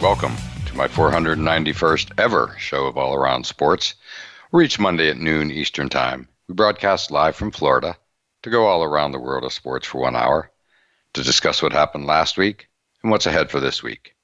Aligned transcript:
welcome 0.00 0.36
to 0.66 0.76
my 0.76 0.86
491st 0.86 2.20
ever 2.20 2.54
show 2.58 2.84
of 2.86 2.98
All 2.98 3.14
Around 3.14 3.46
Sports. 3.46 3.94
We're 4.52 4.62
each 4.62 4.78
Monday 4.78 5.08
at 5.08 5.16
noon 5.16 5.50
Eastern 5.50 5.88
Time. 5.88 6.28
We 6.48 6.54
broadcast 6.54 7.10
live 7.10 7.34
from 7.34 7.50
Florida 7.50 7.96
to 8.42 8.50
go 8.50 8.66
all 8.66 8.84
around 8.84 9.12
the 9.12 9.18
world 9.18 9.44
of 9.44 9.54
sports 9.54 9.86
for 9.86 10.02
one 10.02 10.14
hour 10.14 10.50
to 11.14 11.22
discuss 11.22 11.62
what 11.62 11.72
happened 11.72 12.04
last 12.04 12.36
week 12.36 12.68
and 13.02 13.10
what's 13.10 13.24
ahead 13.24 13.50
for 13.50 13.58
this 13.58 13.82
week. 13.82 14.14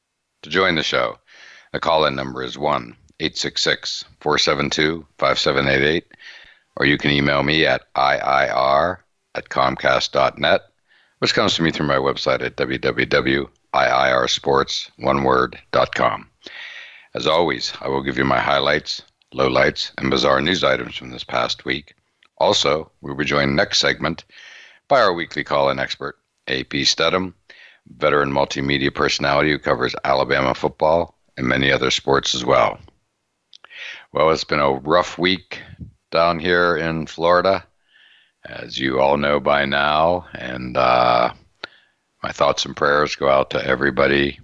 To 0.43 0.51
join 0.51 0.75
the 0.75 0.83
show, 0.83 1.19
the 1.73 1.81
call 1.81 2.05
in 2.05 2.15
number 2.15 2.43
is 2.43 2.59
1 2.59 2.95
866 3.21 4.05
472 4.21 5.07
5788, 5.17 6.05
or 6.77 6.85
you 6.85 6.99
can 6.99 7.13
email 7.13 7.43
me 7.43 7.65
at 7.65 7.93
IIR 7.95 8.99
at 9.35 9.49
Comcast.net, 9.49 10.61
which 11.21 11.35
comes 11.35 11.55
to 11.55 11.63
me 11.63 11.71
through 11.71 11.87
my 11.87 11.97
website 11.97 12.43
at 12.45 12.57
www.iirsports.com. 13.75 16.29
As 17.15 17.27
always, 17.27 17.73
I 17.81 17.89
will 17.89 18.03
give 18.03 18.17
you 18.17 18.25
my 18.25 18.39
highlights, 18.39 19.03
lowlights, 19.35 19.93
and 19.99 20.11
bizarre 20.11 20.41
news 20.41 20.65
items 20.65 20.97
from 20.97 21.11
this 21.11 21.25
past 21.25 21.65
week. 21.65 21.95
Also, 22.39 22.91
we 23.01 23.11
will 23.11 23.19
be 23.19 23.25
joined 23.25 23.55
next 23.55 23.79
segment 23.79 24.25
by 24.89 25.01
our 25.01 25.13
weekly 25.13 25.45
call-in 25.45 25.79
expert, 25.79 26.19
AP 26.49 26.73
Steadham, 26.85 27.35
veteran 27.87 28.31
multimedia 28.31 28.95
personality 28.95 29.51
who 29.51 29.59
covers 29.59 29.95
Alabama 30.05 30.55
football 30.55 31.19
and 31.37 31.47
many 31.47 31.71
other 31.71 31.91
sports 31.91 32.35
as 32.35 32.45
well. 32.45 32.79
Well, 34.13 34.31
it's 34.31 34.45
been 34.45 34.61
a 34.61 34.73
rough 34.73 35.19
week 35.19 35.61
down 36.11 36.39
here 36.39 36.77
in 36.77 37.07
Florida, 37.07 37.65
as 38.45 38.79
you 38.79 39.01
all 39.01 39.17
know 39.17 39.41
by 39.41 39.65
now, 39.65 40.27
and 40.35 40.77
uh, 40.77 41.33
my 42.23 42.33
thoughts 42.33 42.65
and 42.65 42.77
prayers 42.77 43.17
go 43.17 43.29
out 43.29 43.51
to 43.51 43.65
everybody, 43.65 44.39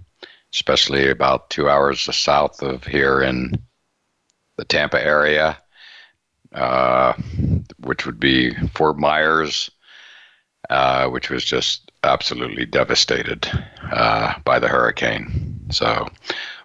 especially 0.53 1.09
about 1.09 1.49
two 1.49 1.69
hours 1.69 2.01
south 2.15 2.61
of 2.61 2.83
here 2.83 3.21
in 3.21 3.61
the 4.57 4.65
Tampa 4.65 5.03
area 5.03 5.57
uh, 6.53 7.13
which 7.79 8.05
would 8.05 8.19
be 8.19 8.53
Fort 8.69 8.97
Myers, 8.97 9.69
uh, 10.69 11.07
which 11.09 11.29
was 11.29 11.43
just 11.43 11.91
absolutely 12.03 12.65
devastated 12.65 13.47
uh, 13.91 14.33
by 14.45 14.59
the 14.59 14.67
hurricane. 14.67 15.59
So 15.71 16.07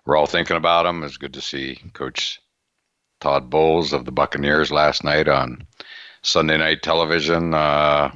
we're 0.04 0.16
all 0.16 0.26
thinking 0.26 0.56
about 0.56 0.84
them. 0.84 1.02
It's 1.02 1.16
good 1.16 1.34
to 1.34 1.40
see 1.40 1.80
Coach 1.92 2.40
Todd 3.20 3.50
Bowles 3.50 3.92
of 3.92 4.04
the 4.04 4.12
Buccaneers 4.12 4.70
last 4.70 5.04
night 5.04 5.28
on 5.28 5.66
Sunday 6.22 6.56
night 6.56 6.82
television 6.82 7.52
uh, 7.54 8.10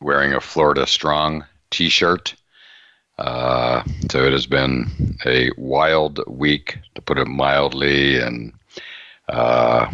wearing 0.00 0.32
a 0.32 0.40
Florida 0.40 0.86
Strong 0.86 1.44
t 1.70 1.88
shirt. 1.88 2.34
Uh, 3.18 3.82
so 4.10 4.24
it 4.24 4.32
has 4.32 4.46
been 4.46 5.16
a 5.26 5.50
wild 5.58 6.20
week, 6.26 6.78
to 6.94 7.02
put 7.02 7.18
it 7.18 7.26
mildly, 7.26 8.18
and 8.18 8.52
uh, 9.28 9.90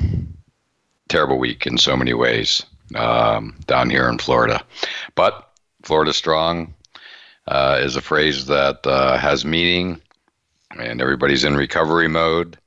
terrible 1.09 1.39
week 1.39 1.67
in 1.67 1.77
so 1.77 1.97
many 1.97 2.15
ways 2.15 2.65
um, 2.95 3.59
down 3.67 3.91
here 3.91 4.09
in 4.09 4.19
Florida. 4.19 4.63
But 5.15 5.51
Florida 5.83 6.13
Strong 6.13 6.75
uh, 7.49 7.81
is 7.83 7.97
a 7.97 8.01
phrase 8.01 8.47
that 8.47 8.87
uh, 8.87 9.19
has 9.19 9.45
meaning, 9.45 10.01
and 10.79 11.01
everybody's 11.01 11.45
in 11.45 11.57
recovery 11.57 12.09
mode, 12.09 12.59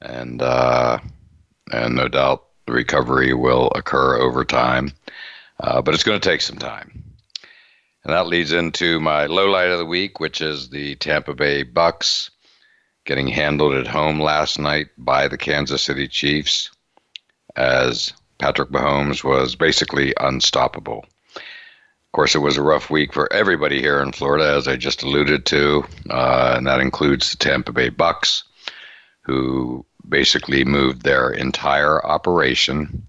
and 0.00 0.42
uh, 0.42 0.98
and 1.72 1.94
no 1.94 2.08
doubt 2.08 2.44
the 2.66 2.72
recovery 2.72 3.34
will 3.34 3.70
occur 3.74 4.16
over 4.16 4.44
time, 4.44 4.92
uh, 5.60 5.82
but 5.82 5.94
it's 5.94 6.04
going 6.04 6.20
to 6.20 6.28
take 6.28 6.40
some 6.40 6.58
time. 6.58 7.04
And 8.04 8.12
that 8.12 8.26
leads 8.26 8.52
into 8.52 9.00
my 9.00 9.26
low 9.26 9.50
light 9.50 9.68
of 9.68 9.78
the 9.78 9.86
week, 9.86 10.20
which 10.20 10.40
is 10.40 10.68
the 10.68 10.94
Tampa 10.96 11.34
Bay 11.34 11.62
Bucks 11.62 12.30
getting 13.04 13.28
handled 13.28 13.74
at 13.74 13.86
home 13.86 14.20
last 14.20 14.58
night 14.58 14.88
by 14.98 15.28
the 15.28 15.38
Kansas 15.38 15.82
City 15.82 16.08
Chiefs 16.08 16.70
as 17.56 18.12
Patrick 18.38 18.70
Mahomes 18.70 19.22
was 19.22 19.54
basically 19.54 20.12
unstoppable. 20.20 21.04
Of 21.36 22.12
course, 22.12 22.34
it 22.34 22.40
was 22.40 22.56
a 22.56 22.62
rough 22.62 22.90
week 22.90 23.12
for 23.12 23.32
everybody 23.32 23.80
here 23.80 24.00
in 24.00 24.12
Florida, 24.12 24.54
as 24.54 24.68
I 24.68 24.76
just 24.76 25.02
alluded 25.02 25.46
to, 25.46 25.84
uh, 26.10 26.54
and 26.56 26.66
that 26.66 26.80
includes 26.80 27.30
the 27.30 27.38
Tampa 27.38 27.72
Bay 27.72 27.88
Bucks, 27.88 28.44
who 29.22 29.84
basically 30.08 30.64
moved 30.64 31.02
their 31.02 31.30
entire 31.30 32.04
operation, 32.04 33.06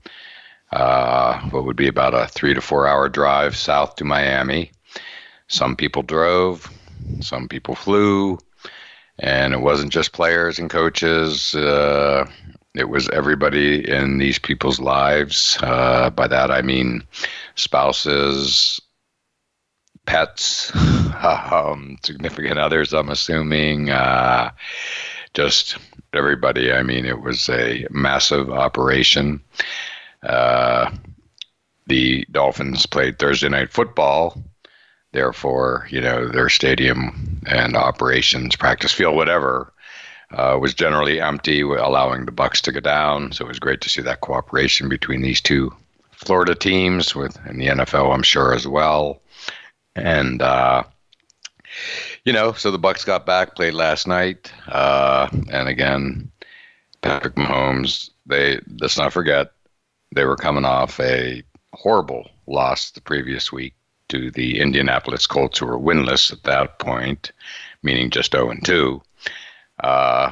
uh, 0.75 1.39
what 1.51 1.65
would 1.65 1.77
be 1.77 1.87
about 1.87 2.13
a 2.13 2.27
three 2.27 2.53
to 2.53 2.61
four 2.61 2.85
hour 2.85 3.07
drive 3.07 3.55
south 3.55 3.95
to 3.95 4.03
Miami. 4.03 4.71
Some 5.47 5.75
people 5.75 6.03
drove, 6.03 6.69
some 7.21 7.47
people 7.47 7.75
flew, 7.75 8.37
and 9.19 9.53
it 9.53 9.61
wasn't 9.61 9.93
just 9.93 10.11
players 10.11 10.59
and 10.59 10.69
coaches. 10.69 11.55
Uh, 11.55 12.29
it 12.73 12.89
was 12.89 13.07
everybody 13.09 13.89
in 13.89 14.17
these 14.17 14.37
people's 14.37 14.79
lives. 14.79 15.57
Uh, 15.61 16.09
by 16.09 16.27
that 16.27 16.51
I 16.51 16.61
mean 16.61 17.03
spouses, 17.55 18.81
pets, 20.05 20.75
um, 20.75 21.97
significant 22.03 22.59
others. 22.59 22.93
I'm 22.93 23.09
assuming 23.09 23.91
uh, 23.91 24.51
just 25.33 25.77
everybody. 26.13 26.73
I 26.73 26.83
mean, 26.83 27.05
it 27.05 27.21
was 27.21 27.47
a 27.49 27.87
massive 27.91 28.49
operation. 28.49 29.41
Uh, 30.25 30.91
the 31.87 32.25
Dolphins 32.31 32.85
played 32.85 33.19
Thursday 33.19 33.49
night 33.49 33.71
football 33.71 34.43
Therefore, 35.15 35.87
you 35.89 36.01
know, 36.01 36.27
their 36.27 36.49
stadium 36.49 37.41
and 37.47 37.77
operations, 37.77 38.57
practice 38.57 38.91
field, 38.91 39.15
whatever, 39.15 39.71
uh, 40.31 40.57
was 40.59 40.73
generally 40.73 41.21
empty, 41.21 41.61
allowing 41.61 42.25
the 42.25 42.33
Bucks 42.33 42.59
to 42.63 42.73
go 42.73 42.81
down. 42.81 43.31
So 43.31 43.45
it 43.45 43.47
was 43.47 43.57
great 43.57 43.79
to 43.79 43.89
see 43.89 44.01
that 44.01 44.19
cooperation 44.19 44.89
between 44.89 45.21
these 45.21 45.39
two 45.39 45.73
Florida 46.11 46.53
teams, 46.53 47.15
with 47.15 47.39
in 47.47 47.59
the 47.59 47.67
NFL, 47.67 48.13
I'm 48.13 48.23
sure 48.23 48.53
as 48.53 48.67
well. 48.67 49.21
And 49.95 50.41
uh, 50.41 50.83
you 52.25 52.33
know, 52.33 52.51
so 52.51 52.69
the 52.69 52.77
Bucks 52.77 53.05
got 53.05 53.25
back, 53.25 53.55
played 53.55 53.73
last 53.73 54.07
night, 54.07 54.51
uh, 54.67 55.29
and 55.49 55.69
again, 55.69 56.29
Patrick 57.01 57.35
Mahomes. 57.35 58.09
They 58.25 58.59
let's 58.81 58.97
not 58.97 59.13
forget 59.13 59.53
they 60.15 60.25
were 60.25 60.35
coming 60.35 60.65
off 60.65 60.99
a 60.99 61.43
horrible 61.73 62.29
loss 62.47 62.91
the 62.91 63.01
previous 63.01 63.51
week 63.51 63.75
to 64.09 64.31
the 64.31 64.59
Indianapolis 64.59 65.27
Colts, 65.27 65.59
who 65.59 65.65
were 65.65 65.77
winless 65.77 66.31
at 66.31 66.43
that 66.43 66.79
point, 66.79 67.31
meaning 67.83 68.09
just 68.09 68.31
0 68.31 68.51
and 68.51 68.65
2. 68.65 69.01
Uh, 69.83 70.31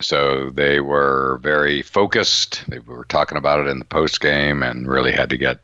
so 0.00 0.50
they 0.50 0.80
were 0.80 1.38
very 1.42 1.82
focused. 1.82 2.64
They 2.68 2.80
were 2.80 3.04
talking 3.04 3.38
about 3.38 3.60
it 3.60 3.70
in 3.70 3.78
the 3.78 3.84
post 3.84 4.20
game 4.20 4.62
and 4.62 4.88
really 4.88 5.12
had 5.12 5.30
to 5.30 5.36
get 5.36 5.60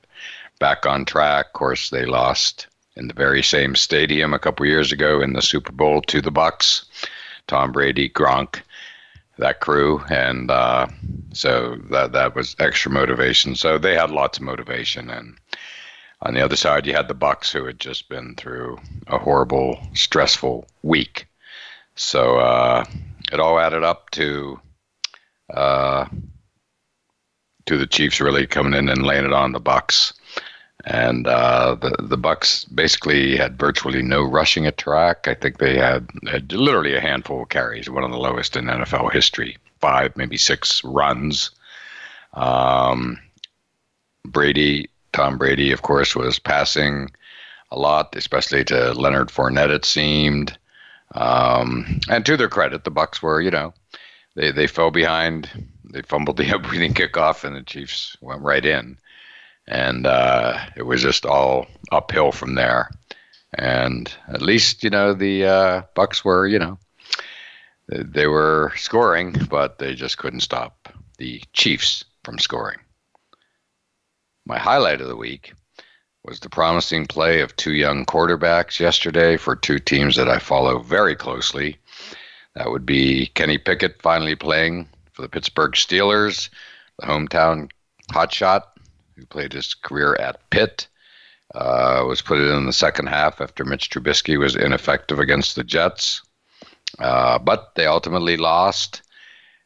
back 0.60 0.86
on 0.86 1.04
track. 1.04 1.46
Of 1.46 1.52
course, 1.54 1.90
they 1.90 2.04
lost 2.04 2.68
in 2.96 3.08
the 3.08 3.14
very 3.14 3.42
same 3.42 3.74
stadium 3.74 4.34
a 4.34 4.38
couple 4.38 4.66
years 4.66 4.92
ago 4.92 5.20
in 5.20 5.32
the 5.32 5.42
Super 5.42 5.72
Bowl 5.72 6.00
to 6.02 6.20
the 6.20 6.30
Bucks. 6.30 6.84
Tom 7.46 7.72
Brady, 7.72 8.08
Gronk, 8.10 8.60
that 9.38 9.60
crew, 9.60 10.02
and 10.10 10.50
uh, 10.50 10.86
so 11.32 11.76
that 11.90 12.12
that 12.12 12.34
was 12.34 12.56
extra 12.58 12.90
motivation. 12.90 13.54
So 13.54 13.78
they 13.78 13.94
had 13.94 14.10
lots 14.10 14.38
of 14.38 14.44
motivation, 14.44 15.10
and 15.10 15.38
on 16.22 16.34
the 16.34 16.44
other 16.44 16.56
side, 16.56 16.86
you 16.86 16.94
had 16.94 17.08
the 17.08 17.14
Bucks, 17.14 17.50
who 17.52 17.64
had 17.64 17.78
just 17.78 18.08
been 18.08 18.34
through 18.36 18.78
a 19.06 19.18
horrible, 19.18 19.78
stressful 19.94 20.66
week. 20.82 21.26
So 21.94 22.38
uh, 22.38 22.84
it 23.32 23.40
all 23.40 23.58
added 23.58 23.84
up 23.84 24.10
to 24.10 24.60
uh, 25.54 26.06
to 27.66 27.78
the 27.78 27.86
Chiefs 27.86 28.20
really 28.20 28.46
coming 28.46 28.74
in 28.74 28.88
and 28.88 29.06
laying 29.06 29.24
it 29.24 29.32
on 29.32 29.52
the 29.52 29.60
Bucks. 29.60 30.12
And 30.84 31.26
uh, 31.26 31.74
the 31.74 31.96
the 32.00 32.16
Bucks 32.16 32.64
basically 32.66 33.36
had 33.36 33.58
virtually 33.58 34.02
no 34.02 34.22
rushing 34.22 34.66
attack. 34.66 35.26
I 35.26 35.34
think 35.34 35.58
they 35.58 35.76
had, 35.76 36.08
had 36.30 36.52
literally 36.52 36.94
a 36.94 37.00
handful 37.00 37.42
of 37.42 37.48
carries, 37.48 37.90
one 37.90 38.04
of 38.04 38.12
the 38.12 38.16
lowest 38.16 38.56
in 38.56 38.66
NFL 38.66 39.12
history, 39.12 39.58
five 39.80 40.16
maybe 40.16 40.36
six 40.36 40.82
runs. 40.84 41.50
Um, 42.34 43.18
Brady 44.24 44.88
Tom 45.12 45.38
Brady, 45.38 45.72
of 45.72 45.82
course, 45.82 46.14
was 46.14 46.38
passing 46.38 47.10
a 47.70 47.78
lot, 47.78 48.14
especially 48.14 48.64
to 48.64 48.92
Leonard 48.92 49.28
Fournette, 49.28 49.70
it 49.70 49.84
seemed. 49.84 50.56
Um, 51.14 52.00
and 52.08 52.24
to 52.26 52.36
their 52.36 52.48
credit, 52.48 52.84
the 52.84 52.90
Bucks 52.90 53.22
were, 53.22 53.40
you 53.40 53.50
know, 53.50 53.74
they 54.34 54.52
they 54.52 54.66
fell 54.66 54.90
behind. 54.90 55.48
They 55.84 56.02
fumbled 56.02 56.36
the 56.36 56.54
opening 56.54 56.94
kickoff, 56.94 57.44
and 57.44 57.56
the 57.56 57.62
Chiefs 57.62 58.16
went 58.20 58.42
right 58.42 58.64
in, 58.64 58.98
and 59.68 60.06
uh, 60.06 60.58
it 60.76 60.82
was 60.82 61.02
just 61.02 61.26
all 61.26 61.66
uphill 61.92 62.32
from 62.32 62.54
there. 62.54 62.90
And 63.54 64.12
at 64.28 64.42
least 64.42 64.82
you 64.82 64.90
know 64.90 65.14
the 65.14 65.44
uh, 65.44 65.82
Bucks 65.94 66.24
were, 66.24 66.46
you 66.46 66.58
know, 66.58 66.78
they 67.88 68.26
were 68.26 68.72
scoring, 68.76 69.36
but 69.48 69.78
they 69.78 69.94
just 69.94 70.18
couldn't 70.18 70.40
stop 70.40 70.88
the 71.18 71.42
Chiefs 71.52 72.04
from 72.24 72.38
scoring. 72.38 72.78
My 74.46 74.58
highlight 74.58 75.00
of 75.00 75.08
the 75.08 75.16
week 75.16 75.52
was 76.24 76.40
the 76.40 76.50
promising 76.50 77.06
play 77.06 77.40
of 77.40 77.56
two 77.56 77.72
young 77.72 78.04
quarterbacks 78.04 78.80
yesterday 78.80 79.36
for 79.36 79.54
two 79.54 79.78
teams 79.78 80.16
that 80.16 80.28
I 80.28 80.38
follow 80.38 80.78
very 80.78 81.14
closely. 81.14 81.76
That 82.54 82.70
would 82.70 82.84
be 82.84 83.26
Kenny 83.34 83.58
Pickett 83.58 84.00
finally 84.02 84.34
playing 84.34 84.88
for 85.12 85.22
the 85.22 85.28
Pittsburgh 85.28 85.72
Steelers, 85.72 86.48
the 86.98 87.06
hometown 87.06 87.70
hotshot 88.12 88.62
who 89.18 89.26
played 89.26 89.52
his 89.52 89.74
career 89.74 90.14
at 90.16 90.48
Pitt. 90.50 90.86
Uh, 91.54 92.04
was 92.06 92.22
put 92.22 92.38
in 92.38 92.66
the 92.66 92.72
second 92.72 93.08
half 93.08 93.40
after 93.40 93.64
Mitch 93.64 93.90
Trubisky 93.90 94.38
was 94.38 94.54
ineffective 94.54 95.18
against 95.18 95.56
the 95.56 95.64
Jets. 95.64 96.22
Uh, 96.98 97.38
but 97.38 97.74
they 97.74 97.86
ultimately 97.86 98.36
lost. 98.36 99.02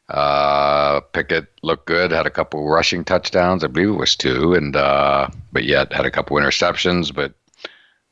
Uh, 0.09 1.01
Pickett 1.13 1.47
looked 1.61 1.85
good, 1.85 2.11
had 2.11 2.25
a 2.25 2.31
couple 2.31 2.67
rushing 2.67 3.03
touchdowns, 3.03 3.63
I 3.63 3.67
believe 3.67 3.89
it 3.89 3.99
was 3.99 4.15
two, 4.15 4.53
and 4.53 4.75
uh, 4.75 5.27
but 5.51 5.63
yet 5.63 5.93
had 5.93 6.05
a 6.05 6.11
couple 6.11 6.37
interceptions. 6.37 7.13
But 7.13 7.33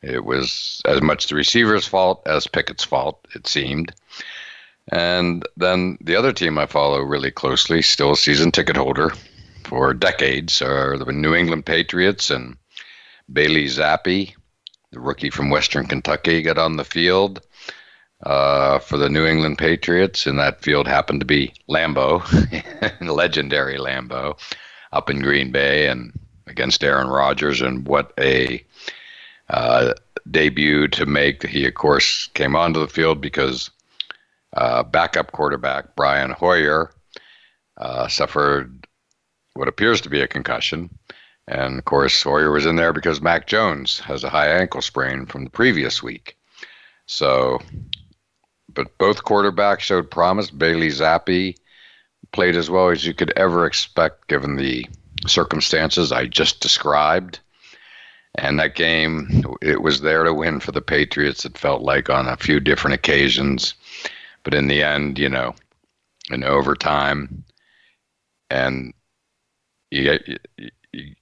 it 0.02 0.24
was 0.24 0.82
as 0.86 1.02
much 1.02 1.28
the 1.28 1.36
receiver's 1.36 1.88
fault 1.88 2.24
as 2.26 2.48
Pickett's 2.48 2.84
fault, 2.84 3.26
it 3.36 3.48
seemed. 3.48 3.94
And 4.92 5.46
then 5.58 5.98
the 6.02 6.16
other 6.16 6.34
team 6.34 6.58
I 6.58 6.66
follow 6.66 7.00
really 7.00 7.32
closely, 7.32 7.82
still 7.82 8.14
a 8.14 8.18
season 8.18 8.52
ticket 8.52 8.78
holder 8.78 9.14
for 9.64 9.94
decades, 9.94 10.62
are 10.62 10.98
the 10.98 11.12
New 11.12 11.34
England 11.34 11.66
Patriots 11.66 12.30
and 12.30 12.58
Bailey 13.32 13.66
Zappe, 13.66 14.34
the 14.92 15.00
rookie 15.00 15.30
from 15.30 15.50
Western 15.50 15.88
Kentucky, 15.88 16.42
got 16.42 16.58
on 16.58 16.78
the 16.78 16.84
field 16.84 17.42
uh, 18.24 18.80
for 18.80 18.98
the 18.98 19.10
New 19.10 19.26
England 19.26 19.58
Patriots, 19.58 20.26
and 20.26 20.38
that 20.40 20.62
field 20.62 20.88
happened 20.88 21.22
to 21.22 21.26
be 21.26 21.54
Lambeau, 21.70 22.22
legendary 23.02 23.78
Lambeau, 23.78 24.38
up 24.92 25.10
in 25.10 25.20
Green 25.20 25.52
Bay, 25.52 25.88
and 25.88 26.12
against 26.48 26.84
Aaron 26.84 27.08
Rodgers. 27.08 27.62
And 27.62 27.88
what 27.88 28.14
a 28.20 28.64
uh, 29.50 29.94
debut 30.30 30.88
to 30.90 31.06
make! 31.06 31.44
He, 31.44 31.66
of 31.66 31.74
course, 31.74 32.28
came 32.34 32.56
onto 32.56 32.80
the 32.80 32.88
field 32.88 33.22
because 33.22 33.72
uh, 34.54 34.84
backup 34.84 35.32
quarterback 35.32 35.96
Brian 35.96 36.32
Hoyer 36.32 36.92
uh, 37.78 38.08
suffered 38.08 38.81
what 39.54 39.68
appears 39.68 40.02
to 40.02 40.10
be 40.10 40.22
a 40.22 40.28
concussion. 40.28 40.90
And 41.48 41.80
of 41.80 41.86
course, 41.86 42.22
Hoyer 42.22 42.52
was 42.52 42.66
in 42.66 42.76
there 42.76 42.94
because 42.94 43.22
Mac 43.22 43.48
Jones 43.48 44.00
has 44.00 44.24
a 44.24 44.30
high 44.30 44.50
ankle 44.50 44.82
sprain 44.82 45.26
from 45.26 45.44
the 45.44 45.50
previous 45.50 46.02
week. 46.02 46.38
So 47.08 47.60
but 48.74 48.98
both 48.98 49.24
quarterbacks 49.24 49.80
showed 49.80 50.12
promise. 50.12 50.50
Bailey 50.50 50.90
Zappe 50.90 51.56
played 52.32 52.56
as 52.56 52.70
well 52.70 52.90
as 52.90 53.06
you 53.06 53.14
could 53.14 53.34
ever 53.36 53.66
expect 53.66 54.28
given 54.28 54.56
the 54.56 54.86
circumstances 55.28 56.12
I 56.12 56.26
just 56.26 56.62
described. 56.62 57.40
And 58.36 58.60
that 58.60 58.76
game, 58.76 59.44
it 59.62 59.82
was 59.82 60.02
there 60.02 60.24
to 60.24 60.34
win 60.34 60.62
for 60.62 60.72
the 60.72 60.82
Patriots. 60.82 61.44
It 61.44 61.58
felt 61.58 61.82
like 61.82 62.10
on 62.10 62.28
a 62.28 62.38
few 62.38 62.62
different 62.62 62.94
occasions. 62.94 63.74
But 64.44 64.54
in 64.54 64.68
the 64.68 64.84
end, 64.84 65.20
you 65.20 65.28
know, 65.28 65.54
in 66.30 66.44
overtime, 66.44 67.44
and 68.50 68.94
you, 69.92 70.20
you, 70.58 71.16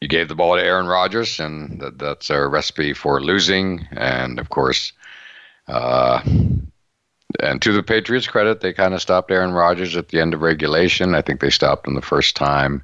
you 0.00 0.08
gave 0.08 0.28
the 0.28 0.34
ball 0.34 0.56
to 0.56 0.64
Aaron 0.64 0.86
Rodgers, 0.86 1.40
and 1.40 1.80
that, 1.80 1.98
that's 1.98 2.30
a 2.30 2.46
recipe 2.46 2.92
for 2.94 3.20
losing. 3.20 3.86
And 3.92 4.38
of 4.38 4.48
course, 4.48 4.92
uh, 5.66 6.22
and 7.40 7.60
to 7.60 7.72
the 7.72 7.82
Patriots' 7.82 8.26
credit, 8.26 8.60
they 8.60 8.72
kind 8.72 8.94
of 8.94 9.02
stopped 9.02 9.30
Aaron 9.30 9.52
Rodgers 9.52 9.96
at 9.96 10.08
the 10.08 10.20
end 10.20 10.34
of 10.34 10.40
regulation. 10.40 11.14
I 11.14 11.22
think 11.22 11.40
they 11.40 11.50
stopped 11.50 11.86
him 11.86 11.94
the 11.94 12.00
first 12.00 12.36
time 12.36 12.82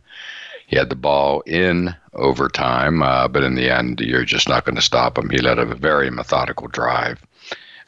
he 0.66 0.76
had 0.76 0.90
the 0.90 0.96
ball 0.96 1.42
in 1.42 1.94
overtime, 2.14 3.02
uh, 3.02 3.28
but 3.28 3.42
in 3.42 3.54
the 3.54 3.70
end, 3.70 4.00
you're 4.00 4.24
just 4.24 4.48
not 4.48 4.64
going 4.64 4.76
to 4.76 4.82
stop 4.82 5.18
him. 5.18 5.30
He 5.30 5.38
led 5.38 5.58
a 5.58 5.66
very 5.66 6.10
methodical 6.10 6.68
drive. 6.68 7.24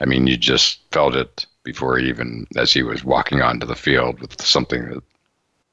I 0.00 0.04
mean, 0.04 0.26
you 0.26 0.36
just 0.36 0.80
felt 0.92 1.14
it 1.14 1.46
before 1.62 1.98
even 1.98 2.46
as 2.56 2.72
he 2.72 2.82
was 2.82 3.04
walking 3.04 3.42
onto 3.42 3.66
the 3.66 3.74
field 3.74 4.20
with 4.20 4.40
something 4.40 4.88
that 4.90 5.02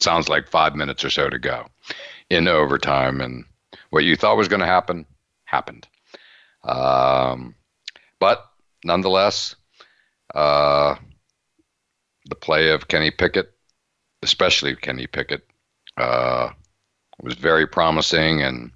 sounds 0.04 0.30
like 0.30 0.48
five 0.48 0.76
minutes 0.76 1.04
or 1.04 1.10
so 1.10 1.30
to 1.30 1.40
go 1.40 1.66
in 2.30 2.48
overtime, 2.48 3.22
and 3.22 3.46
what 3.90 4.04
you 4.04 4.16
thought 4.16 4.38
was 4.38 4.48
going 4.48 4.60
to 4.60 4.66
happen 4.66 5.06
happened. 5.46 5.88
Um, 6.64 7.56
but 8.20 8.46
nonetheless, 8.84 9.56
uh, 10.34 10.96
the 12.26 12.36
play 12.36 12.70
of 12.72 12.88
Kenny 12.88 13.12
Pickett, 13.12 13.54
especially 14.22 14.76
Kenny 14.76 15.08
Pickett, 15.08 15.46
uh, 15.98 16.50
was 17.22 17.36
very 17.36 17.68
promising. 17.68 18.42
And 18.42 18.72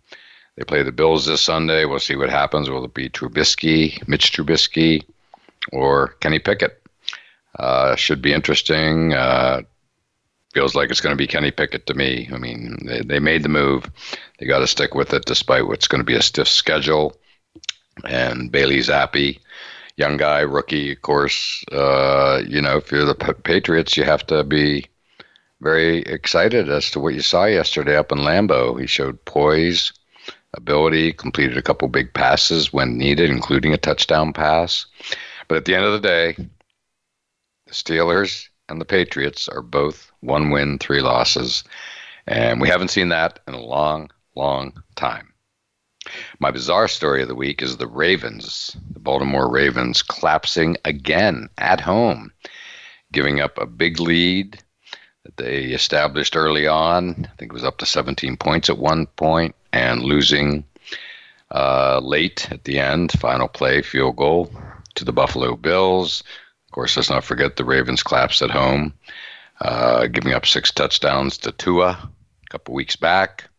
they 0.55 0.63
play 0.63 0.83
the 0.83 0.91
Bills 0.91 1.25
this 1.25 1.41
Sunday. 1.41 1.85
We'll 1.85 1.99
see 1.99 2.15
what 2.15 2.29
happens. 2.29 2.69
Will 2.69 2.85
it 2.85 2.93
be 2.93 3.09
Trubisky, 3.09 4.05
Mitch 4.07 4.31
Trubisky, 4.31 5.03
or 5.71 6.09
Kenny 6.19 6.39
Pickett? 6.39 6.81
Uh, 7.57 7.95
should 7.95 8.21
be 8.21 8.33
interesting. 8.33 9.13
Feels 10.57 10.73
like 10.73 10.89
it's 10.89 11.01
going 11.01 11.13
to 11.13 11.23
be 11.23 11.27
Kenny 11.27 11.51
Pickett 11.51 11.85
to 11.85 11.93
me. 11.93 12.27
I 12.33 12.37
mean, 12.39 12.79
they, 12.83 13.01
they 13.01 13.19
made 13.19 13.43
the 13.43 13.49
move. 13.49 13.91
They 14.39 14.47
got 14.47 14.57
to 14.57 14.65
stick 14.65 14.95
with 14.95 15.13
it 15.13 15.25
despite 15.25 15.67
what's 15.67 15.87
going 15.87 16.01
to 16.01 16.05
be 16.05 16.15
a 16.15 16.21
stiff 16.23 16.47
schedule. 16.47 17.15
And 18.05 18.51
Bailey 18.51 18.79
Zappe 18.79 19.37
young 19.97 20.17
guy, 20.17 20.39
rookie, 20.39 20.93
of 20.93 21.01
course. 21.03 21.63
Uh, 21.71 22.41
you 22.47 22.59
know, 22.59 22.77
if 22.77 22.91
you're 22.91 23.05
the 23.05 23.13
Patriots, 23.43 23.95
you 23.95 24.03
have 24.03 24.25
to 24.27 24.43
be 24.43 24.87
very 25.61 25.99
excited 25.99 26.69
as 26.69 26.89
to 26.89 26.99
what 26.99 27.13
you 27.13 27.21
saw 27.21 27.45
yesterday 27.45 27.95
up 27.95 28.11
in 28.11 28.17
Lambeau. 28.17 28.81
He 28.81 28.87
showed 28.87 29.23
poise, 29.25 29.93
ability, 30.55 31.13
completed 31.13 31.57
a 31.59 31.61
couple 31.61 31.87
big 31.87 32.11
passes 32.15 32.73
when 32.73 32.97
needed, 32.97 33.29
including 33.29 33.73
a 33.73 33.77
touchdown 33.77 34.33
pass. 34.33 34.87
But 35.47 35.57
at 35.57 35.65
the 35.65 35.75
end 35.75 35.85
of 35.85 35.93
the 35.93 36.07
day, 36.07 36.33
the 37.67 37.73
Steelers 37.73 38.47
and 38.69 38.81
the 38.81 38.85
Patriots 38.85 39.47
are 39.47 39.61
both 39.61 40.11
one 40.21 40.49
win, 40.49 40.77
three 40.77 41.01
losses. 41.01 41.63
And 42.25 42.59
we 42.59 42.69
haven't 42.69 42.89
seen 42.89 43.09
that 43.09 43.39
in 43.47 43.53
a 43.53 43.61
long, 43.61 44.09
long 44.35 44.73
time. 44.95 45.33
My 46.39 46.51
bizarre 46.51 46.87
story 46.87 47.21
of 47.21 47.27
the 47.27 47.35
week 47.35 47.61
is 47.61 47.77
the 47.77 47.87
Ravens, 47.87 48.75
the 48.91 48.99
Baltimore 48.99 49.49
Ravens, 49.49 50.01
collapsing 50.01 50.77
again 50.85 51.49
at 51.57 51.81
home, 51.81 52.31
giving 53.11 53.41
up 53.41 53.57
a 53.57 53.65
big 53.65 53.99
lead 53.99 54.59
that 55.23 55.37
they 55.37 55.65
established 55.65 56.37
early 56.37 56.67
on. 56.67 57.27
I 57.29 57.35
think 57.37 57.51
it 57.51 57.53
was 57.53 57.65
up 57.65 57.77
to 57.79 57.85
17 57.85 58.37
points 58.37 58.69
at 58.69 58.77
one 58.77 59.07
point, 59.17 59.55
and 59.73 60.03
losing 60.03 60.63
uh, 61.51 61.99
late 61.99 62.49
at 62.51 62.63
the 62.63 62.79
end, 62.79 63.11
final 63.19 63.47
play, 63.47 63.81
field 63.81 64.15
goal 64.15 64.51
to 64.95 65.05
the 65.05 65.13
Buffalo 65.13 65.55
Bills. 65.55 66.23
Course, 66.77 66.95
let's 66.95 67.09
not 67.09 67.23
forget 67.23 67.55
the 67.55 67.65
Ravens 67.65 68.03
collapsed 68.03 68.43
at 68.43 68.51
home, 68.51 68.93
uh, 69.61 70.05
giving 70.05 70.33
up 70.33 70.45
six 70.45 70.71
touchdowns 70.71 71.35
to 71.39 71.51
Tua 71.51 71.89
a 71.89 72.49
couple 72.51 72.75
weeks 72.75 72.95
back 72.95 73.49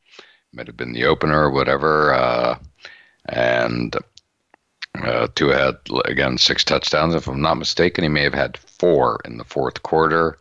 might 0.53 0.69
have 0.69 0.77
been 0.77 0.93
the 0.93 1.05
opener 1.05 1.47
or 1.47 1.51
whatever. 1.51 2.15
Uh, 2.15 2.59
and 3.29 3.97
uh, 5.03 5.27
Tua 5.35 5.57
had 5.59 5.77
again 6.05 6.39
six 6.39 6.63
touchdowns. 6.63 7.15
If 7.15 7.27
I'm 7.27 7.43
not 7.43 7.55
mistaken, 7.55 8.05
he 8.05 8.09
may 8.09 8.23
have 8.23 8.35
had 8.35 8.57
four 8.57 9.21
in 9.25 9.37
the 9.37 9.45
fourth 9.45 9.83
quarter. 9.83 10.39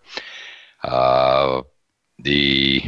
Uh, 0.84 1.64
the 2.20 2.84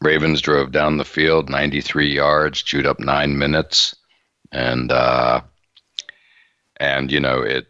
Ravens 0.00 0.40
drove 0.40 0.72
down 0.72 0.96
the 0.96 1.04
field 1.04 1.50
93 1.50 2.12
yards, 2.12 2.62
chewed 2.62 2.86
up 2.86 3.00
nine 3.00 3.38
minutes, 3.38 3.94
and 4.52 4.92
uh, 4.92 5.40
and 6.78 7.10
you 7.10 7.20
know 7.20 7.40
it 7.40 7.66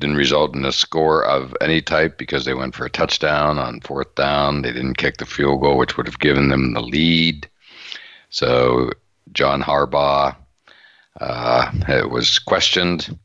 didn't 0.00 0.16
result 0.16 0.56
in 0.56 0.64
a 0.64 0.72
score 0.72 1.24
of 1.24 1.56
any 1.60 1.80
type 1.80 2.18
because 2.18 2.44
they 2.44 2.54
went 2.54 2.74
for 2.74 2.84
a 2.84 2.90
touchdown 2.90 3.58
on 3.58 3.80
fourth 3.80 4.14
down. 4.14 4.62
They 4.62 4.72
didn't 4.72 4.98
kick 4.98 5.18
the 5.18 5.26
field 5.26 5.60
goal, 5.60 5.76
which 5.76 5.96
would 5.96 6.06
have 6.06 6.18
given 6.18 6.48
them 6.48 6.74
the 6.74 6.80
lead. 6.82 7.48
So 8.30 8.90
John 9.32 9.62
Harbaugh 9.62 10.36
uh, 11.20 11.70
was 12.10 12.38
questioned 12.40 13.16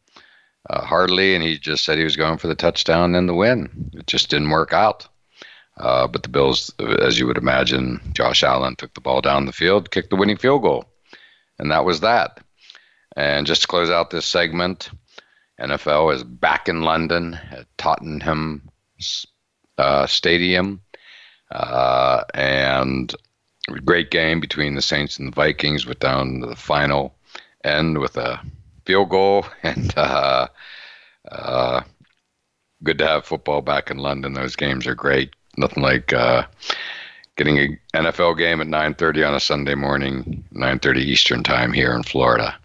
uh, 0.70 0.82
hardly, 0.82 1.34
and 1.34 1.44
he 1.44 1.58
just 1.58 1.84
said 1.84 1.98
he 1.98 2.04
was 2.04 2.16
going 2.16 2.38
for 2.38 2.48
the 2.48 2.56
touchdown 2.56 3.16
and 3.16 3.28
the 3.28 3.34
win. 3.34 3.92
It 3.94 4.06
just 4.06 4.30
didn't 4.30 4.52
work 4.52 4.74
out. 4.74 5.08
Uh, 5.78 6.08
but 6.08 6.24
the 6.24 6.30
Bills, 6.30 6.72
as 7.02 7.18
you 7.18 7.26
would 7.26 7.38
imagine, 7.38 8.02
Josh 8.14 8.44
Allen 8.44 8.76
took 8.76 8.94
the 8.94 9.02
ball 9.02 9.22
down 9.22 9.46
the 9.46 9.54
field, 9.54 9.92
kicked 9.92 10.10
the 10.10 10.18
winning 10.18 10.38
field 10.38 10.62
goal, 10.62 10.86
and 11.58 11.72
that 11.72 11.86
was 11.86 12.02
that. 12.02 12.42
And 13.16 13.48
just 13.48 13.62
to 13.62 13.68
close 13.68 13.90
out 13.90 14.10
this 14.10 14.26
segment, 14.26 14.92
NFL 15.60 16.16
is 16.16 16.24
back 16.24 16.70
in 16.70 16.82
London 16.82 17.40
at 17.52 17.66
Tottenham 17.78 18.70
uh, 19.78 20.08
Stadium. 20.08 20.82
Uh, 21.52 22.24
and 22.34 23.14
great 23.86 24.12
game 24.12 24.40
between 24.40 24.76
the 24.76 24.82
Saints 24.82 25.20
and 25.20 25.28
the 25.28 25.36
Vikings, 25.36 25.86
went 25.86 26.00
down 26.00 26.42
to 26.42 26.48
the 26.48 26.56
final 26.56 27.16
end 27.64 27.98
with 28.00 28.18
a 28.18 28.42
field 28.86 29.10
goal. 29.10 29.46
And 29.64 29.94
uh, 29.98 30.48
uh, 31.32 31.82
good 32.84 32.98
to 33.00 33.08
have 33.08 33.26
football 33.26 33.62
back 33.62 33.92
in 33.92 33.98
London. 33.98 34.34
Those 34.34 34.56
games 34.56 34.88
are 34.88 34.96
great. 34.96 35.32
Nothing 35.58 35.84
like 35.84 36.14
uh, 36.14 36.44
getting 37.36 37.60
an 37.60 37.80
NFL 37.94 38.38
game 38.38 38.62
at 38.62 38.68
9:30 38.68 39.28
on 39.28 39.36
a 39.36 39.40
Sunday 39.40 39.76
morning, 39.76 40.44
9:30 40.54 40.98
Eastern 41.00 41.44
time 41.44 41.74
here 41.74 41.94
in 41.94 42.04
Florida. 42.04 42.58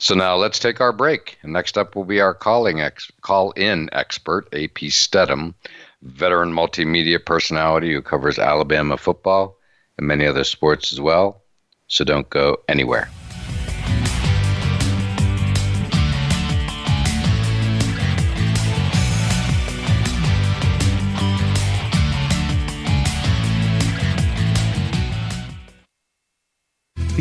So 0.00 0.14
now 0.14 0.34
let's 0.34 0.58
take 0.58 0.80
our 0.80 0.92
break. 0.92 1.38
And 1.42 1.52
next 1.52 1.76
up 1.76 1.94
will 1.94 2.06
be 2.06 2.22
our 2.22 2.32
calling 2.32 2.80
ex- 2.80 3.12
call-in 3.20 3.90
expert, 3.92 4.46
AP 4.54 4.88
Steadham, 4.88 5.52
veteran 6.00 6.52
multimedia 6.52 7.22
personality 7.22 7.92
who 7.92 8.00
covers 8.00 8.38
Alabama 8.38 8.96
football 8.96 9.58
and 9.98 10.06
many 10.06 10.24
other 10.24 10.44
sports 10.44 10.90
as 10.90 11.02
well. 11.02 11.42
So 11.86 12.04
don't 12.04 12.30
go 12.30 12.62
anywhere. 12.66 13.10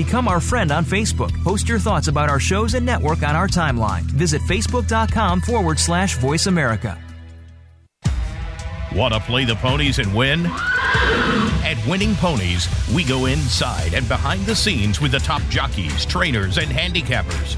Become 0.05 0.29
our 0.29 0.39
friend 0.39 0.71
on 0.71 0.85
Facebook. 0.85 1.43
Post 1.43 1.67
your 1.67 1.77
thoughts 1.77 2.07
about 2.07 2.29
our 2.29 2.39
shows 2.39 2.73
and 2.73 2.85
network 2.85 3.21
on 3.21 3.35
our 3.35 3.49
timeline. 3.49 4.03
Visit 4.03 4.41
facebook.com 4.43 5.41
forward 5.41 5.77
slash 5.77 6.17
voice 6.19 6.47
America. 6.47 6.97
Want 8.95 9.13
to 9.13 9.19
play 9.19 9.43
the 9.43 9.55
ponies 9.55 9.99
and 9.99 10.15
win? 10.15 10.45
At 11.65 11.75
Winning 11.85 12.15
Ponies, 12.15 12.69
we 12.95 13.03
go 13.03 13.25
inside 13.25 13.93
and 13.93 14.07
behind 14.07 14.45
the 14.45 14.55
scenes 14.55 15.01
with 15.01 15.11
the 15.11 15.19
top 15.19 15.41
jockeys, 15.49 16.05
trainers, 16.05 16.59
and 16.59 16.69
handicappers. 16.69 17.57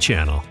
Channel. 0.01 0.50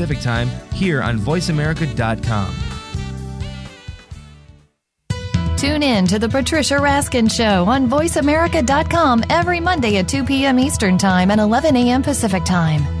Time 0.05 0.49
here 0.73 1.01
on 1.01 1.19
VoiceAmerica.com. 1.19 2.55
Tune 5.57 5.83
in 5.83 6.07
to 6.07 6.17
the 6.17 6.27
Patricia 6.27 6.73
Raskin 6.75 7.31
Show 7.31 7.65
on 7.65 7.87
VoiceAmerica.com 7.87 9.25
every 9.29 9.59
Monday 9.59 9.97
at 9.97 10.07
2 10.07 10.23
p.m. 10.23 10.59
Eastern 10.59 10.97
Time 10.97 11.29
and 11.29 11.39
11 11.39 11.75
a.m. 11.75 12.01
Pacific 12.01 12.43
Time. 12.43 13.00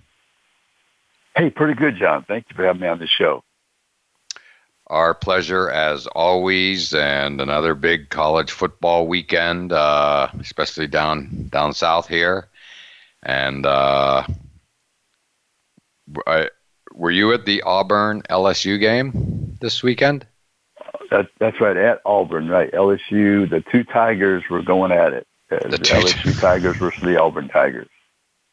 Hey, 1.35 1.49
pretty 1.49 1.73
good, 1.73 1.97
John. 1.97 2.25
Thank 2.27 2.45
you 2.49 2.55
for 2.55 2.65
having 2.65 2.81
me 2.81 2.87
on 2.87 2.99
the 2.99 3.07
show. 3.07 3.43
Our 4.87 5.13
pleasure 5.13 5.69
as 5.69 6.07
always, 6.07 6.93
and 6.93 7.39
another 7.39 7.75
big 7.75 8.09
college 8.09 8.51
football 8.51 9.07
weekend, 9.07 9.71
uh, 9.71 10.27
especially 10.39 10.87
down 10.87 11.47
down 11.49 11.73
south 11.73 12.09
here. 12.09 12.49
And 13.23 13.65
uh, 13.65 14.25
I, 16.27 16.49
were 16.93 17.11
you 17.11 17.33
at 17.33 17.45
the 17.45 17.61
Auburn 17.61 18.23
LSU 18.29 18.79
game 18.79 19.57
this 19.61 19.81
weekend? 19.81 20.25
That, 21.09 21.27
that's 21.39 21.59
right, 21.59 21.75
at 21.75 22.01
Auburn, 22.05 22.47
right? 22.47 22.71
LSU, 22.71 23.49
the 23.49 23.63
two 23.71 23.83
Tigers 23.83 24.43
were 24.49 24.61
going 24.61 24.91
at 24.91 25.13
it. 25.13 25.27
The, 25.49 25.57
the 25.69 25.77
LSU 25.77 26.39
Tigers 26.39 26.77
versus 26.77 27.01
the 27.01 27.21
Auburn 27.21 27.49
Tigers. 27.49 27.89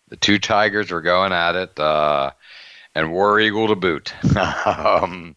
The 0.08 0.16
two 0.16 0.38
Tigers 0.38 0.90
were 0.90 1.02
going 1.02 1.32
at 1.32 1.54
it, 1.54 1.78
uh, 1.78 2.32
and 2.98 3.12
War 3.12 3.38
Eagle 3.38 3.68
to 3.68 3.76
boot. 3.76 4.12
um, 4.66 5.36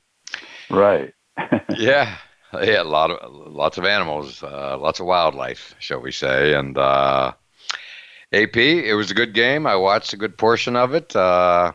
right. 0.70 1.13
yeah. 1.77 2.18
yeah, 2.53 2.82
a 2.82 2.84
lot 2.84 3.12
of 3.12 3.32
lots 3.32 3.77
of 3.77 3.86
animals, 3.86 4.41
uh, 4.41 4.77
lots 4.80 5.00
of 5.00 5.06
wildlife, 5.06 5.75
shall 5.80 6.01
we 6.01 6.12
say? 6.12 6.56
And 6.56 6.75
uh, 6.77 7.34
AP, 8.34 8.58
it 8.58 8.96
was 8.96 9.12
a 9.12 9.15
good 9.15 9.34
game. 9.34 9.68
I 9.68 9.75
watched 9.75 10.13
a 10.13 10.18
good 10.18 10.38
portion 10.38 10.75
of 10.75 10.96
it. 10.96 11.15
Uh, 11.15 11.74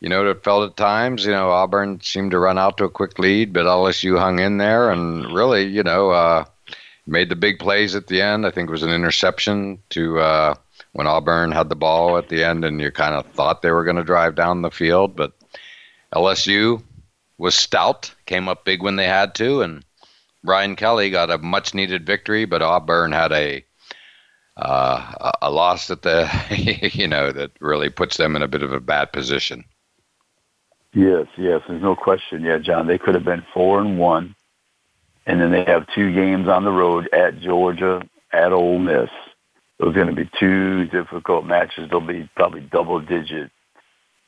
you 0.00 0.10
know, 0.10 0.28
it 0.28 0.44
felt 0.44 0.70
at 0.70 0.76
times, 0.76 1.24
you 1.24 1.32
know, 1.32 1.48
Auburn 1.50 2.00
seemed 2.02 2.32
to 2.32 2.38
run 2.38 2.58
out 2.58 2.76
to 2.76 2.84
a 2.84 2.90
quick 2.90 3.18
lead, 3.18 3.54
but 3.54 3.64
LSU 3.64 4.18
hung 4.18 4.38
in 4.38 4.58
there 4.58 4.90
and 4.90 5.32
really, 5.32 5.64
you 5.64 5.82
know, 5.82 6.10
uh, 6.10 6.44
made 7.06 7.30
the 7.30 7.36
big 7.36 7.58
plays 7.58 7.94
at 7.94 8.08
the 8.08 8.20
end. 8.20 8.46
I 8.46 8.50
think 8.50 8.68
it 8.68 8.72
was 8.72 8.82
an 8.82 8.90
interception 8.90 9.82
to 9.90 10.18
uh, 10.18 10.54
when 10.96 11.06
Auburn 11.06 11.52
had 11.52 11.68
the 11.68 11.76
ball 11.76 12.16
at 12.16 12.30
the 12.30 12.42
end, 12.42 12.64
and 12.64 12.80
you 12.80 12.90
kind 12.90 13.14
of 13.14 13.26
thought 13.26 13.60
they 13.60 13.70
were 13.70 13.84
going 13.84 13.96
to 13.96 14.02
drive 14.02 14.34
down 14.34 14.62
the 14.62 14.70
field, 14.70 15.14
but 15.14 15.34
LSU 16.14 16.82
was 17.36 17.54
stout, 17.54 18.14
came 18.24 18.48
up 18.48 18.64
big 18.64 18.82
when 18.82 18.96
they 18.96 19.04
had 19.04 19.34
to, 19.34 19.60
and 19.60 19.84
Brian 20.42 20.74
Kelly 20.74 21.10
got 21.10 21.30
a 21.30 21.36
much 21.36 21.74
needed 21.74 22.06
victory, 22.06 22.46
but 22.46 22.62
Auburn 22.62 23.12
had 23.12 23.30
a 23.32 23.62
uh, 24.56 25.32
a 25.42 25.50
loss 25.50 25.88
that 25.88 26.00
the 26.00 26.30
you 26.94 27.06
know 27.06 27.30
that 27.30 27.50
really 27.60 27.90
puts 27.90 28.16
them 28.16 28.34
in 28.34 28.40
a 28.40 28.48
bit 28.48 28.62
of 28.62 28.72
a 28.72 28.80
bad 28.80 29.12
position. 29.12 29.66
Yes, 30.94 31.26
yes, 31.36 31.60
there's 31.68 31.82
no 31.82 31.94
question. 31.94 32.42
Yeah, 32.42 32.56
John, 32.56 32.86
they 32.86 32.96
could 32.96 33.14
have 33.14 33.24
been 33.24 33.44
four 33.52 33.80
and 33.80 33.98
one, 33.98 34.34
and 35.26 35.42
then 35.42 35.50
they 35.50 35.64
have 35.64 35.86
two 35.94 36.10
games 36.14 36.48
on 36.48 36.64
the 36.64 36.72
road 36.72 37.06
at 37.12 37.38
Georgia, 37.38 38.00
at 38.32 38.54
Ole 38.54 38.78
Miss, 38.78 39.10
those 39.78 39.90
are 39.90 40.04
going 40.04 40.14
to 40.14 40.14
be 40.14 40.30
two 40.38 40.86
difficult 40.86 41.44
matches. 41.44 41.90
They'll 41.90 42.00
be 42.00 42.28
probably 42.34 42.60
double 42.60 43.00
digit 43.00 43.50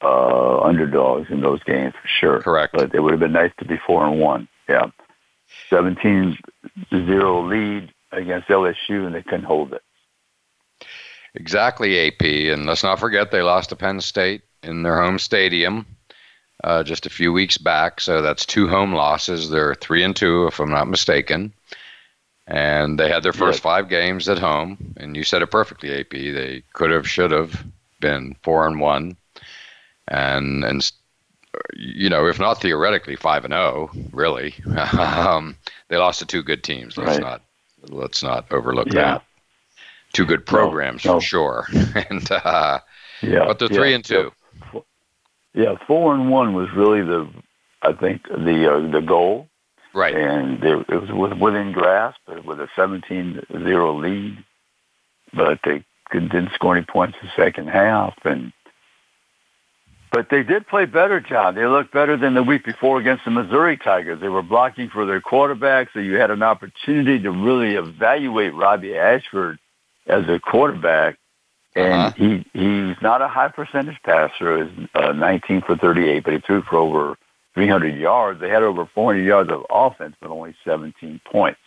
uh, 0.02 0.60
underdogs 0.60 1.30
in 1.30 1.40
those 1.40 1.62
games 1.64 1.94
for 2.00 2.08
sure. 2.20 2.42
Correct. 2.42 2.74
But 2.74 2.94
it 2.94 3.00
would 3.00 3.12
have 3.12 3.20
been 3.20 3.32
nice 3.32 3.52
to 3.58 3.64
be 3.64 3.78
four 3.86 4.06
and 4.06 4.20
one. 4.20 4.48
Yeah. 4.68 4.90
17-0 5.70 6.36
lead 7.48 7.92
against 8.12 8.48
LSU 8.48 9.06
and 9.06 9.14
they 9.14 9.22
couldn't 9.22 9.44
hold 9.44 9.72
it. 9.72 9.82
Exactly, 11.34 12.06
AP. 12.06 12.22
And 12.52 12.66
let's 12.66 12.82
not 12.82 13.00
forget 13.00 13.30
they 13.30 13.42
lost 13.42 13.70
to 13.70 13.76
Penn 13.76 14.00
State 14.00 14.42
in 14.62 14.82
their 14.82 15.00
home 15.00 15.18
stadium 15.18 15.86
uh, 16.62 16.82
just 16.82 17.06
a 17.06 17.10
few 17.10 17.32
weeks 17.32 17.56
back. 17.56 18.00
So 18.00 18.20
that's 18.20 18.44
two 18.44 18.68
home 18.68 18.92
losses. 18.92 19.48
They're 19.48 19.74
three 19.74 20.02
and 20.02 20.14
two, 20.14 20.46
if 20.46 20.60
I'm 20.60 20.70
not 20.70 20.88
mistaken 20.88 21.54
and 22.48 22.98
they 22.98 23.10
had 23.10 23.22
their 23.22 23.34
first 23.34 23.60
five 23.60 23.88
games 23.90 24.28
at 24.28 24.38
home. 24.38 24.94
And 24.96 25.14
you 25.14 25.22
said 25.22 25.42
it 25.42 25.50
perfectly, 25.50 26.00
AP. 26.00 26.10
They 26.10 26.62
could 26.72 26.90
have, 26.90 27.08
should 27.08 27.30
have 27.30 27.64
been 28.00 28.36
four 28.42 28.66
and 28.66 28.80
one, 28.80 29.16
and 30.08 30.64
and 30.64 30.90
you 31.76 32.08
know, 32.08 32.26
if 32.26 32.40
not 32.40 32.60
theoretically 32.60 33.16
five 33.16 33.44
and 33.44 33.52
zero, 33.52 33.90
oh, 33.92 34.00
really, 34.12 34.54
um, 34.98 35.56
they 35.88 35.96
lost 35.96 36.20
to 36.20 36.26
two 36.26 36.42
good 36.42 36.64
teams. 36.64 36.96
Let's 36.96 37.18
right. 37.18 37.20
not 37.20 37.42
let's 37.88 38.22
not 38.22 38.50
overlook 38.50 38.88
yeah. 38.88 39.02
that. 39.02 39.24
Two 40.14 40.24
good 40.24 40.46
programs 40.46 41.04
no, 41.04 41.12
no. 41.12 41.20
for 41.20 41.24
sure, 41.24 41.66
and 42.10 42.30
uh, 42.32 42.80
yeah, 43.20 43.44
but 43.46 43.58
they're 43.58 43.68
three 43.68 43.90
yeah, 43.90 43.96
and 43.96 44.04
two. 44.04 44.32
Yeah, 45.52 45.74
four 45.86 46.14
and 46.14 46.30
one 46.30 46.54
was 46.54 46.68
really 46.72 47.02
the, 47.02 47.28
I 47.82 47.92
think 47.92 48.22
the 48.28 48.72
uh, 48.72 48.90
the 48.90 49.00
goal 49.00 49.48
Right. 49.98 50.14
And 50.14 50.60
they, 50.60 50.70
it 50.70 51.10
was 51.10 51.34
within 51.40 51.72
grasp 51.72 52.20
with 52.44 52.60
a 52.60 52.68
17-0 52.76 54.00
lead, 54.00 54.44
but 55.34 55.58
they 55.64 55.84
didn't 56.12 56.52
score 56.54 56.76
any 56.76 56.86
points 56.86 57.18
in 57.20 57.26
the 57.26 57.42
second 57.42 57.68
half. 57.68 58.14
And 58.24 58.52
but 60.12 60.28
they 60.30 60.44
did 60.44 60.68
play 60.68 60.84
better, 60.84 61.20
John. 61.20 61.56
They 61.56 61.66
looked 61.66 61.92
better 61.92 62.16
than 62.16 62.34
the 62.34 62.44
week 62.44 62.64
before 62.64 63.00
against 63.00 63.24
the 63.24 63.32
Missouri 63.32 63.76
Tigers. 63.76 64.20
They 64.20 64.28
were 64.28 64.42
blocking 64.42 64.88
for 64.88 65.04
their 65.04 65.20
quarterback, 65.20 65.88
so 65.92 65.98
you 65.98 66.14
had 66.14 66.30
an 66.30 66.44
opportunity 66.44 67.20
to 67.24 67.32
really 67.32 67.74
evaluate 67.74 68.54
Robbie 68.54 68.96
Ashford 68.96 69.58
as 70.06 70.28
a 70.28 70.38
quarterback. 70.38 71.18
And 71.74 71.92
uh-huh. 71.92 72.12
he 72.16 72.46
he's 72.52 72.96
not 73.02 73.20
a 73.20 73.26
high 73.26 73.48
percentage 73.48 73.98
passer. 74.04 74.64
He's 74.64 74.88
uh, 74.94 75.12
19 75.12 75.62
for 75.62 75.76
38, 75.76 76.22
but 76.22 76.34
he 76.34 76.38
threw 76.38 76.62
for 76.62 76.76
over 76.76 77.16
300 77.58 77.96
yards. 77.96 78.40
They 78.40 78.48
had 78.48 78.62
over 78.62 78.88
400 78.94 79.20
yards 79.20 79.50
of 79.50 79.66
offense, 79.68 80.14
but 80.20 80.30
only 80.30 80.54
17 80.64 81.20
points. 81.24 81.58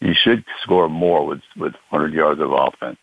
You 0.00 0.12
should 0.12 0.44
score 0.62 0.88
more 0.88 1.24
with 1.24 1.42
with 1.56 1.74
100 1.90 2.12
yards 2.12 2.40
of 2.40 2.50
offense, 2.50 2.98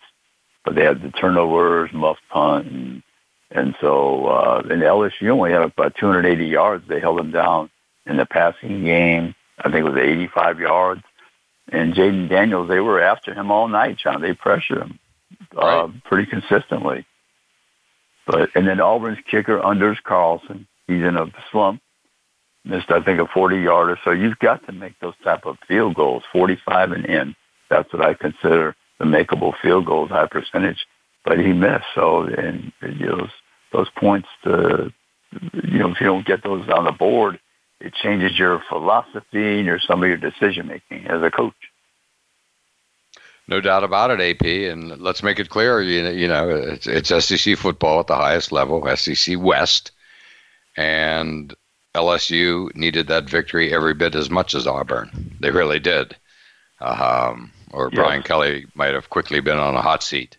but 0.65 0.75
they 0.75 0.83
had 0.83 1.01
the 1.01 1.11
turnovers, 1.11 1.89
muff 1.93 2.17
punt, 2.29 2.67
and 2.67 3.03
and 3.49 3.75
so 3.79 4.25
uh, 4.25 4.61
and 4.69 4.81
LSU 4.81 5.29
only 5.29 5.51
had 5.51 5.61
about 5.61 5.95
280 5.95 6.45
yards. 6.45 6.83
They 6.89 6.99
held 6.99 7.17
them 7.17 7.31
down 7.31 7.69
in 8.05 8.17
the 8.17 8.25
passing 8.25 8.83
game. 8.83 9.33
I 9.59 9.71
think 9.71 9.85
it 9.85 9.89
was 9.89 9.97
85 9.97 10.59
yards. 10.59 11.03
And 11.71 11.93
Jayden 11.93 12.27
Daniels, 12.27 12.67
they 12.67 12.81
were 12.81 13.01
after 13.01 13.33
him 13.33 13.51
all 13.51 13.69
night, 13.69 13.99
John. 14.03 14.21
They 14.21 14.33
pressured 14.33 14.79
him 14.79 14.99
uh, 15.55 15.61
right. 15.61 16.03
pretty 16.03 16.29
consistently. 16.29 17.05
But 18.25 18.49
and 18.53 18.67
then 18.67 18.81
Auburn's 18.81 19.19
kicker, 19.31 19.65
Anders 19.65 19.99
Carlson, 20.03 20.67
he's 20.87 21.03
in 21.03 21.15
a 21.15 21.31
slump 21.51 21.81
missed, 22.67 22.91
I 22.91 23.01
think, 23.01 23.19
a 23.19 23.27
40 23.27 23.59
yarder. 23.59 23.99
So 24.03 24.11
you've 24.11 24.39
got 24.39 24.65
to 24.65 24.71
make 24.71 24.99
those 24.99 25.15
type 25.23 25.45
of 25.45 25.57
field 25.67 25.95
goals, 25.95 26.23
45 26.31 26.91
and 26.91 27.05
in. 27.05 27.35
That's 27.69 27.91
what 27.93 28.05
I 28.05 28.13
consider 28.13 28.75
the 28.99 29.05
makeable 29.05 29.53
field 29.61 29.85
goals, 29.85 30.09
high 30.09 30.27
percentage. 30.27 30.85
But 31.23 31.39
he 31.39 31.53
missed. 31.53 31.85
So, 31.93 32.23
and 32.23 32.71
those, 32.81 33.29
those 33.71 33.89
points 33.97 34.29
to, 34.43 34.93
you 35.53 35.79
know, 35.79 35.91
if 35.91 35.99
you 35.99 36.07
don't 36.07 36.25
get 36.25 36.43
those 36.43 36.67
on 36.69 36.85
the 36.85 36.91
board, 36.91 37.39
it 37.79 37.93
changes 37.93 38.37
your 38.39 38.63
philosophy 38.69 39.57
and 39.57 39.65
your 39.65 39.79
some 39.79 40.01
of 40.01 40.09
your 40.09 40.17
decision 40.17 40.67
making 40.67 41.07
as 41.07 41.21
a 41.21 41.29
coach. 41.29 41.53
No 43.47 43.61
doubt 43.61 43.83
about 43.83 44.11
it, 44.11 44.19
AP. 44.19 44.45
And 44.71 44.99
let's 44.99 45.23
make 45.23 45.39
it 45.39 45.49
clear, 45.49 45.81
you 45.81 46.03
know, 46.03 46.09
you 46.09 46.27
know 46.27 46.49
it's, 46.49 46.87
it's 46.87 47.25
SEC 47.25 47.57
football 47.57 48.01
at 48.01 48.07
the 48.07 48.15
highest 48.15 48.51
level, 48.51 48.83
SEC 48.95 49.39
West, 49.39 49.91
and 50.75 51.53
LSU 51.97 52.73
needed 52.75 53.07
that 53.07 53.29
victory 53.29 53.73
every 53.73 53.95
bit 53.95 54.13
as 54.13 54.29
much 54.29 54.53
as 54.53 54.67
Auburn. 54.67 55.35
They 55.39 55.49
really 55.49 55.79
did. 55.79 56.15
Um, 56.79 57.51
or 57.71 57.89
Brian 57.89 58.21
Kelly 58.21 58.67
might 58.75 58.93
have 58.93 59.09
quickly 59.09 59.39
been 59.39 59.57
on 59.57 59.75
a 59.75 59.81
hot 59.81 60.03
seat. 60.03 60.37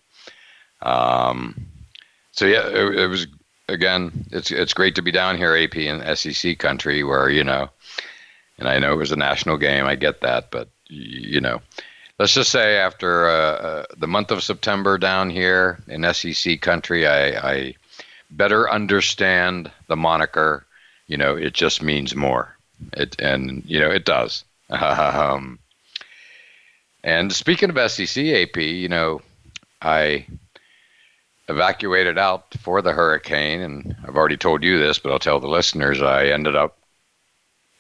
Um, 0.83 1.66
so 2.31 2.47
yeah, 2.47 2.68
it, 2.68 2.94
it, 2.94 3.07
was 3.09 3.27
again. 3.68 4.27
It's 4.31 4.53
it's 4.53 4.73
great 4.73 4.94
to 4.94 5.03
be 5.03 5.11
down 5.11 5.37
here, 5.37 5.57
AP 5.57 5.77
in 5.77 6.16
SEC 6.16 6.59
country, 6.59 7.03
where 7.03 7.29
you 7.29 7.42
know, 7.42 7.71
and 8.59 8.68
I 8.68 8.79
know 8.79 8.92
it 8.92 8.97
was 8.97 9.12
a 9.12 9.16
national 9.16 9.57
game. 9.57 9.85
I 9.85 9.97
get 9.97 10.21
that, 10.21 10.53
but 10.53 10.68
you 10.87 11.40
know, 11.40 11.61
let's 12.21 12.35
just 12.35 12.53
say 12.53 12.77
after 12.77 13.29
uh, 13.29 13.33
uh, 13.33 13.85
the 13.97 14.07
month 14.07 14.31
of 14.31 14.44
September 14.44 14.97
down 14.97 15.29
here 15.29 15.81
in 15.88 16.14
SEC 16.14 16.61
country, 16.61 17.07
I, 17.09 17.51
I 17.51 17.75
better 18.31 18.71
understand 18.71 19.73
the 19.88 19.97
moniker 19.97 20.64
you 21.09 21.16
know, 21.16 21.35
it 21.35 21.55
just 21.55 21.83
means 21.83 22.14
more. 22.14 22.57
It 22.92 23.21
and 23.21 23.64
you 23.66 23.81
know 23.81 23.90
it 23.90 24.05
does. 24.05 24.44
Um, 24.71 25.59
and 27.03 27.33
speaking 27.33 27.71
of 27.71 27.90
SEC 27.90 28.23
AP, 28.23 28.57
you 28.59 28.88
know, 28.88 29.23
I 29.81 30.27
evacuated 31.49 32.18
out 32.18 32.55
for 32.61 32.83
the 32.83 32.92
hurricane, 32.92 33.61
and 33.61 33.97
I've 34.07 34.16
already 34.16 34.37
told 34.37 34.62
you 34.62 34.79
this, 34.79 34.99
but 34.99 35.11
I'll 35.11 35.18
tell 35.18 35.40
the 35.40 35.49
listeners. 35.49 36.03
I 36.03 36.27
ended 36.27 36.55
up 36.55 36.79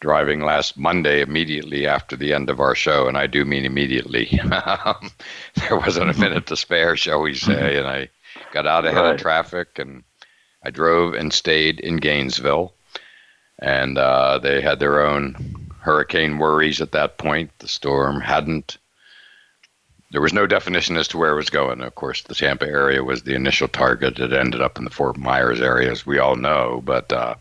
driving 0.00 0.40
last 0.40 0.78
Monday 0.78 1.20
immediately 1.20 1.86
after 1.86 2.16
the 2.16 2.32
end 2.32 2.48
of 2.48 2.60
our 2.60 2.74
show, 2.74 3.08
and 3.08 3.18
I 3.18 3.26
do 3.26 3.44
mean 3.44 3.64
immediately. 3.64 4.40
Um, 4.50 5.10
there 5.56 5.76
wasn't 5.76 6.08
a 6.08 6.12
mm-hmm. 6.12 6.22
minute 6.22 6.46
to 6.46 6.56
spare, 6.56 6.96
shall 6.96 7.20
we 7.20 7.34
say, 7.34 7.52
mm-hmm. 7.52 7.78
and 7.78 7.86
I 7.86 8.08
got 8.52 8.66
out 8.66 8.86
ahead 8.86 9.02
right. 9.02 9.14
of 9.14 9.20
traffic 9.20 9.78
and 9.78 10.04
I 10.62 10.70
drove 10.70 11.14
and 11.14 11.32
stayed 11.32 11.80
in 11.80 11.96
Gainesville 11.96 12.72
and 13.58 13.98
uh, 13.98 14.38
they 14.38 14.60
had 14.60 14.78
their 14.78 15.04
own 15.04 15.68
hurricane 15.80 16.38
worries 16.38 16.80
at 16.80 16.92
that 16.92 17.18
point. 17.18 17.50
The 17.58 17.68
storm 17.68 18.20
hadn't. 18.20 18.78
There 20.10 20.22
was 20.22 20.32
no 20.32 20.46
definition 20.46 20.96
as 20.96 21.08
to 21.08 21.18
where 21.18 21.32
it 21.32 21.36
was 21.36 21.50
going. 21.50 21.82
Of 21.82 21.94
course, 21.94 22.22
the 22.22 22.34
Tampa 22.34 22.66
area 22.66 23.04
was 23.04 23.22
the 23.22 23.34
initial 23.34 23.68
target. 23.68 24.18
It 24.18 24.32
ended 24.32 24.62
up 24.62 24.78
in 24.78 24.84
the 24.84 24.90
Fort 24.90 25.18
Myers 25.18 25.60
area, 25.60 25.90
as 25.90 26.06
we 26.06 26.18
all 26.18 26.36
know. 26.36 26.82
But 26.84 27.12
uh, 27.12 27.34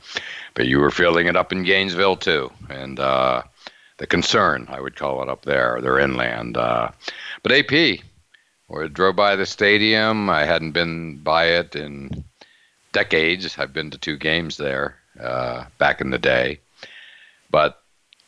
but 0.54 0.68
you 0.68 0.80
were 0.80 0.92
feeling 0.92 1.28
it 1.28 1.36
up 1.36 1.52
in 1.52 1.64
Gainesville 1.64 2.18
too, 2.18 2.52
and 2.70 3.00
uh, 3.00 3.44
the 3.98 4.08
concern 4.08 4.68
I 4.70 4.82
would 4.82 4.96
call 4.96 5.22
it 5.22 5.30
up 5.30 5.44
there. 5.44 5.80
They're 5.82 6.00
inland. 6.00 6.58
Uh, 6.58 6.92
but 7.44 7.52
AP, 7.52 8.00
or 8.68 8.88
drove 8.88 9.16
by 9.16 9.36
the 9.36 9.46
stadium. 9.46 10.30
I 10.30 10.46
hadn't 10.46 10.72
been 10.72 11.18
by 11.18 11.46
it 11.46 11.76
in 11.76 12.24
decades. 12.92 13.58
I've 13.58 13.74
been 13.74 13.92
to 13.92 13.98
two 13.98 14.18
games 14.18 14.58
there 14.58 14.98
uh, 15.20 15.66
back 15.78 16.02
in 16.02 16.10
the 16.10 16.18
day. 16.18 16.60
But 17.50 17.82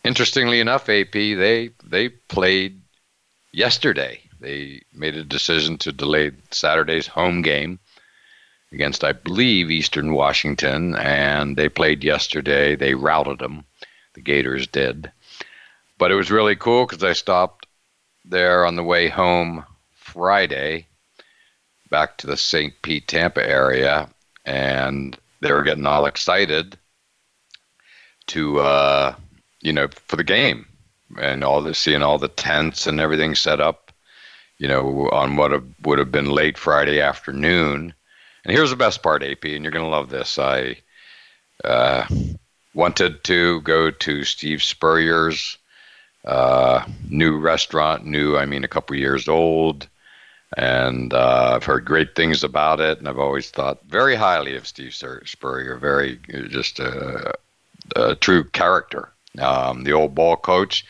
interestingly 0.03 0.59
enough, 0.59 0.89
AP 0.89 1.11
they 1.13 1.71
they 1.83 2.09
played 2.09 2.81
yesterday. 3.51 4.21
They 4.39 4.81
made 4.93 5.15
a 5.15 5.23
decision 5.23 5.77
to 5.79 5.91
delay 5.91 6.31
Saturday's 6.51 7.07
home 7.07 7.41
game 7.41 7.79
against, 8.71 9.03
I 9.03 9.11
believe, 9.13 9.69
Eastern 9.71 10.13
Washington, 10.13 10.95
and 10.95 11.57
they 11.57 11.69
played 11.69 12.03
yesterday. 12.03 12.75
They 12.75 12.93
routed 12.93 13.39
them. 13.39 13.65
The 14.13 14.21
Gators 14.21 14.67
did. 14.67 15.11
but 15.97 16.11
it 16.11 16.15
was 16.15 16.31
really 16.31 16.55
cool 16.55 16.85
because 16.85 17.03
I 17.03 17.13
stopped 17.13 17.65
there 18.25 18.65
on 18.65 18.75
the 18.75 18.83
way 18.83 19.09
home 19.09 19.65
Friday 19.91 20.87
back 21.89 22.17
to 22.17 22.27
the 22.27 22.37
St. 22.37 22.73
Pete, 22.81 23.07
Tampa 23.07 23.45
area, 23.47 24.09
and 24.45 25.17
they 25.41 25.51
were 25.51 25.63
getting 25.63 25.85
all 25.85 26.05
excited 26.05 26.77
to, 28.27 28.59
uh, 28.59 29.15
you 29.61 29.73
know, 29.73 29.87
for 29.87 30.15
the 30.15 30.23
game 30.23 30.65
and 31.17 31.43
all 31.43 31.61
the 31.61 31.73
seeing 31.73 32.03
all 32.03 32.17
the 32.17 32.27
tents 32.27 32.87
and 32.87 32.99
everything 32.99 33.35
set 33.35 33.59
up, 33.59 33.91
you 34.57 34.67
know, 34.67 35.09
on 35.11 35.35
what 35.35 35.51
would 35.83 35.99
have 35.99 36.11
been 36.11 36.29
late 36.29 36.57
Friday 36.57 37.01
afternoon. 37.01 37.93
And 38.43 38.55
here's 38.55 38.69
the 38.69 38.75
best 38.75 39.01
part, 39.01 39.23
AP, 39.23 39.43
and 39.45 39.63
you're 39.63 39.71
going 39.71 39.85
to 39.85 39.89
love 39.89 40.09
this. 40.09 40.37
I 40.37 40.77
uh, 41.63 42.05
wanted 42.73 43.23
to 43.25 43.61
go 43.61 43.91
to 43.91 44.23
Steve 44.23 44.61
Spurrier's 44.61 45.57
uh, 46.25 46.85
new 47.09 47.37
restaurant, 47.37 48.05
new, 48.05 48.37
I 48.37 48.45
mean, 48.45 48.63
a 48.63 48.69
couple 48.69 48.95
years 48.95 49.27
old. 49.27 49.87
And 50.57 51.13
uh, 51.13 51.53
I've 51.55 51.63
heard 51.63 51.85
great 51.85 52.15
things 52.15 52.43
about 52.43 52.79
it, 52.79 52.97
and 52.97 53.07
I've 53.07 53.19
always 53.19 53.51
thought 53.51 53.83
very 53.87 54.15
highly 54.15 54.55
of 54.55 54.67
Steve 54.67 54.95
Spurrier, 54.95 55.77
very 55.77 56.19
just 56.47 56.79
a, 56.79 57.35
a 57.95 58.15
true 58.15 58.43
character. 58.45 59.11
Um, 59.37 59.83
the 59.83 59.93
old 59.93 60.15
ball 60.15 60.35
coach. 60.35 60.85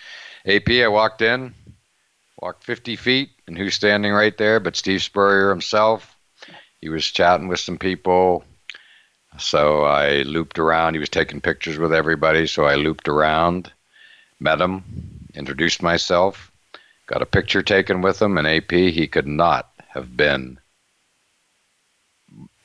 AP, 0.45 0.69
I 0.69 0.87
walked 0.87 1.21
in, 1.21 1.53
walked 2.41 2.63
50 2.63 2.95
feet, 2.95 3.31
and 3.47 3.57
who's 3.57 3.75
standing 3.75 4.13
right 4.13 4.37
there 4.37 4.59
but 4.61 4.77
Steve 4.77 5.03
Spurrier 5.03 5.49
himself? 5.49 6.15
He 6.79 6.87
was 6.87 7.05
chatting 7.05 7.49
with 7.49 7.59
some 7.59 7.77
people. 7.77 8.45
So 9.37 9.83
I 9.83 10.21
looped 10.23 10.57
around. 10.57 10.93
He 10.93 10.99
was 10.99 11.09
taking 11.09 11.41
pictures 11.41 11.77
with 11.77 11.93
everybody, 11.93 12.47
so 12.47 12.63
I 12.63 12.75
looped 12.75 13.07
around, 13.07 13.71
met 14.39 14.61
him, 14.61 14.83
introduced 15.33 15.81
myself, 15.81 16.48
got 17.09 17.23
a 17.23 17.25
picture 17.25 17.63
taken 17.63 18.01
with 18.01 18.21
him, 18.21 18.37
and 18.37 18.47
AP, 18.47 18.71
he 18.71 19.07
could 19.07 19.27
not 19.27 19.71
have 19.89 20.15
been 20.15 20.59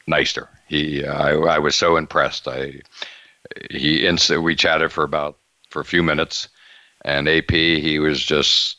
nicer. 0.06 0.50
He, 0.68 1.04
I, 1.04 1.32
I 1.32 1.58
was 1.58 1.74
so 1.74 1.96
impressed. 1.96 2.46
I, 2.46 2.82
he 3.70 4.06
instant. 4.06 4.42
We 4.42 4.54
chatted 4.54 4.92
for 4.92 5.02
about 5.02 5.38
for 5.70 5.80
a 5.80 5.84
few 5.84 6.02
minutes, 6.02 6.48
and 7.04 7.26
AP, 7.26 7.50
he 7.50 7.98
was 7.98 8.22
just 8.22 8.76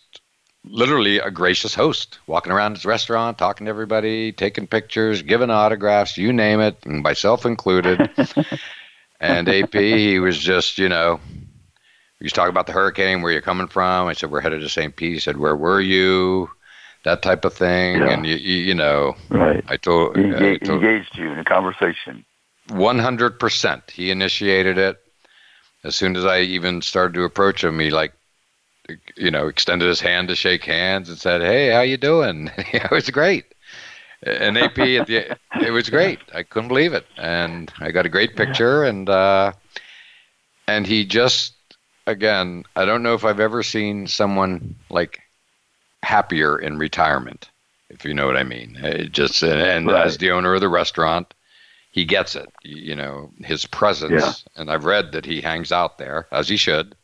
literally 0.63 1.17
a 1.17 1.31
gracious 1.31 1.73
host, 1.73 2.19
walking 2.27 2.51
around 2.51 2.75
his 2.75 2.85
restaurant, 2.85 3.39
talking 3.39 3.65
to 3.65 3.69
everybody, 3.69 4.31
taking 4.31 4.67
pictures, 4.67 5.23
giving 5.23 5.49
autographs, 5.49 6.17
you 6.17 6.31
name 6.31 6.59
it, 6.59 6.85
myself 6.85 7.45
included. 7.45 8.09
and 9.19 9.49
AP, 9.49 9.73
he 9.73 10.19
was 10.19 10.37
just, 10.37 10.77
you 10.77 10.89
know, 10.89 11.19
was 12.23 12.33
talking 12.33 12.49
about 12.49 12.67
the 12.67 12.73
hurricane, 12.73 13.21
where 13.21 13.31
you're 13.31 13.41
coming 13.41 13.67
from. 13.67 14.07
I 14.07 14.13
said, 14.13 14.31
we're 14.31 14.41
headed 14.41 14.61
to 14.61 14.69
St. 14.69 14.95
Pete. 14.95 15.13
He 15.13 15.19
said, 15.19 15.37
where 15.37 15.55
were 15.55 15.81
you? 15.81 16.49
That 17.03 17.21
type 17.21 17.45
of 17.45 17.53
thing. 17.53 17.97
Yeah. 17.97 18.09
And, 18.09 18.25
you, 18.25 18.35
you, 18.35 18.55
you, 18.63 18.73
know, 18.73 19.15
right. 19.29 19.63
I 19.67 19.77
told, 19.77 20.15
he 20.15 20.23
engaged, 20.23 20.63
I 20.63 20.65
told, 20.65 20.83
engaged 20.83 21.17
you 21.17 21.31
in 21.31 21.39
a 21.39 21.43
conversation. 21.43 22.25
100%. 22.69 23.91
He 23.91 24.09
initiated 24.09 24.77
it. 24.77 25.01
As 25.83 25.95
soon 25.95 26.15
as 26.15 26.25
I 26.25 26.39
even 26.39 26.81
started 26.81 27.13
to 27.13 27.23
approach 27.25 27.63
him, 27.63 27.79
he 27.79 27.91
like 27.91 28.13
you 29.15 29.31
know, 29.31 29.47
extended 29.47 29.87
his 29.87 29.99
hand 29.99 30.27
to 30.27 30.35
shake 30.35 30.63
hands 30.63 31.09
and 31.09 31.17
said, 31.17 31.41
"Hey, 31.41 31.69
how 31.69 31.81
you 31.81 31.97
doing?" 31.97 32.51
it 32.57 32.91
was 32.91 33.09
great. 33.09 33.45
And 34.23 34.57
AP, 34.57 34.79
at 34.79 35.07
the, 35.07 35.37
it 35.61 35.71
was 35.71 35.89
great. 35.89 36.19
I 36.33 36.43
couldn't 36.43 36.69
believe 36.69 36.93
it, 36.93 37.05
and 37.17 37.71
I 37.79 37.91
got 37.91 38.05
a 38.05 38.09
great 38.09 38.35
picture. 38.35 38.83
And 38.83 39.09
uh, 39.09 39.53
and 40.67 40.87
he 40.87 41.05
just, 41.05 41.54
again, 42.07 42.63
I 42.75 42.85
don't 42.85 43.03
know 43.03 43.13
if 43.13 43.25
I've 43.25 43.39
ever 43.39 43.63
seen 43.63 44.07
someone 44.07 44.75
like 44.89 45.21
happier 46.03 46.57
in 46.57 46.77
retirement, 46.77 47.49
if 47.89 48.05
you 48.05 48.13
know 48.13 48.27
what 48.27 48.37
I 48.37 48.43
mean. 48.43 48.77
Uh, 48.83 48.87
it 48.87 49.11
just 49.11 49.41
and 49.43 49.87
right. 49.87 50.05
as 50.05 50.17
the 50.17 50.31
owner 50.31 50.53
of 50.53 50.61
the 50.61 50.69
restaurant, 50.69 51.33
he 51.91 52.05
gets 52.05 52.35
it. 52.35 52.49
You 52.63 52.95
know, 52.95 53.31
his 53.43 53.65
presence, 53.65 54.21
yeah. 54.21 54.61
and 54.61 54.71
I've 54.71 54.85
read 54.85 55.11
that 55.13 55.25
he 55.25 55.41
hangs 55.41 55.71
out 55.71 55.97
there 55.97 56.27
as 56.31 56.49
he 56.49 56.57
should 56.57 56.95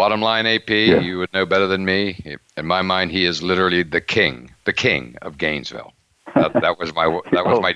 Bottom 0.00 0.22
line, 0.22 0.46
AP, 0.46 0.70
yeah. 0.70 1.00
you 1.00 1.18
would 1.18 1.32
know 1.34 1.44
better 1.44 1.66
than 1.66 1.84
me. 1.84 2.36
In 2.56 2.66
my 2.66 2.80
mind, 2.80 3.10
he 3.10 3.26
is 3.26 3.42
literally 3.42 3.82
the 3.82 4.00
king, 4.00 4.50
the 4.64 4.72
king 4.72 5.16
of 5.20 5.36
Gainesville. 5.36 5.92
That, 6.34 6.52
that 6.54 6.78
was 6.78 6.94
my 6.94 7.04
that 7.32 7.44
was 7.44 7.58
oh. 7.58 7.60
my 7.60 7.74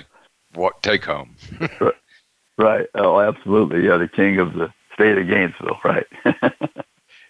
what, 0.55 0.81
take 0.81 1.05
home. 1.05 1.35
right. 2.57 2.87
Oh, 2.95 3.19
absolutely. 3.19 3.85
Yeah, 3.85 3.97
the 3.97 4.07
king 4.07 4.39
of 4.39 4.53
the 4.53 4.73
state 4.95 5.17
of 5.17 5.27
Gainesville. 5.27 5.79
Right. 5.83 6.07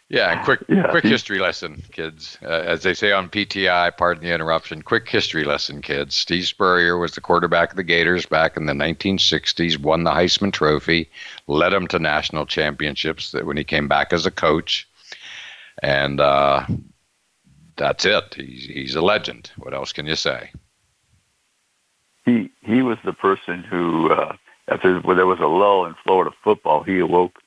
yeah, 0.09 0.43
quick 0.43 0.63
yeah. 0.69 0.89
quick 0.89 1.03
history 1.03 1.39
lesson, 1.39 1.83
kids. 1.91 2.37
Uh, 2.41 2.47
as 2.47 2.83
they 2.83 2.93
say 2.93 3.11
on 3.11 3.29
PTI, 3.29 3.95
pardon 3.97 4.23
the 4.23 4.33
interruption. 4.33 4.81
Quick 4.81 5.09
history 5.09 5.43
lesson, 5.43 5.81
kids. 5.81 6.15
Steve 6.15 6.45
Spurrier 6.45 6.97
was 6.97 7.13
the 7.13 7.21
quarterback 7.21 7.71
of 7.71 7.75
the 7.75 7.83
Gators 7.83 8.25
back 8.25 8.55
in 8.55 8.65
the 8.65 8.73
1960s. 8.73 9.77
Won 9.77 10.03
the 10.03 10.11
Heisman 10.11 10.53
Trophy 10.53 11.09
led 11.47 11.73
them 11.73 11.87
to 11.87 11.99
national 11.99 12.45
championships 12.45 13.31
That 13.31 13.45
when 13.45 13.57
he 13.57 13.63
came 13.63 13.87
back 13.87 14.13
as 14.13 14.25
a 14.25 14.31
coach. 14.31 14.87
And 15.83 16.21
uh, 16.21 16.65
that's 17.75 18.05
it. 18.05 18.33
He's, 18.35 18.65
he's 18.65 18.95
a 18.95 19.01
legend. 19.01 19.51
What 19.57 19.73
else 19.73 19.91
can 19.91 20.05
you 20.05 20.15
say? 20.15 20.51
He 22.25 22.49
he 22.61 22.81
was 22.81 22.97
the 23.05 23.13
person 23.13 23.61
who, 23.61 24.11
uh, 24.11 24.35
after 24.67 24.99
there 24.99 25.27
was 25.27 25.39
a 25.39 25.45
lull 25.45 25.85
in 25.85 25.93
Florida 26.03 26.31
football, 26.43 26.81
he 26.81 26.97
awoke 26.99 27.39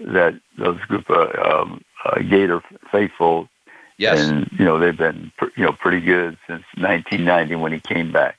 that 0.00 0.40
those 0.58 0.80
group 0.82 1.08
of 1.10 1.34
um, 1.46 1.84
uh, 2.04 2.20
Gator 2.20 2.62
faithful. 2.90 3.48
Yes. 3.98 4.20
And 4.20 4.48
you 4.58 4.64
know 4.64 4.78
they've 4.78 4.96
been 4.96 5.30
you 5.56 5.64
know 5.64 5.72
pretty 5.72 6.00
good 6.00 6.38
since 6.46 6.64
1990 6.76 7.56
when 7.56 7.72
he 7.72 7.80
came 7.80 8.12
back. 8.12 8.38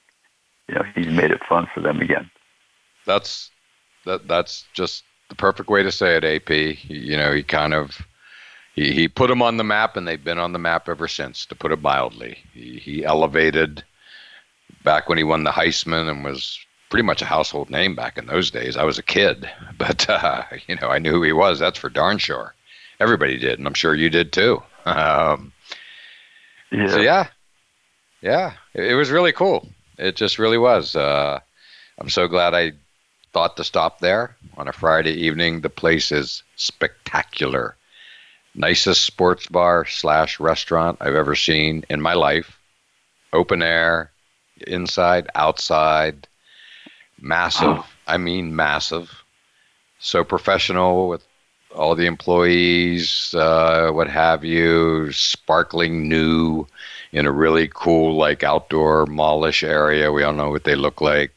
You 0.67 0.75
know 0.75 0.83
he's 0.95 1.07
made 1.07 1.31
it 1.31 1.43
fun 1.47 1.67
for 1.73 1.81
them 1.81 1.99
again. 1.99 2.29
That's 3.05 3.51
that 4.05 4.27
that's 4.27 4.65
just 4.73 5.03
the 5.29 5.35
perfect 5.35 5.69
way 5.69 5.83
to 5.83 5.91
say 5.91 6.17
it. 6.17 6.23
AP, 6.23 6.49
you 6.89 7.15
know, 7.15 7.33
he 7.33 7.43
kind 7.43 7.73
of 7.73 8.05
he 8.73 8.91
he 8.93 9.07
put 9.07 9.27
them 9.27 9.41
on 9.41 9.57
the 9.57 9.63
map, 9.63 9.95
and 9.97 10.07
they've 10.07 10.23
been 10.23 10.37
on 10.37 10.53
the 10.53 10.59
map 10.59 10.89
ever 10.89 11.07
since. 11.07 11.45
To 11.47 11.55
put 11.55 11.71
it 11.71 11.81
mildly, 11.81 12.37
he, 12.53 12.77
he 12.77 13.05
elevated 13.05 13.83
back 14.83 15.09
when 15.09 15.17
he 15.17 15.23
won 15.23 15.43
the 15.43 15.51
Heisman 15.51 16.09
and 16.09 16.23
was 16.23 16.59
pretty 16.91 17.05
much 17.05 17.21
a 17.21 17.25
household 17.25 17.69
name 17.69 17.95
back 17.95 18.17
in 18.17 18.27
those 18.27 18.51
days. 18.51 18.77
I 18.77 18.83
was 18.83 18.99
a 18.99 19.03
kid, 19.03 19.49
but 19.79 20.07
uh, 20.07 20.43
you 20.67 20.75
know, 20.75 20.89
I 20.89 20.99
knew 20.99 21.11
who 21.11 21.23
he 21.23 21.31
was. 21.31 21.57
That's 21.57 21.79
for 21.79 21.89
darn 21.89 22.19
sure. 22.19 22.53
Everybody 22.99 23.39
did, 23.39 23.57
and 23.57 23.67
I'm 23.67 23.73
sure 23.73 23.95
you 23.95 24.11
did 24.11 24.31
too. 24.31 24.61
Um, 24.83 25.53
yeah. 26.71 26.87
So 26.87 27.01
yeah, 27.01 27.27
yeah, 28.21 28.53
it, 28.73 28.85
it, 28.85 28.95
was 28.95 29.11
really 29.11 29.31
cool. 29.31 29.69
It 29.99 30.15
just 30.15 30.39
really 30.39 30.57
was. 30.57 30.95
Uh, 30.95 31.39
I'm 31.99 32.09
so 32.09 32.27
glad 32.27 32.55
I 32.55 32.71
thought 33.31 33.57
to 33.57 33.63
stop 33.63 33.99
there 33.99 34.35
on 34.57 34.67
a 34.67 34.73
Friday 34.73 35.11
evening. 35.11 35.61
The 35.61 35.69
place 35.69 36.11
is 36.11 36.41
spectacular. 36.55 37.75
Nicest 38.55 39.03
sports 39.03 39.45
bar 39.45 39.85
slash 39.85 40.39
restaurant 40.39 40.97
I've 40.99 41.13
ever 41.13 41.35
seen 41.35 41.85
in 41.91 42.01
my 42.01 42.15
life. 42.15 42.57
Open 43.33 43.61
air, 43.61 44.09
inside, 44.65 45.29
outside, 45.35 46.27
massive. 47.21 47.85
I 48.07 48.17
mean, 48.17 48.55
massive. 48.55 49.23
So 49.99 50.23
professional 50.23 51.07
with 51.07 51.25
all 51.73 51.95
the 51.95 52.05
employees, 52.05 53.33
uh, 53.33 53.91
what 53.91 54.09
have 54.09 54.43
you, 54.43 55.11
sparkling 55.11 56.09
new 56.09 56.67
in 57.11 57.25
a 57.25 57.31
really 57.31 57.69
cool, 57.73 58.15
like 58.15 58.43
outdoor 58.43 59.05
mallish 59.05 59.63
area. 59.63 60.11
We 60.11 60.23
all 60.23 60.33
know 60.33 60.49
what 60.49 60.63
they 60.63 60.75
look 60.75 61.01
like 61.01 61.31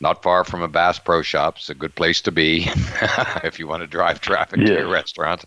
not 0.00 0.22
far 0.22 0.44
from 0.44 0.62
a 0.62 0.68
Bass 0.68 0.98
Pro 0.98 1.22
Shop. 1.22 1.56
It's 1.58 1.68
a 1.68 1.74
good 1.74 1.94
place 1.94 2.22
to 2.22 2.32
be 2.32 2.66
if 3.44 3.58
you 3.58 3.68
want 3.68 3.82
to 3.82 3.86
drive 3.86 4.20
traffic 4.20 4.60
to 4.60 4.72
your 4.72 4.88
restaurant. 4.88 5.44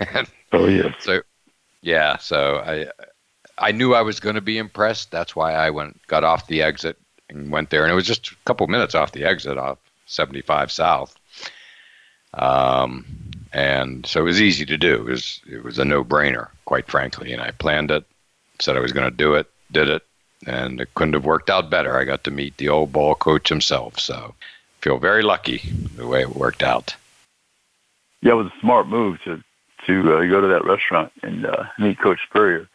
oh 0.52 0.66
yeah. 0.66 0.94
So 1.00 1.22
yeah, 1.82 2.16
so 2.18 2.58
I 2.58 2.86
I 3.58 3.72
knew 3.72 3.94
I 3.94 4.02
was 4.02 4.20
going 4.20 4.36
to 4.36 4.40
be 4.40 4.58
impressed. 4.58 5.10
That's 5.10 5.34
why 5.34 5.54
I 5.54 5.70
went 5.70 6.00
got 6.06 6.24
off 6.24 6.46
the 6.46 6.62
exit 6.62 6.98
and 7.28 7.50
went 7.50 7.70
there, 7.70 7.82
and 7.82 7.92
it 7.92 7.94
was 7.94 8.06
just 8.06 8.32
a 8.32 8.36
couple 8.44 8.66
minutes 8.66 8.94
off 8.94 9.12
the 9.12 9.24
exit 9.24 9.58
off 9.58 9.78
75 10.06 10.70
South. 10.70 11.16
Um, 12.34 13.04
and 13.52 14.04
so 14.04 14.20
it 14.20 14.24
was 14.24 14.40
easy 14.40 14.66
to 14.66 14.76
do. 14.76 14.94
It 14.94 15.04
was 15.04 15.40
it 15.46 15.62
was 15.62 15.78
a 15.78 15.84
no 15.84 16.04
brainer, 16.04 16.48
quite 16.64 16.88
frankly. 16.88 17.32
And 17.32 17.40
I 17.40 17.52
planned 17.52 17.90
it, 17.90 18.04
said 18.60 18.76
I 18.76 18.80
was 18.80 18.92
going 18.92 19.08
to 19.08 19.16
do 19.16 19.34
it, 19.34 19.48
did 19.70 19.88
it, 19.88 20.02
and 20.46 20.80
it 20.80 20.92
couldn't 20.94 21.14
have 21.14 21.24
worked 21.24 21.50
out 21.50 21.70
better. 21.70 21.96
I 21.96 22.04
got 22.04 22.24
to 22.24 22.30
meet 22.30 22.56
the 22.56 22.68
old 22.68 22.92
ball 22.92 23.14
coach 23.14 23.48
himself, 23.48 23.98
so 23.98 24.34
feel 24.80 24.98
very 24.98 25.22
lucky 25.22 25.58
the 25.96 26.06
way 26.06 26.22
it 26.22 26.36
worked 26.36 26.62
out. 26.62 26.94
Yeah, 28.22 28.32
it 28.32 28.36
was 28.36 28.46
a 28.46 28.60
smart 28.60 28.88
move 28.88 29.22
to 29.22 29.42
to 29.86 30.16
uh, 30.16 30.24
go 30.26 30.40
to 30.40 30.48
that 30.48 30.64
restaurant 30.64 31.12
and 31.22 31.46
uh, 31.46 31.64
meet 31.78 31.98
Coach 31.98 32.20
Spurrier, 32.26 32.68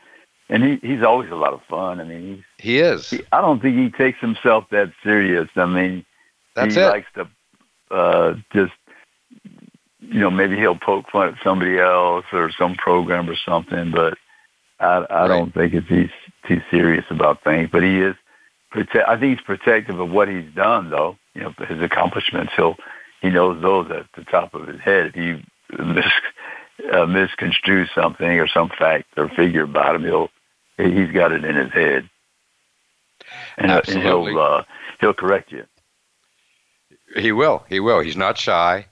and 0.49 0.63
he 0.63 0.75
he's 0.87 1.03
always 1.03 1.29
a 1.29 1.35
lot 1.35 1.53
of 1.53 1.61
fun. 1.69 1.99
I 1.99 2.03
mean, 2.03 2.35
he's, 2.35 2.65
he 2.65 2.79
is. 2.79 3.09
He, 3.09 3.21
I 3.31 3.41
don't 3.41 3.61
think 3.61 3.77
he 3.77 3.89
takes 3.89 4.19
himself 4.19 4.65
that 4.71 4.91
serious. 5.03 5.49
I 5.55 5.65
mean, 5.65 6.05
That's 6.55 6.75
he 6.75 6.81
it. 6.81 6.85
likes 6.85 7.07
to 7.15 7.27
uh, 7.91 8.33
just 8.53 8.73
you 9.99 10.19
know, 10.19 10.31
maybe 10.31 10.55
he'll 10.55 10.77
poke 10.77 11.09
fun 11.11 11.29
at 11.29 11.35
somebody 11.43 11.77
else 11.77 12.25
or 12.31 12.51
some 12.57 12.75
program 12.75 13.29
or 13.29 13.35
something, 13.45 13.91
but 13.91 14.17
I, 14.79 15.05
I 15.09 15.27
don't 15.27 15.53
think 15.53 15.73
it's 15.73 15.87
he's 15.87 16.09
too 16.47 16.61
serious 16.71 17.05
about 17.09 17.43
things. 17.43 17.69
But 17.71 17.83
he 17.83 17.99
is, 17.99 18.15
prote- 18.73 19.07
I 19.07 19.19
think 19.19 19.37
he's 19.37 19.45
protective 19.45 19.99
of 19.99 20.09
what 20.09 20.27
he's 20.27 20.49
done, 20.55 20.89
though. 20.89 21.17
You 21.33 21.41
know, 21.41 21.53
his 21.67 21.81
accomplishments. 21.81 22.53
He'll 22.55 22.75
he 23.21 23.29
knows 23.29 23.61
those 23.61 23.91
at 23.91 24.05
the 24.15 24.23
top 24.23 24.53
of 24.53 24.67
his 24.67 24.79
head. 24.79 25.11
If 25.13 25.15
you 25.15 25.41
mis, 25.85 26.05
uh, 26.91 27.05
misconstrue 27.05 27.85
something 27.93 28.39
or 28.39 28.47
some 28.47 28.69
fact 28.69 29.05
or 29.17 29.29
figure 29.29 29.63
about 29.63 29.95
him, 29.95 30.03
he'll 30.03 30.29
he's 30.79 31.11
got 31.11 31.31
it 31.31 31.43
in 31.43 31.55
his 31.55 31.71
head, 31.71 32.09
and, 33.57 33.71
uh, 33.71 33.81
and 33.87 34.01
he'll 34.01 34.39
uh, 34.39 34.63
he'll 34.99 35.13
correct 35.13 35.51
you. 35.51 35.65
He 37.15 37.31
will. 37.31 37.63
He 37.69 37.79
will. 37.79 37.99
He's 37.99 38.17
not 38.17 38.37
shy. 38.37 38.85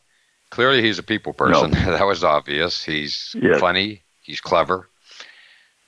Clearly, 0.50 0.82
he's 0.82 1.00
a 1.00 1.04
people 1.04 1.34
person. 1.34 1.72
No. 1.72 1.80
that 1.98 2.06
was 2.06 2.24
obvious. 2.24 2.84
He's 2.84 3.36
yes. 3.42 3.60
funny. 3.60 4.02
He's 4.22 4.42
clever, 4.42 4.90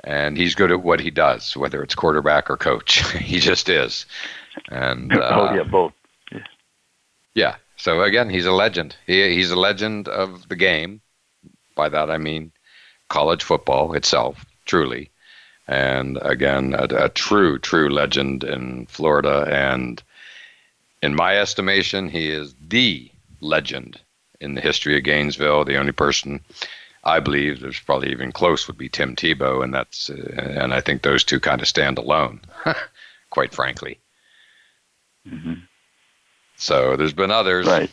and 0.04 0.38
he's 0.38 0.56
good 0.56 0.72
at 0.72 0.82
what 0.82 1.00
he 1.00 1.12
does, 1.12 1.56
whether 1.58 1.84
it's 1.84 1.96
quarterback 1.96 2.50
or 2.50 2.58
coach. 2.58 3.10
he 3.18 3.40
just 3.40 3.70
is. 3.70 4.06
And 4.70 5.14
uh, 5.18 5.30
oh 5.32 5.56
yeah, 5.56 5.64
both. 5.64 5.94
Yeah. 6.32 6.44
yeah. 7.34 7.56
So 7.78 8.02
again, 8.04 8.30
he's 8.30 8.46
a 8.46 8.52
legend. 8.52 8.96
He, 9.08 9.36
he's 9.36 9.52
a 9.52 9.60
legend 9.60 10.08
of 10.08 10.48
the 10.50 10.56
game. 10.56 11.02
By 11.76 11.90
that 11.90 12.12
I 12.12 12.18
mean 12.18 12.52
college 13.10 13.44
football 13.44 13.94
itself, 13.94 14.46
truly. 14.66 15.12
And 15.70 16.18
again, 16.24 16.74
a, 16.74 17.06
a 17.06 17.10
true, 17.10 17.60
true 17.60 17.92
legend 17.92 18.44
in 18.44 18.88
Florida. 18.88 19.48
And 19.48 20.02
in 21.04 21.14
my 21.14 21.38
estimation, 21.38 22.10
he 22.10 22.32
is 22.32 22.56
the 22.60 23.12
legend 23.40 24.00
in 24.42 24.56
the 24.56 24.62
history 24.62 24.98
of 24.98 25.04
Gainesville. 25.04 25.66
The 25.66 25.78
only 25.78 25.92
person 25.92 26.42
I 27.04 27.20
believe 27.20 27.60
there's 27.60 27.80
probably 27.80 28.10
even 28.10 28.32
close 28.32 28.66
would 28.68 28.80
be 28.80 28.90
Tim 28.90 29.16
Tebow, 29.16 29.64
and 29.64 29.72
that's 29.72 30.10
uh, 30.10 30.56
and 30.58 30.74
I 30.74 30.82
think 30.82 31.04
those 31.04 31.24
two 31.24 31.40
kind 31.40 31.62
of 31.62 31.68
stand 31.68 32.00
alone, 32.00 32.42
quite 33.30 33.54
frankly. 33.54 34.00
Mm-hmm. 35.28 35.54
So 36.58 36.98
there's 36.98 37.14
been 37.14 37.32
others, 37.32 37.68
right. 37.68 37.92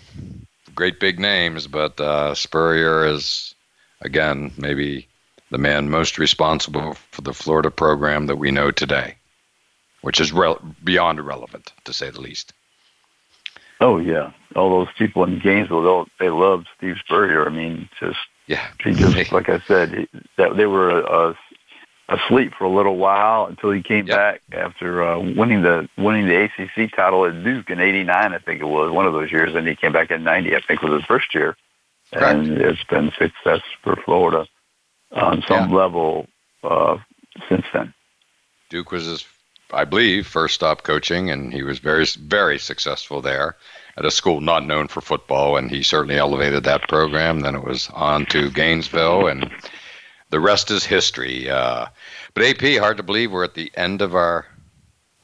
great 0.74 0.98
big 0.98 1.20
names, 1.20 1.66
but 1.66 2.00
uh, 2.00 2.34
Spurrier 2.34 3.04
is 3.06 3.54
again 4.00 4.52
maybe 4.56 5.08
the 5.50 5.58
man 5.58 5.90
most 5.90 6.18
responsible 6.18 6.94
for 7.10 7.22
the 7.22 7.32
Florida 7.32 7.70
program 7.70 8.26
that 8.26 8.36
we 8.36 8.50
know 8.50 8.70
today, 8.70 9.16
which 10.02 10.20
is 10.20 10.32
re- 10.32 10.56
beyond 10.82 11.18
irrelevant 11.18 11.72
to 11.84 11.92
say 11.92 12.10
the 12.10 12.20
least. 12.20 12.52
Oh 13.80 13.98
yeah, 13.98 14.32
all 14.54 14.70
those 14.70 14.94
people 14.96 15.24
in 15.24 15.38
Gainesville, 15.38 16.06
they 16.18 16.30
loved 16.30 16.66
Steve 16.76 16.96
Spurrier. 17.04 17.46
I 17.46 17.50
mean, 17.50 17.88
just 18.00 18.18
yeah, 18.46 18.66
he 18.82 18.92
just 18.94 19.32
like 19.32 19.48
I 19.48 19.60
said, 19.60 20.08
that 20.38 20.56
they 20.56 20.66
were 20.66 21.00
a, 21.00 21.36
asleep 22.08 22.52
for 22.56 22.64
a 22.64 22.70
little 22.70 22.96
while 22.96 23.46
until 23.46 23.70
he 23.70 23.82
came 23.82 24.06
yep. 24.06 24.16
back 24.16 24.42
after 24.52 25.02
uh, 25.06 25.18
winning 25.18 25.62
the 25.62 25.88
winning 25.98 26.26
the 26.26 26.44
ACC 26.44 26.94
title 26.94 27.26
at 27.26 27.44
Duke 27.44 27.68
in 27.68 27.80
'89, 27.80 28.32
I 28.32 28.38
think 28.38 28.60
it 28.62 28.66
was 28.66 28.90
one 28.90 29.06
of 29.06 29.12
those 29.12 29.30
years, 29.30 29.54
and 29.54 29.68
he 29.68 29.76
came 29.76 29.92
back 29.92 30.10
in 30.10 30.24
'90, 30.24 30.56
I 30.56 30.60
think 30.60 30.82
was 30.82 30.94
his 30.94 31.04
first 31.04 31.34
year, 31.34 31.54
Correct. 32.12 32.38
and 32.38 32.58
it's 32.58 32.84
been 32.84 33.12
success 33.18 33.60
for 33.82 33.96
Florida 33.96 34.46
on 35.12 35.42
some 35.48 35.70
yeah. 35.70 35.76
level 35.76 36.26
uh, 36.62 36.98
since 37.48 37.64
then. 37.72 37.94
Duke 38.68 38.90
was 38.90 39.06
his 39.06 39.24
I 39.72 39.84
believe, 39.84 40.26
first 40.26 40.54
stop 40.54 40.84
coaching, 40.84 41.30
and 41.30 41.52
he 41.52 41.62
was 41.62 41.80
very, 41.80 42.06
very 42.20 42.58
successful 42.58 43.20
there 43.20 43.56
at 43.96 44.04
a 44.04 44.10
school 44.10 44.40
not 44.40 44.64
known 44.64 44.88
for 44.88 45.00
football, 45.00 45.56
and 45.56 45.70
he 45.70 45.82
certainly 45.82 46.16
elevated 46.16 46.64
that 46.64 46.88
program. 46.88 47.40
Then 47.40 47.56
it 47.56 47.64
was 47.64 47.90
on 47.90 48.26
to 48.26 48.50
Gainesville, 48.50 49.26
and 49.26 49.50
the 50.30 50.40
rest 50.40 50.70
is 50.70 50.84
history. 50.84 51.50
Uh, 51.50 51.86
but 52.34 52.44
AP, 52.44 52.78
hard 52.78 52.98
to 52.98 53.02
believe 53.02 53.32
we're 53.32 53.44
at 53.44 53.54
the 53.54 53.72
end 53.74 54.02
of 54.02 54.14
our 54.14 54.46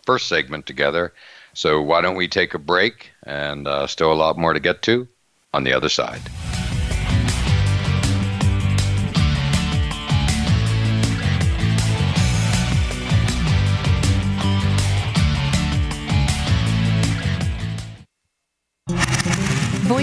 first 0.04 0.26
segment 0.28 0.66
together. 0.66 1.12
So 1.54 1.80
why 1.80 2.00
don't 2.00 2.16
we 2.16 2.28
take 2.28 2.54
a 2.54 2.58
break? 2.58 3.12
And 3.22 3.68
uh, 3.68 3.86
still 3.86 4.12
a 4.12 4.14
lot 4.14 4.38
more 4.38 4.54
to 4.54 4.60
get 4.60 4.82
to 4.82 5.06
on 5.52 5.64
the 5.64 5.74
other 5.74 5.90
side. 5.90 6.22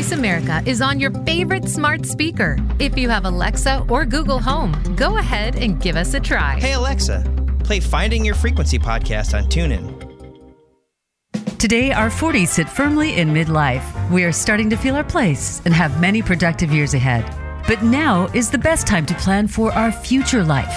Voice 0.10 0.18
America 0.18 0.64
is 0.66 0.82
on 0.82 1.00
your 1.00 1.12
favorite 1.24 1.70
smart 1.70 2.04
speaker. 2.04 2.58
If 2.80 2.98
you 2.98 3.10
have 3.10 3.26
Alexa 3.26 3.86
or 3.88 4.06
Google 4.06 4.40
Home, 4.40 4.74
go 4.96 5.18
ahead 5.18 5.56
and 5.56 5.80
give 5.80 5.96
us 5.96 6.16
a 6.16 6.20
try. 6.20 6.60
Hey, 6.60 6.74
Alexa, 6.74 7.24
play 7.64 7.80
Finding 7.80 8.26
Your 8.26 8.34
Frequency 8.34 8.80
podcast 8.80 9.38
on 9.38 9.44
TuneIn. 9.50 9.86
Today, 11.60 11.92
our 11.92 12.10
40s 12.10 12.48
sit 12.48 12.68
firmly 12.68 13.18
in 13.18 13.30
midlife. 13.30 13.84
We 14.10 14.24
are 14.24 14.32
starting 14.32 14.68
to 14.72 14.76
feel 14.76 14.96
our 14.96 15.04
place 15.04 15.62
and 15.66 15.76
have 15.76 16.02
many 16.02 16.24
productive 16.24 16.72
years 16.72 16.96
ahead. 16.96 17.24
But 17.68 17.84
now 17.84 18.26
is 18.34 18.50
the 18.50 18.58
best 18.58 18.88
time 18.88 19.06
to 19.08 19.14
plan 19.14 19.48
for 19.48 19.72
our 19.74 19.92
future 19.92 20.44
life. 20.44 20.76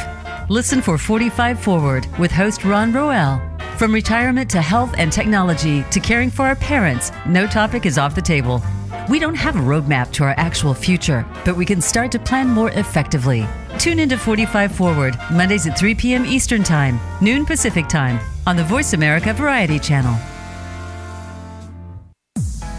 Listen 0.50 0.82
for 0.82 0.98
45 0.98 1.58
Forward 1.58 2.06
with 2.18 2.30
host 2.30 2.66
Ron 2.66 2.92
Roel. 2.92 3.40
From 3.78 3.94
retirement 3.94 4.50
to 4.50 4.60
health 4.60 4.94
and 4.98 5.10
technology 5.10 5.84
to 5.90 6.00
caring 6.00 6.28
for 6.28 6.42
our 6.42 6.56
parents, 6.56 7.12
no 7.26 7.46
topic 7.46 7.86
is 7.86 7.96
off 7.96 8.14
the 8.14 8.20
table. 8.20 8.62
We 9.10 9.18
don't 9.18 9.34
have 9.34 9.56
a 9.56 9.60
roadmap 9.60 10.12
to 10.12 10.24
our 10.24 10.34
actual 10.36 10.74
future, 10.74 11.26
but 11.44 11.56
we 11.56 11.66
can 11.66 11.80
start 11.80 12.12
to 12.12 12.18
plan 12.18 12.48
more 12.48 12.70
effectively. 12.70 13.46
Tune 13.78 13.98
into 13.98 14.16
45 14.16 14.72
Forward, 14.72 15.16
Mondays 15.32 15.66
at 15.66 15.78
3 15.78 15.94
p.m. 15.94 16.24
Eastern 16.24 16.62
Time, 16.62 17.00
noon 17.20 17.44
Pacific 17.44 17.88
Time, 17.88 18.20
on 18.46 18.56
the 18.56 18.64
Voice 18.64 18.92
America 18.92 19.32
Variety 19.32 19.78
Channel. 19.78 20.16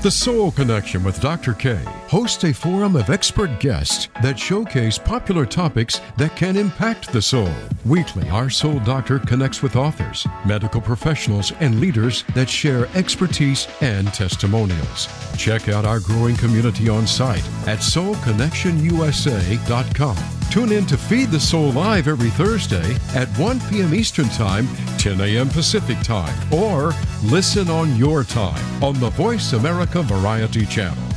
The 0.01 0.12
Soul 0.12 0.51
Connection 0.51 1.03
with 1.03 1.19
Dr. 1.19 1.53
K 1.53 1.79
hosts 2.13 2.43
a 2.43 2.54
forum 2.54 2.95
of 2.95 3.10
expert 3.10 3.60
guests 3.60 4.08
that 4.21 4.38
showcase 4.38 4.99
popular 4.99 5.47
topics 5.47 5.99
that 6.15 6.36
can 6.36 6.56
impact 6.56 7.12
the 7.12 7.19
soul. 7.19 7.49
Weekly, 7.86 8.30
our 8.30 8.52
soul 8.52 8.78
doctor 8.82 9.17
connects 9.17 9.63
with 9.63 9.76
authors, 9.76 10.28
medical 10.45 10.80
professionals, 10.80 11.52
and 11.60 11.80
leaders 11.80 12.23
that 12.36 12.47
share 12.47 12.88
expertise 12.95 13.67
and 13.82 14.13
testimonials. 14.13 15.08
Check 15.38 15.69
out 15.69 15.86
our 15.86 15.99
growing 15.99 16.36
community 16.36 16.88
on 16.88 17.08
site 17.08 17.43
at 17.65 17.80
soulconnectionusa.com. 17.80 20.17
Tune 20.52 20.71
in 20.71 20.86
to 20.86 20.95
Feed 20.95 21.32
the 21.32 21.39
Soul 21.39 21.71
Live 21.71 22.08
every 22.08 22.30
Thursday 22.30 22.95
at 23.15 23.28
1 23.39 23.60
p.m. 23.71 23.95
Eastern 23.95 24.30
Time, 24.30 24.67
10 24.99 25.19
a.m. 25.19 25.49
Pacific 25.49 25.99
Time, 26.04 26.38
or 26.54 26.93
listen 27.23 27.71
on 27.71 27.95
your 27.95 28.23
time 28.23 28.84
on 28.84 28.99
the 28.99 29.10
Voice 29.10 29.54
America 29.54 30.04
Variety 30.04 30.67
Channel. 30.67 31.12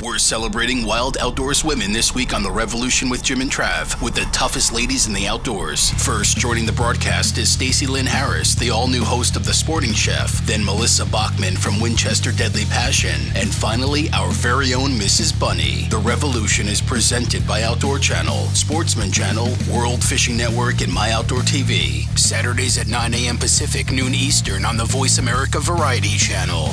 We're 0.00 0.18
celebrating 0.18 0.86
Wild 0.86 1.18
Outdoors 1.18 1.64
Women 1.64 1.92
this 1.92 2.14
week 2.14 2.32
on 2.32 2.44
The 2.44 2.52
Revolution 2.52 3.08
with 3.08 3.24
Jim 3.24 3.40
and 3.40 3.50
Trav 3.50 4.00
with 4.00 4.14
the 4.14 4.28
toughest 4.30 4.72
ladies 4.72 5.08
in 5.08 5.12
the 5.12 5.26
outdoors. 5.26 5.90
First, 5.90 6.36
joining 6.36 6.66
the 6.66 6.72
broadcast 6.72 7.36
is 7.36 7.50
Stacy 7.50 7.84
Lynn 7.84 8.06
Harris, 8.06 8.54
the 8.54 8.70
all 8.70 8.86
new 8.86 9.02
host 9.02 9.34
of 9.34 9.44
The 9.44 9.52
Sporting 9.52 9.92
Chef, 9.92 10.30
then 10.46 10.64
Melissa 10.64 11.04
Bachman 11.04 11.56
from 11.56 11.80
Winchester 11.80 12.30
Deadly 12.30 12.64
Passion, 12.66 13.20
and 13.34 13.52
finally, 13.52 14.08
our 14.10 14.30
very 14.30 14.72
own 14.72 14.90
Mrs. 14.90 15.38
Bunny. 15.38 15.88
The 15.90 15.98
Revolution 15.98 16.68
is 16.68 16.80
presented 16.80 17.44
by 17.44 17.64
Outdoor 17.64 17.98
Channel, 17.98 18.46
Sportsman 18.54 19.10
Channel, 19.10 19.48
World 19.68 20.04
Fishing 20.04 20.36
Network, 20.36 20.80
and 20.80 20.92
My 20.92 21.10
Outdoor 21.10 21.40
TV. 21.40 22.06
Saturdays 22.16 22.78
at 22.78 22.86
9 22.86 23.14
a.m. 23.14 23.36
Pacific, 23.36 23.90
noon 23.90 24.14
Eastern 24.14 24.64
on 24.64 24.76
the 24.76 24.84
Voice 24.84 25.18
America 25.18 25.58
Variety 25.58 26.16
Channel. 26.16 26.72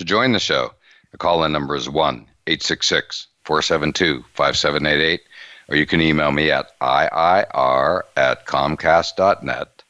To 0.00 0.04
join 0.06 0.32
the 0.32 0.38
show, 0.38 0.72
the 1.12 1.18
call 1.18 1.44
in 1.44 1.52
number 1.52 1.76
is 1.76 1.86
1 1.86 2.26
866 2.46 3.26
472 3.44 4.24
5788, 4.32 5.20
or 5.68 5.76
you 5.76 5.84
can 5.84 6.00
email 6.00 6.32
me 6.32 6.50
at 6.50 6.80
IIR 6.80 8.00
at 8.16 8.46
Comcast.net. 8.46 9.82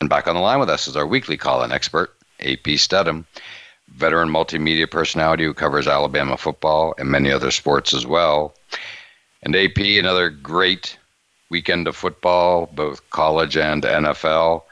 And 0.00 0.08
back 0.08 0.26
on 0.26 0.36
the 0.36 0.40
line 0.40 0.58
with 0.58 0.70
us 0.70 0.88
is 0.88 0.96
our 0.96 1.06
weekly 1.06 1.36
call 1.36 1.62
in 1.62 1.70
expert, 1.70 2.14
AP 2.40 2.64
Steadham, 2.78 3.26
veteran 3.88 4.30
multimedia 4.30 4.90
personality 4.90 5.44
who 5.44 5.52
covers 5.52 5.86
Alabama 5.86 6.38
football 6.38 6.94
and 6.96 7.10
many 7.10 7.30
other 7.30 7.50
sports 7.50 7.92
as 7.92 8.06
well. 8.06 8.54
And 9.42 9.54
AP, 9.54 9.76
another 9.76 10.30
great 10.30 10.96
weekend 11.50 11.86
of 11.88 11.94
football, 11.94 12.70
both 12.72 13.10
college 13.10 13.58
and 13.58 13.82
NFL. 13.82 14.62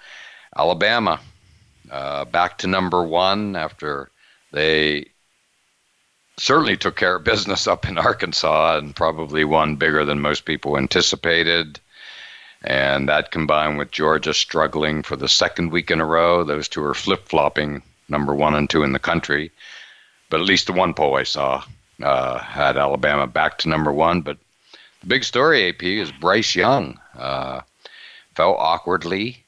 Alabama 0.56 1.20
uh, 1.90 2.24
back 2.24 2.56
to 2.58 2.66
number 2.66 3.02
one 3.02 3.56
after 3.56 4.09
they 4.52 5.06
certainly 6.38 6.76
took 6.76 6.96
care 6.96 7.16
of 7.16 7.24
business 7.24 7.66
up 7.66 7.86
in 7.86 7.98
Arkansas 7.98 8.78
and 8.78 8.96
probably 8.96 9.44
won 9.44 9.76
bigger 9.76 10.04
than 10.04 10.20
most 10.20 10.44
people 10.44 10.76
anticipated. 10.76 11.78
And 12.62 13.08
that 13.08 13.30
combined 13.30 13.78
with 13.78 13.90
Georgia 13.90 14.34
struggling 14.34 15.02
for 15.02 15.16
the 15.16 15.28
second 15.28 15.70
week 15.70 15.90
in 15.90 16.00
a 16.00 16.04
row, 16.04 16.44
those 16.44 16.68
two 16.68 16.82
are 16.84 16.94
flip 16.94 17.28
flopping 17.28 17.82
number 18.08 18.34
one 18.34 18.54
and 18.54 18.68
two 18.68 18.82
in 18.82 18.92
the 18.92 18.98
country. 18.98 19.50
But 20.28 20.40
at 20.40 20.46
least 20.46 20.66
the 20.66 20.72
one 20.72 20.94
poll 20.94 21.16
I 21.16 21.22
saw 21.22 21.64
uh, 22.02 22.38
had 22.38 22.76
Alabama 22.76 23.26
back 23.26 23.58
to 23.58 23.68
number 23.68 23.92
one. 23.92 24.20
But 24.20 24.38
the 25.00 25.06
big 25.06 25.24
story, 25.24 25.68
AP, 25.68 25.82
is 25.82 26.12
Bryce 26.12 26.54
Young 26.54 27.00
uh, 27.16 27.60
fell 28.34 28.54
awkwardly, 28.56 29.44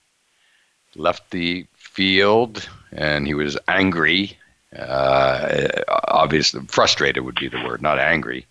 left 0.97 1.31
the 1.31 1.67
field, 1.75 2.69
and 2.91 3.27
he 3.27 3.35
was 3.35 3.59
angry. 3.69 4.38
Uh, 4.76 5.68
obviously, 5.88 6.61
frustrated 6.66 7.24
would 7.24 7.35
be 7.35 7.48
the 7.48 7.62
word, 7.64 7.82
not 7.82 7.98
angry. 7.98 8.46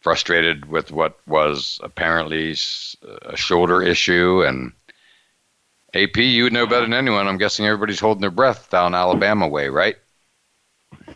Frustrated 0.00 0.66
with 0.66 0.92
what 0.92 1.18
was 1.26 1.80
apparently 1.82 2.54
a 3.22 3.36
shoulder 3.36 3.82
issue. 3.82 4.44
And 4.46 4.72
AP, 5.94 6.16
you 6.18 6.44
would 6.44 6.52
know 6.52 6.66
better 6.66 6.84
than 6.84 6.94
anyone. 6.94 7.26
I'm 7.26 7.38
guessing 7.38 7.66
everybody's 7.66 8.00
holding 8.00 8.20
their 8.20 8.30
breath 8.30 8.70
down 8.70 8.94
Alabama 8.94 9.48
way, 9.48 9.68
right? 9.68 9.96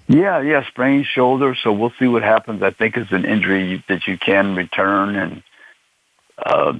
Yeah, 0.08 0.40
yeah, 0.40 0.66
sprained 0.66 1.06
shoulder. 1.06 1.54
So 1.62 1.72
we'll 1.72 1.92
see 1.98 2.08
what 2.08 2.22
happens. 2.22 2.62
I 2.62 2.70
think 2.70 2.96
it's 2.96 3.12
an 3.12 3.24
injury 3.24 3.84
that 3.88 4.06
you 4.06 4.16
can 4.16 4.54
return 4.56 5.16
and 5.16 5.42
uh, 6.38 6.72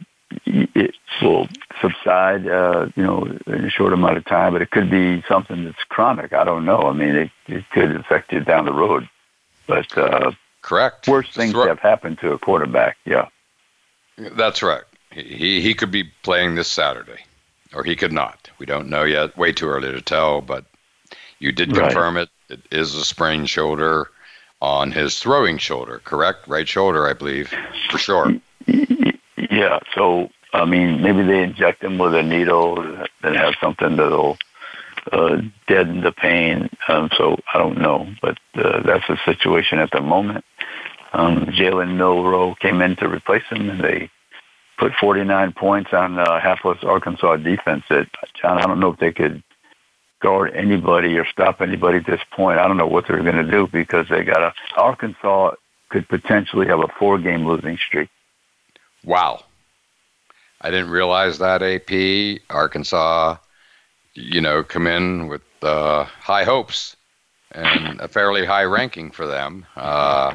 it 0.45 0.95
will 1.23 1.49
subside, 1.81 2.47
uh, 2.47 2.89
you 2.97 3.03
know, 3.03 3.25
in 3.47 3.65
a 3.65 3.71
short 3.71 3.93
amount 3.93 4.17
of 4.17 4.25
time. 4.25 4.53
But 4.53 4.63
it 4.63 4.71
could 4.71 4.91
be 4.91 5.23
something 5.29 5.65
that's 5.65 5.83
chronic. 5.89 6.33
I 6.33 6.45
don't 6.45 6.65
know. 6.65 6.83
I 6.83 6.93
mean, 6.93 7.15
it, 7.15 7.31
it 7.47 7.65
could 7.71 7.97
affect 7.97 8.33
you 8.33 8.41
down 8.41 8.65
the 8.65 8.73
road. 8.73 9.09
But 9.67 9.97
uh, 9.97 10.33
correct. 10.63 11.09
Worst 11.09 11.33
things 11.33 11.55
right. 11.55 11.69
have 11.69 11.81
happened 11.81 12.19
to 12.21 12.33
a 12.33 12.39
quarterback. 12.39 12.97
Yeah, 13.05 13.29
that's 14.17 14.63
right. 14.63 14.85
He 15.11 15.61
he 15.61 15.75
could 15.75 15.91
be 15.91 16.05
playing 16.23 16.55
this 16.55 16.69
Saturday, 16.69 17.25
or 17.75 17.85
he 17.85 17.97
could 17.97 18.13
not. 18.13 18.51
We 18.59 18.67
don't 18.67 18.89
know 18.89 19.05
yet. 19.05 19.37
Way 19.37 19.53
too 19.53 19.69
early 19.69 19.91
to 19.93 20.01
tell. 20.01 20.41
But 20.41 20.65
you 21.39 21.53
did 21.53 21.75
confirm 21.75 22.17
right. 22.17 22.23
it 22.23 22.31
it 22.49 22.61
is 22.71 22.95
a 22.95 23.05
sprained 23.05 23.51
shoulder 23.51 24.11
on 24.61 24.91
his 24.91 25.19
throwing 25.19 25.59
shoulder, 25.59 26.01
correct? 26.05 26.49
Right 26.49 26.67
shoulder, 26.67 27.07
I 27.09 27.13
believe, 27.13 27.53
for 27.91 27.99
sure. 27.99 28.33
Yeah. 29.59 29.81
So, 29.97 30.31
I 30.53 30.65
mean, 30.65 31.03
maybe 31.03 31.25
they 31.25 31.43
inject 31.43 31.83
them 31.83 31.99
with 31.99 32.15
a 32.15 32.23
needle 32.23 32.79
and 33.25 33.37
have 33.37 33.55
something 33.61 33.97
that'll 33.97 34.39
uh, 35.11 35.39
deaden 35.67 36.01
the 36.03 36.13
pain. 36.13 36.71
Um, 36.87 37.11
so 37.17 37.37
I 37.53 37.59
don't 37.59 37.79
know, 37.79 38.07
but 38.23 38.39
uh, 38.55 38.83
that's 38.85 39.07
the 39.09 39.19
situation 39.25 39.81
at 39.81 39.91
the 39.91 40.01
moment. 40.01 40.45
Um, 41.13 41.47
Jalen 41.47 41.97
Milroe 41.97 42.55
came 42.61 42.81
in 42.83 42.95
to 42.97 43.09
replace 43.09 43.43
him, 43.51 43.69
and 43.69 43.83
they 43.83 44.11
put 44.79 44.93
49 45.01 45.53
points 45.55 45.93
on 45.93 46.21
uh, 46.21 46.39
hapless 46.39 46.79
Arkansas 46.85 47.39
defense. 47.39 47.83
That 47.91 48.07
John, 48.41 48.59
I 48.59 48.63
don't 48.63 48.79
know 48.79 48.93
if 48.93 49.01
they 49.01 49.13
could 49.13 49.43
guard 50.21 50.55
anybody 50.55 51.19
or 51.19 51.27
stop 51.27 51.61
anybody 51.61 51.99
at 51.99 52.07
this 52.07 52.21
point. 52.31 52.61
I 52.61 52.69
don't 52.69 52.77
know 52.77 52.87
what 52.87 53.07
they're 53.09 53.25
going 53.25 53.45
to 53.45 53.51
do 53.51 53.67
because 53.67 54.07
they 54.09 54.23
got 54.23 54.41
a 54.41 54.53
Arkansas 54.77 55.55
could 55.89 56.09
potentially 56.09 56.69
have 56.69 56.79
a 56.79 56.89
four 56.97 57.19
game 57.19 57.45
losing 57.45 57.77
streak. 57.89 58.09
Wow. 59.05 59.45
I 60.61 60.71
didn't 60.71 60.91
realize 60.91 61.39
that 61.39 61.63
AP 61.63 62.43
Arkansas, 62.51 63.37
you 64.15 64.41
know, 64.41 64.63
come 64.63 64.87
in 64.87 65.29
with 65.29 65.43
uh, 65.63 66.05
high 66.05 66.45
hopes 66.45 66.97
and 67.53 68.01
a 68.01 68.09
fairly 68.09 68.45
high 68.45 68.65
ranking 68.65 69.11
for 69.11 69.27
them. 69.27 69.67
Uh, 69.77 70.35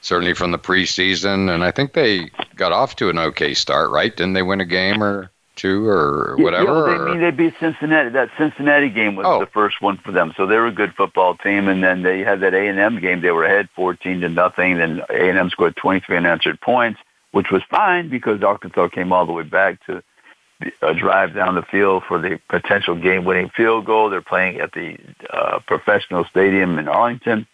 certainly 0.00 0.34
from 0.34 0.50
the 0.50 0.58
preseason, 0.58 1.52
and 1.52 1.62
I 1.62 1.70
think 1.70 1.92
they 1.92 2.30
got 2.56 2.72
off 2.72 2.96
to 2.96 3.10
an 3.10 3.18
okay 3.18 3.54
start, 3.54 3.90
right? 3.90 4.14
Didn't 4.14 4.32
they 4.32 4.42
win 4.42 4.60
a 4.60 4.66
game 4.66 5.02
or 5.02 5.30
two 5.56 5.86
or 5.86 6.36
whatever? 6.38 6.90
Yeah, 6.90 7.04
they, 7.04 7.10
mean 7.10 7.20
they 7.20 7.30
beat 7.30 7.54
Cincinnati. 7.60 8.10
That 8.10 8.30
Cincinnati 8.38 8.88
game 8.88 9.16
was 9.16 9.26
oh. 9.26 9.40
the 9.40 9.46
first 9.46 9.80
one 9.80 9.98
for 9.98 10.12
them, 10.12 10.32
so 10.36 10.46
they 10.46 10.56
were 10.56 10.66
a 10.66 10.72
good 10.72 10.94
football 10.94 11.36
team. 11.36 11.68
And 11.68 11.82
then 11.82 12.02
they 12.02 12.20
had 12.20 12.40
that 12.40 12.54
A 12.54 12.68
and 12.68 12.78
M 12.78 13.00
game. 13.00 13.20
They 13.20 13.30
were 13.30 13.44
ahead 13.44 13.68
fourteen 13.74 14.20
to 14.20 14.28
nothing. 14.28 14.78
Then 14.78 15.02
A 15.10 15.28
and 15.28 15.38
M 15.38 15.50
scored 15.50 15.76
twenty 15.76 16.00
three 16.00 16.16
unanswered 16.16 16.60
points, 16.60 17.00
which 17.32 17.50
was 17.50 17.62
fine 17.70 18.08
because 18.08 18.42
Arkansas 18.42 18.88
came 18.88 19.12
all 19.12 19.26
the 19.26 19.32
way 19.32 19.42
back 19.42 19.84
to 19.86 20.02
a 20.82 20.94
drive 20.94 21.34
down 21.34 21.54
the 21.54 21.62
field 21.62 22.02
for 22.06 22.20
the 22.20 22.38
potential 22.48 22.94
game-winning 22.94 23.50
field 23.56 23.86
goal. 23.86 24.10
They're 24.10 24.20
playing 24.20 24.60
at 24.60 24.72
the 24.72 24.98
uh, 25.30 25.60
professional 25.66 26.24
stadium 26.24 26.78
in 26.78 26.88
Arlington. 26.88 27.46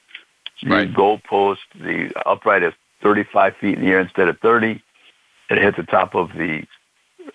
The 0.63 0.71
right. 0.71 0.93
goalpost, 0.93 1.59
the 1.75 2.11
upright 2.27 2.63
is 2.63 2.73
35 3.03 3.57
feet 3.57 3.79
in 3.79 3.85
the 3.85 3.91
air 3.91 4.01
instead 4.01 4.29
of 4.29 4.39
30. 4.41 4.83
It 5.51 5.59
hit 5.59 5.77
the 5.77 5.85
top 5.85 6.15
of 6.15 6.31
the 6.33 6.65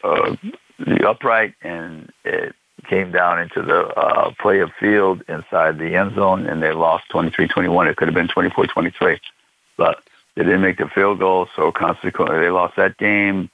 uh, 0.03 0.35
the 0.79 1.07
upright 1.07 1.53
and 1.61 2.11
it 2.23 2.55
came 2.89 3.11
down 3.11 3.39
into 3.39 3.61
the 3.61 3.87
uh, 3.87 4.33
play 4.39 4.59
of 4.59 4.71
field 4.79 5.23
inside 5.27 5.77
the 5.77 5.95
end 5.95 6.15
zone 6.15 6.47
and 6.47 6.61
they 6.61 6.71
lost 6.71 7.05
23-21. 7.11 7.89
It 7.89 7.97
could 7.97 8.07
have 8.07 8.15
been 8.15 8.27
24-23, 8.27 9.19
but 9.77 10.03
they 10.41 10.49
didn't 10.49 10.61
make 10.61 10.79
the 10.79 10.87
field 10.87 11.19
goal, 11.19 11.47
so 11.55 11.71
consequently 11.71 12.39
they 12.39 12.49
lost 12.49 12.75
that 12.75 12.97
game. 12.97 13.51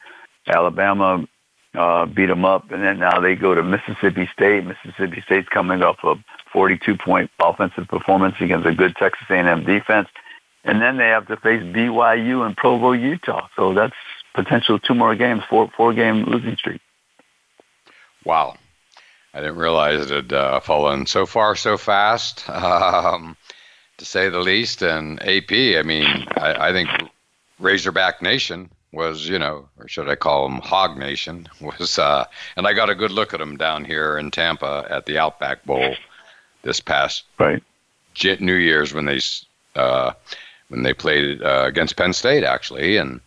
Alabama 0.47 1.27
uh, 1.75 2.05
beat 2.05 2.27
them 2.27 2.45
up, 2.45 2.71
and 2.71 2.81
then 2.81 2.99
now 2.99 3.19
they 3.19 3.35
go 3.35 3.53
to 3.53 3.61
Mississippi 3.61 4.29
State. 4.31 4.65
Mississippi 4.65 5.21
State's 5.25 5.49
coming 5.49 5.83
off 5.83 5.97
a 6.03 6.15
42-point 6.55 7.29
offensive 7.39 7.89
performance 7.89 8.35
against 8.39 8.65
a 8.65 8.73
good 8.73 8.95
Texas 8.95 9.27
A&M 9.29 9.65
defense, 9.65 10.07
and 10.63 10.81
then 10.81 10.95
they 10.95 11.07
have 11.07 11.27
to 11.27 11.35
face 11.35 11.61
BYU 11.61 12.45
and 12.45 12.55
Provo, 12.55 12.93
Utah. 12.93 13.49
So 13.57 13.73
that's 13.73 13.95
potential 14.33 14.79
two 14.79 14.93
more 14.93 15.15
games, 15.15 15.43
four 15.49 15.69
four 15.75 15.93
game 15.93 16.23
losing 16.23 16.55
streak. 16.55 16.79
Wow. 18.23 18.55
I 19.33 19.41
didn't 19.41 19.57
realize 19.57 20.09
it 20.09 20.09
had 20.09 20.33
uh, 20.33 20.59
fallen 20.61 21.05
so 21.05 21.25
far 21.25 21.55
so 21.57 21.77
fast, 21.77 22.49
um, 22.49 23.35
to 23.97 24.05
say 24.05 24.29
the 24.29 24.39
least. 24.39 24.81
And 24.81 25.21
AP, 25.21 25.51
I 25.51 25.81
mean, 25.83 26.05
I, 26.37 26.69
I, 26.69 26.71
think 26.71 26.89
Razorback 27.59 28.21
Nation 28.21 28.69
was, 28.91 29.27
you 29.27 29.39
know, 29.39 29.67
or 29.77 29.87
should 29.87 30.09
I 30.09 30.15
call 30.15 30.47
them 30.47 30.59
Hog 30.59 30.97
Nation, 30.97 31.47
was, 31.61 31.99
uh, 31.99 32.25
and 32.55 32.67
I 32.67 32.73
got 32.73 32.89
a 32.89 32.95
good 32.95 33.11
look 33.11 33.33
at 33.33 33.39
them 33.39 33.57
down 33.57 33.85
here 33.85 34.17
in 34.17 34.31
Tampa 34.31 34.87
at 34.89 35.05
the 35.05 35.17
Outback 35.17 35.63
Bowl 35.65 35.95
this 36.63 36.79
past 36.79 37.23
right 37.39 37.63
New 38.39 38.55
Year's 38.55 38.93
when 38.93 39.05
they 39.05 39.19
uh, 39.75 40.11
when 40.69 40.83
they 40.83 40.93
played 40.93 41.41
uh, 41.41 41.65
against 41.67 41.95
Penn 41.95 42.13
State 42.13 42.43
actually, 42.43 42.97
and 42.97 43.21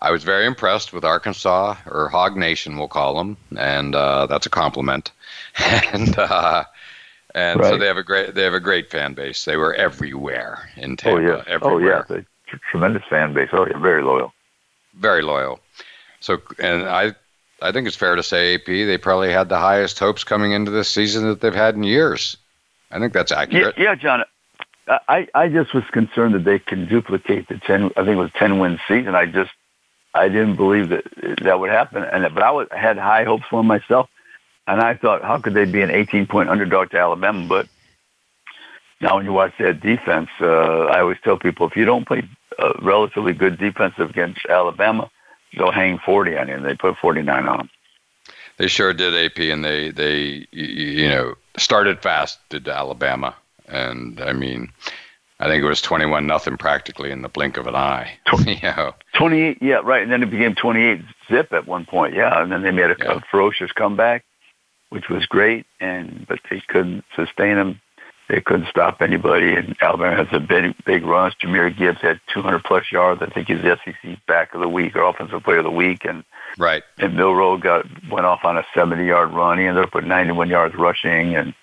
I 0.00 0.10
was 0.10 0.22
very 0.22 0.46
impressed 0.46 0.92
with 0.92 1.04
Arkansas 1.04 1.76
or 1.86 2.08
Hog 2.08 2.36
Nation, 2.36 2.76
we'll 2.76 2.88
call 2.88 3.16
them, 3.16 3.36
and 3.56 3.94
uh, 3.94 4.26
that's 4.26 4.46
a 4.46 4.50
compliment. 4.50 5.10
and 5.92 6.16
uh, 6.18 6.64
and 7.34 7.60
right. 7.60 7.70
so 7.70 7.78
they 7.78 7.86
have 7.86 7.96
a 7.96 8.02
great 8.02 8.34
they 8.34 8.42
have 8.42 8.54
a 8.54 8.60
great 8.60 8.90
fan 8.90 9.14
base. 9.14 9.44
They 9.44 9.56
were 9.56 9.74
everywhere 9.74 10.70
in 10.76 10.92
oh, 10.92 10.96
Tampa. 10.96 11.18
Oh 11.18 11.18
yeah, 11.18 11.44
everywhere. 11.46 12.06
oh 12.08 12.14
yeah, 12.14 12.20
tr- 12.46 12.56
tremendous 12.70 13.02
fan 13.08 13.34
base. 13.34 13.48
Oh 13.52 13.66
yeah, 13.66 13.78
very 13.78 14.02
loyal. 14.02 14.32
Very 14.94 15.22
loyal. 15.22 15.60
So 16.20 16.40
and 16.58 16.84
I 16.84 17.14
I 17.60 17.72
think 17.72 17.86
it's 17.86 17.96
fair 17.96 18.16
to 18.16 18.22
say 18.22 18.54
AP 18.54 18.66
they 18.66 18.98
probably 18.98 19.32
had 19.32 19.48
the 19.48 19.58
highest 19.58 19.98
hopes 19.98 20.24
coming 20.24 20.52
into 20.52 20.70
this 20.70 20.88
season 20.88 21.28
that 21.28 21.40
they've 21.40 21.54
had 21.54 21.74
in 21.74 21.82
years. 21.82 22.36
I 22.90 22.98
think 22.98 23.12
that's 23.12 23.32
accurate. 23.32 23.76
Yeah, 23.76 23.84
yeah 23.84 23.94
John. 23.96 24.24
I, 24.86 25.28
I 25.34 25.48
just 25.48 25.72
was 25.72 25.84
concerned 25.92 26.34
that 26.34 26.44
they 26.44 26.58
can 26.58 26.86
duplicate 26.86 27.48
the 27.48 27.56
10, 27.58 27.84
I 27.96 28.04
think 28.04 28.08
it 28.08 28.16
was 28.16 28.30
10 28.38 28.58
win 28.58 28.78
season. 28.86 29.14
I 29.14 29.24
just, 29.24 29.50
I 30.12 30.28
didn't 30.28 30.56
believe 30.56 30.90
that 30.90 31.04
that 31.42 31.58
would 31.58 31.70
happen. 31.70 32.04
And, 32.04 32.34
but 32.34 32.42
I 32.42 32.50
was, 32.50 32.68
had 32.70 32.98
high 32.98 33.24
hopes 33.24 33.44
for 33.48 33.64
myself. 33.64 34.10
And 34.66 34.80
I 34.80 34.94
thought, 34.94 35.22
how 35.22 35.38
could 35.38 35.54
they 35.54 35.64
be 35.64 35.82
an 35.82 35.90
18 35.90 36.26
point 36.26 36.48
underdog 36.48 36.90
to 36.90 36.98
Alabama? 36.98 37.46
But 37.48 37.68
now 39.00 39.16
when 39.16 39.24
you 39.24 39.32
watch 39.32 39.52
that 39.58 39.80
defense, 39.80 40.30
uh, 40.40 40.84
I 40.84 41.00
always 41.00 41.18
tell 41.22 41.38
people, 41.38 41.66
if 41.66 41.76
you 41.76 41.84
don't 41.84 42.06
play 42.06 42.22
a 42.58 42.72
relatively 42.82 43.32
good 43.32 43.58
defense 43.58 43.94
against 43.98 44.46
Alabama, 44.48 45.10
they'll 45.56 45.72
hang 45.72 45.98
40 45.98 46.36
on 46.36 46.48
you. 46.48 46.54
And 46.54 46.64
they 46.64 46.74
put 46.74 46.96
49 46.96 47.48
on 47.48 47.56
them. 47.58 47.70
They 48.56 48.68
sure 48.68 48.92
did, 48.94 49.14
AP, 49.14 49.38
and 49.38 49.64
they, 49.64 49.90
they 49.90 50.46
you 50.52 51.08
know, 51.08 51.34
started 51.56 52.00
fast, 52.00 52.38
did 52.48 52.68
Alabama 52.68 53.34
and 53.68 54.20
I 54.20 54.32
mean, 54.32 54.72
I 55.40 55.48
think 55.48 55.62
it 55.62 55.66
was 55.66 55.80
twenty-one 55.80 56.26
nothing 56.26 56.56
practically 56.56 57.10
in 57.10 57.22
the 57.22 57.28
blink 57.28 57.56
of 57.56 57.66
an 57.66 57.74
eye. 57.74 58.18
you 58.46 58.56
know. 58.62 58.94
Twenty-eight, 59.14 59.58
yeah, 59.60 59.80
right, 59.82 60.02
and 60.02 60.12
then 60.12 60.22
it 60.22 60.30
became 60.30 60.54
twenty-eight 60.54 61.02
zip 61.28 61.52
at 61.52 61.66
one 61.66 61.84
point, 61.84 62.14
yeah, 62.14 62.42
and 62.42 62.52
then 62.52 62.62
they 62.62 62.70
made 62.70 62.90
a, 62.90 62.96
yeah. 62.98 63.14
a 63.14 63.20
ferocious 63.30 63.72
comeback, 63.72 64.24
which 64.94 65.08
was 65.08 65.26
great, 65.26 65.66
and 65.80 66.24
but 66.28 66.38
they 66.48 66.62
couldn't 66.68 67.04
sustain 67.16 67.56
them. 67.56 67.80
They 68.28 68.40
couldn't 68.40 68.68
stop 68.68 69.02
anybody, 69.02 69.54
and 69.54 69.76
Alabama 69.82 70.16
has 70.16 70.28
a 70.32 70.38
big, 70.38 70.72
big 70.86 71.04
runs. 71.04 71.34
Jahmyr 71.34 71.76
Gibbs 71.76 72.00
had 72.00 72.20
200 72.32 72.62
plus 72.62 72.90
yards. 72.92 73.20
I 73.20 73.26
think 73.26 73.48
he's 73.48 73.60
the 73.60 73.76
SEC 73.84 74.24
back 74.26 74.54
of 74.54 74.60
the 74.60 74.68
week 74.68 74.94
or 74.94 75.02
offensive 75.02 75.42
player 75.42 75.58
of 75.58 75.64
the 75.64 75.70
week, 75.70 76.04
and 76.04 76.22
right. 76.56 76.84
And 76.96 77.16
Milroe 77.16 77.58
got 77.58 77.86
went 78.08 78.24
off 78.24 78.44
on 78.44 78.56
a 78.56 78.64
70 78.72 79.04
yard 79.04 79.32
run. 79.32 79.58
He 79.58 79.64
ended 79.64 79.84
up 79.84 79.94
with 79.96 80.04
91 80.04 80.48
yards 80.48 80.76
rushing, 80.76 81.34
and 81.34 81.54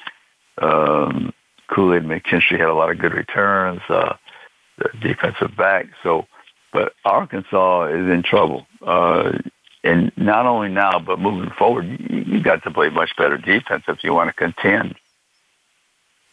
um, 0.62 1.34
Kool 1.68 1.96
Aid 1.96 2.04
McKinstry 2.04 2.60
had 2.60 2.68
a 2.68 2.74
lot 2.74 2.92
of 2.92 3.00
good 3.00 3.14
returns, 3.14 3.82
uh, 3.88 4.18
the 4.78 4.90
defensive 5.00 5.56
back. 5.56 5.88
So, 6.04 6.28
but 6.74 6.94
Arkansas 7.06 7.86
is 7.86 8.10
in 8.10 8.24
trouble. 8.24 8.68
Uh, 8.86 9.38
and 9.84 10.12
not 10.16 10.46
only 10.46 10.70
now, 10.70 11.00
but 11.00 11.20
moving 11.20 11.52
forward, 11.52 11.88
you, 11.88 12.20
you 12.20 12.44
got 12.44 12.64
to 12.64 12.72
play 12.72 12.90
much 12.90 13.16
better 13.18 13.38
defense 13.38 13.84
if 13.88 14.04
you 14.04 14.14
want 14.14 14.30
to 14.30 14.34
contend. 14.34 14.96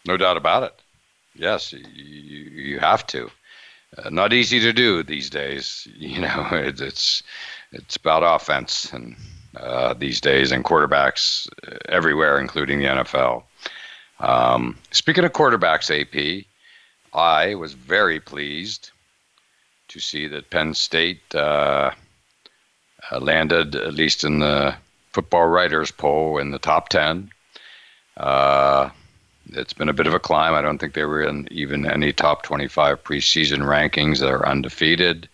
No 0.07 0.17
doubt 0.17 0.37
about 0.37 0.65
it. 0.65 0.75
Yes, 1.35 1.73
you, 1.73 1.81
you 1.85 2.79
have 2.79 3.07
to. 3.09 3.31
Uh, 3.97 4.11
not 4.11 4.33
easy 4.33 4.61
to 4.61 4.73
do 4.73 5.03
these 5.03 5.31
days. 5.31 5.87
You 5.99 6.21
know, 6.21 6.49
it, 6.53 6.81
it's 6.81 7.23
it's 7.73 7.97
about 7.97 8.23
offense 8.25 8.93
and 8.93 9.17
uh, 9.57 9.95
these 9.95 10.21
days 10.21 10.53
and 10.53 10.65
quarterbacks 10.65 11.49
everywhere, 11.89 12.39
including 12.39 12.79
the 12.79 12.87
NFL. 12.87 13.43
Um, 14.21 14.79
speaking 14.91 15.25
of 15.25 15.33
quarterbacks, 15.33 15.91
AP, 15.91 16.47
I 17.13 17.55
was 17.55 17.73
very 17.75 18.21
pleased 18.21 18.91
to 19.89 20.01
see 20.01 20.29
that 20.29 20.51
Penn 20.51 20.75
State 20.75 21.23
uh, 21.35 21.39
uh, 21.39 21.95
landed, 23.13 23.75
at 23.75 23.95
least 23.95 24.25
in 24.25 24.39
the 24.39 24.75
football 25.13 25.47
writers 25.47 25.91
poll, 25.91 26.39
in 26.39 26.51
the 26.51 26.59
top 26.59 26.89
10. 26.89 27.31
Uh, 28.17 28.91
it's 29.53 29.73
been 29.73 29.89
a 29.89 29.95
bit 29.95 30.07
of 30.07 30.15
a 30.15 30.21
climb. 30.21 30.55
I 30.55 30.63
don't 30.63 30.79
think 30.79 30.95
they 30.95 31.05
were 31.05 31.23
in 31.23 31.49
even 31.51 31.87
any 31.87 32.13
top 32.13 32.43
25 32.43 33.03
preseason 33.03 33.61
rankings. 33.61 34.21
They're 34.21 34.47
undefeated. 34.47 35.29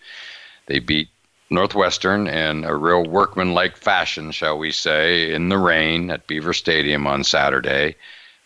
They 0.66 0.78
beat 0.78 1.08
Northwestern 1.50 2.26
in 2.26 2.64
a 2.64 2.76
real 2.76 3.04
workmanlike 3.04 3.76
fashion, 3.76 4.30
shall 4.30 4.58
we 4.58 4.70
say, 4.70 5.32
in 5.32 5.48
the 5.48 5.58
rain 5.58 6.10
at 6.10 6.26
Beaver 6.26 6.52
Stadium 6.52 7.06
on 7.06 7.24
Saturday. 7.24 7.96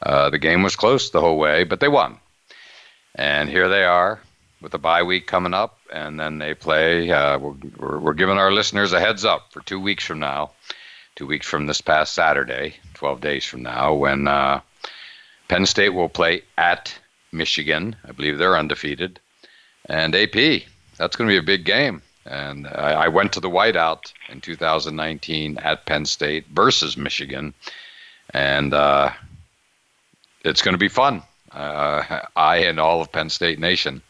Uh, 0.02 0.30
the 0.30 0.38
game 0.38 0.62
was 0.62 0.76
close 0.76 1.10
the 1.10 1.20
whole 1.20 1.38
way, 1.38 1.64
but 1.64 1.80
they 1.80 1.88
won. 1.88 2.18
And 3.14 3.48
here 3.48 3.68
they 3.68 3.84
are 3.84 4.20
with 4.60 4.74
a 4.74 4.78
bye 4.78 5.02
week 5.02 5.26
coming 5.26 5.54
up, 5.54 5.78
and 5.92 6.18
then 6.18 6.38
they 6.38 6.54
play. 6.54 7.10
Uh, 7.10 7.38
we're, 7.38 7.98
we're 7.98 8.14
giving 8.14 8.38
our 8.38 8.52
listeners 8.52 8.92
a 8.92 9.00
heads 9.00 9.24
up 9.24 9.52
for 9.52 9.60
two 9.60 9.80
weeks 9.80 10.04
from 10.04 10.18
now, 10.18 10.50
two 11.16 11.26
weeks 11.26 11.46
from 11.46 11.66
this 11.66 11.80
past 11.80 12.14
Saturday, 12.14 12.74
12 12.94 13.20
days 13.20 13.44
from 13.44 13.62
now, 13.62 13.94
when 13.94 14.26
uh, 14.26 14.60
Penn 15.48 15.66
State 15.66 15.90
will 15.90 16.08
play 16.08 16.42
at 16.56 16.96
Michigan. 17.32 17.96
I 18.06 18.12
believe 18.12 18.38
they're 18.38 18.58
undefeated. 18.58 19.20
And 19.86 20.14
AP, 20.14 20.62
that's 20.96 21.16
going 21.16 21.28
to 21.28 21.32
be 21.32 21.38
a 21.38 21.42
big 21.42 21.64
game. 21.64 22.02
And 22.26 22.66
I, 22.66 22.92
I 23.04 23.08
went 23.08 23.32
to 23.34 23.40
the 23.40 23.48
whiteout 23.48 24.12
in 24.28 24.40
2019 24.40 25.58
at 25.58 25.86
Penn 25.86 26.04
State 26.04 26.46
versus 26.48 26.96
Michigan. 26.96 27.54
And 28.34 28.74
uh, 28.74 29.10
it's 30.44 30.60
going 30.60 30.74
to 30.74 30.78
be 30.78 30.88
fun. 30.88 31.22
Uh, 31.50 32.20
I 32.36 32.58
and 32.58 32.78
all 32.78 33.00
of 33.00 33.10
Penn 33.10 33.30
State 33.30 33.58
Nation 33.58 34.02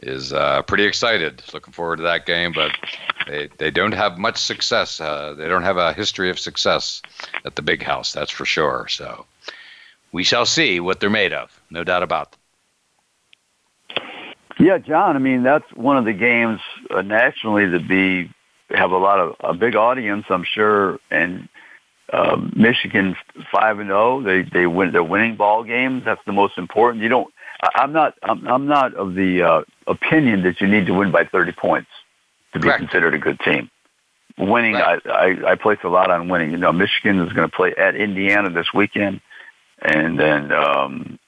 is 0.00 0.32
uh, 0.32 0.62
pretty 0.62 0.84
excited. 0.84 1.42
Looking 1.52 1.72
forward 1.72 1.96
to 1.96 2.02
that 2.02 2.26
game, 2.26 2.52
but 2.52 2.72
they, 3.26 3.48
they 3.58 3.70
don't 3.70 3.94
have 3.94 4.18
much 4.18 4.36
success. 4.36 5.00
Uh, 5.00 5.34
they 5.34 5.48
don't 5.48 5.62
have 5.62 5.78
a 5.78 5.92
history 5.92 6.30
of 6.30 6.38
success 6.38 7.02
at 7.44 7.56
the 7.56 7.62
big 7.62 7.82
house, 7.82 8.12
that's 8.12 8.30
for 8.30 8.44
sure. 8.44 8.86
So 8.88 9.26
we 10.12 10.22
shall 10.22 10.46
see 10.46 10.80
what 10.80 11.00
they're 11.00 11.10
made 11.10 11.32
of, 11.32 11.58
no 11.70 11.84
doubt 11.84 12.02
about 12.02 12.32
them. 12.32 12.40
Yeah, 14.58 14.78
John. 14.78 15.16
I 15.16 15.18
mean, 15.18 15.42
that's 15.42 15.70
one 15.74 15.98
of 15.98 16.06
the 16.06 16.14
games 16.14 16.60
uh, 16.90 17.02
nationally 17.02 17.66
that 17.66 17.86
be 17.86 18.30
have 18.70 18.90
a 18.90 18.96
lot 18.96 19.20
of 19.20 19.36
a 19.40 19.54
big 19.54 19.76
audience, 19.76 20.26
I'm 20.30 20.44
sure, 20.44 20.98
and 21.10 21.48
uh, 22.10 22.40
Michigan 22.54 23.16
five 23.52 23.78
and 23.80 23.88
zero. 23.88 24.16
Oh. 24.16 24.22
They 24.22 24.42
they 24.42 24.66
win. 24.66 24.92
They're 24.92 25.04
winning 25.04 25.36
ball 25.36 25.62
games. 25.62 26.04
That's 26.04 26.24
the 26.24 26.32
most 26.32 26.56
important. 26.56 27.02
You 27.02 27.10
don't. 27.10 27.34
I, 27.74 27.84
am 27.84 27.92
not. 27.92 28.14
I'm, 28.22 28.46
I'm 28.46 28.66
not 28.66 28.94
of 28.94 29.14
the 29.14 29.42
uh, 29.42 29.62
opinion 29.86 30.42
that 30.42 30.60
you 30.60 30.66
need 30.66 30.86
to 30.86 30.94
win 30.94 31.10
by 31.10 31.24
30 31.24 31.52
points 31.52 31.88
to 32.52 32.58
be 32.58 32.64
Correct. 32.64 32.80
considered 32.80 33.14
a 33.14 33.18
good 33.18 33.40
team. 33.40 33.70
Winning, 34.38 34.74
right. 34.74 35.00
I, 35.06 35.10
I 35.10 35.52
I 35.52 35.54
place 35.54 35.78
a 35.82 35.88
lot 35.88 36.10
on 36.10 36.28
winning. 36.28 36.50
You 36.50 36.58
know, 36.58 36.72
Michigan 36.72 37.20
is 37.20 37.32
going 37.32 37.48
to 37.48 37.56
play 37.56 37.74
at 37.74 37.94
Indiana 37.94 38.50
this 38.50 38.66
weekend, 38.74 39.20
and 39.80 40.18
then 40.18 40.52
um, 40.52 41.18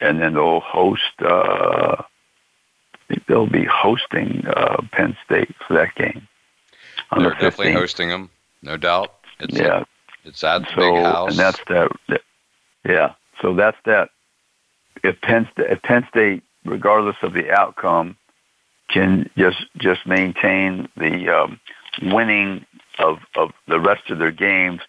and 0.00 0.20
then 0.20 0.34
they'll 0.34 0.60
host. 0.60 1.02
Uh, 1.20 2.02
they'll 3.28 3.46
be 3.48 3.64
hosting 3.64 4.44
uh, 4.46 4.82
Penn 4.90 5.16
State 5.24 5.54
for 5.66 5.74
that 5.74 5.94
game. 5.94 6.26
They're 7.16 7.30
the 7.30 7.34
definitely 7.34 7.72
hosting 7.72 8.08
them, 8.08 8.30
no 8.62 8.76
doubt. 8.76 9.14
It's 9.40 9.56
yeah. 9.56 9.80
A, 9.80 9.84
it's 10.24 10.40
that 10.40 10.68
so, 10.70 10.76
big 10.76 10.94
house. 11.04 11.30
And 11.30 11.38
that's 11.38 11.60
that, 11.68 11.92
that. 12.08 12.20
Yeah. 12.84 13.14
So 13.40 13.54
that's 13.54 13.78
that. 13.84 14.10
If 15.02 15.20
Penn, 15.20 15.48
if 15.56 15.82
Penn 15.82 16.06
State, 16.10 16.42
regardless 16.64 17.16
of 17.22 17.32
the 17.32 17.50
outcome, 17.50 18.16
can 18.88 19.28
just 19.36 19.64
just 19.76 20.06
maintain 20.06 20.88
the 20.96 21.28
um, 21.28 21.60
winning 22.02 22.64
of 22.98 23.18
of 23.36 23.52
the 23.66 23.80
rest 23.80 24.10
of 24.10 24.18
their 24.18 24.32
games, 24.32 24.80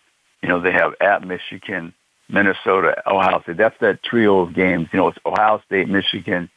you 0.42 0.50
know, 0.50 0.60
they 0.60 0.72
have 0.72 0.94
at 1.02 1.26
Michigan, 1.26 1.94
Minnesota, 2.30 3.02
Ohio 3.06 3.42
State. 3.42 3.58
That's 3.58 3.78
that 3.82 4.04
trio 4.04 4.40
of 4.40 4.54
games. 4.54 4.88
You 4.92 4.98
know, 4.98 5.08
it's 5.10 5.18
Ohio 5.26 5.62
State, 5.66 5.90
Michigan, 5.90 6.50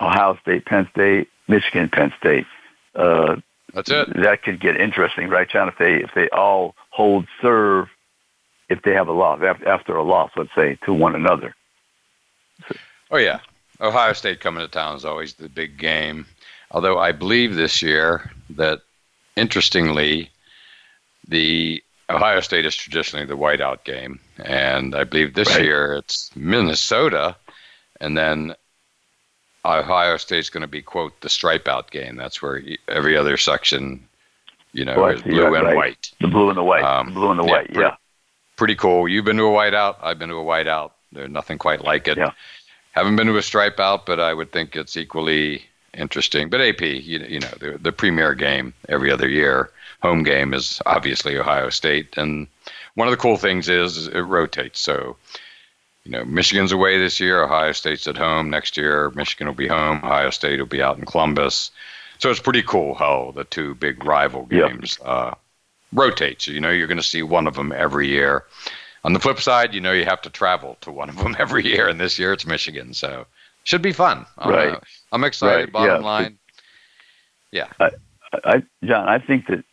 Ohio 0.00 0.38
State, 0.42 0.66
Penn 0.66 0.88
State, 0.92 1.28
Michigan, 1.48 1.88
Penn 1.88 2.12
State. 2.18 2.46
Uh, 2.94 3.36
That's 3.72 3.90
it. 3.90 4.22
That 4.22 4.42
could 4.42 4.60
get 4.60 4.76
interesting, 4.80 5.28
right, 5.28 5.48
John? 5.48 5.68
If 5.68 5.78
they 5.78 5.94
if 5.94 6.10
they 6.14 6.28
all 6.30 6.74
hold 6.90 7.26
serve 7.40 7.88
if 8.68 8.82
they 8.82 8.92
have 8.92 9.08
a 9.08 9.12
loss 9.12 9.40
after 9.66 9.96
a 9.96 10.02
loss, 10.02 10.30
let's 10.36 10.54
say, 10.54 10.78
to 10.84 10.94
one 10.94 11.14
another. 11.14 11.54
Oh 13.10 13.16
yeah, 13.16 13.40
Ohio 13.80 14.12
State 14.12 14.40
coming 14.40 14.64
to 14.64 14.68
town 14.68 14.96
is 14.96 15.04
always 15.04 15.34
the 15.34 15.48
big 15.48 15.78
game. 15.78 16.26
Although 16.70 16.98
I 16.98 17.12
believe 17.12 17.56
this 17.56 17.82
year 17.82 18.30
that, 18.50 18.80
interestingly, 19.36 20.30
the 21.26 21.82
Ohio 22.08 22.40
State 22.40 22.64
is 22.64 22.76
traditionally 22.76 23.26
the 23.26 23.36
whiteout 23.36 23.84
game, 23.84 24.20
and 24.44 24.94
I 24.94 25.04
believe 25.04 25.34
this 25.34 25.54
right. 25.54 25.64
year 25.64 25.94
it's 25.94 26.30
Minnesota, 26.36 27.36
and 28.00 28.16
then 28.16 28.54
Ohio 29.64 30.16
State's 30.16 30.50
going 30.50 30.62
to 30.62 30.68
be 30.68 30.82
quote 30.82 31.20
the 31.20 31.28
stripeout 31.28 31.90
game. 31.90 32.16
That's 32.16 32.40
where 32.40 32.62
every 32.88 33.16
other 33.16 33.36
section 33.36 34.06
you 34.72 34.84
know, 34.84 35.06
is 35.06 35.22
blue 35.22 35.54
and 35.54 35.66
right. 35.66 35.76
white. 35.76 36.12
The 36.20 36.28
blue 36.28 36.48
and 36.48 36.58
the 36.58 36.62
white. 36.62 36.84
Um, 36.84 37.12
blue 37.12 37.30
and 37.30 37.40
the 37.40 37.44
yeah, 37.44 37.50
white. 37.50 37.66
Pretty, 37.66 37.80
yeah. 37.80 37.96
Pretty 38.56 38.76
cool. 38.76 39.08
You've 39.08 39.24
been 39.24 39.36
to 39.36 39.44
a 39.44 39.50
whiteout. 39.50 39.96
I've 40.02 40.18
been 40.18 40.28
to 40.28 40.36
a 40.36 40.44
whiteout. 40.44 40.92
There's 41.12 41.30
nothing 41.30 41.58
quite 41.58 41.84
like 41.84 42.08
it. 42.08 42.18
Yeah. 42.18 42.32
Haven't 42.92 43.16
been 43.16 43.26
to 43.28 43.36
a 43.36 43.42
stripe 43.42 43.78
out, 43.78 44.06
but 44.06 44.18
I 44.20 44.34
would 44.34 44.52
think 44.52 44.74
it's 44.74 44.96
equally 44.96 45.64
interesting. 45.94 46.48
But 46.48 46.60
AP, 46.60 46.80
you, 46.80 47.18
you 47.20 47.40
know, 47.40 47.50
the, 47.58 47.78
the 47.80 47.92
premier 47.92 48.34
game 48.34 48.74
every 48.88 49.10
other 49.10 49.28
year, 49.28 49.70
home 50.02 50.22
game 50.22 50.54
is 50.54 50.80
obviously 50.86 51.38
Ohio 51.38 51.70
State, 51.70 52.16
and 52.16 52.46
one 52.94 53.06
of 53.06 53.12
the 53.12 53.18
cool 53.18 53.36
things 53.36 53.68
is 53.68 54.08
it 54.08 54.20
rotates. 54.20 54.80
So, 54.80 55.16
you 56.04 56.12
know, 56.12 56.24
Michigan's 56.24 56.72
away 56.72 56.98
this 56.98 57.20
year, 57.20 57.42
Ohio 57.42 57.72
State's 57.72 58.08
at 58.08 58.16
home. 58.16 58.50
Next 58.50 58.76
year, 58.76 59.10
Michigan 59.10 59.46
will 59.46 59.54
be 59.54 59.68
home, 59.68 59.98
Ohio 59.98 60.30
State 60.30 60.58
will 60.58 60.66
be 60.66 60.82
out 60.82 60.98
in 60.98 61.04
Columbus. 61.04 61.70
So 62.18 62.30
it's 62.30 62.40
pretty 62.40 62.62
cool 62.62 62.94
how 62.94 63.32
the 63.34 63.44
two 63.44 63.74
big 63.76 64.04
rival 64.04 64.44
games 64.44 64.98
uh, 65.04 65.34
rotate. 65.92 66.42
So 66.42 66.52
you 66.52 66.60
know 66.60 66.70
you're 66.70 66.86
going 66.86 66.98
to 66.98 67.02
see 67.02 67.22
one 67.22 67.46
of 67.46 67.54
them 67.54 67.72
every 67.72 68.08
year. 68.08 68.44
On 69.04 69.12
the 69.12 69.20
flip 69.20 69.40
side, 69.40 69.74
you 69.74 69.80
know 69.80 69.92
you 69.92 70.04
have 70.04 70.22
to 70.22 70.30
travel 70.30 70.76
to 70.82 70.90
one 70.90 71.08
of 71.08 71.16
them 71.16 71.36
every 71.38 71.66
year, 71.66 71.88
and 71.88 72.00
this 72.00 72.18
year 72.18 72.32
it's 72.32 72.46
Michigan, 72.46 72.94
so 72.94 73.26
should 73.64 73.82
be 73.82 73.92
fun. 73.92 74.26
Right. 74.44 74.74
Uh, 74.74 74.80
I'm 75.12 75.24
excited. 75.24 75.64
Right, 75.64 75.72
Bottom 75.72 76.02
yeah. 76.02 76.06
line, 76.06 76.38
yeah. 77.52 77.68
I, 77.78 77.90
I, 78.44 78.62
John, 78.84 79.08
I 79.08 79.18
think 79.18 79.46
that 79.48 79.64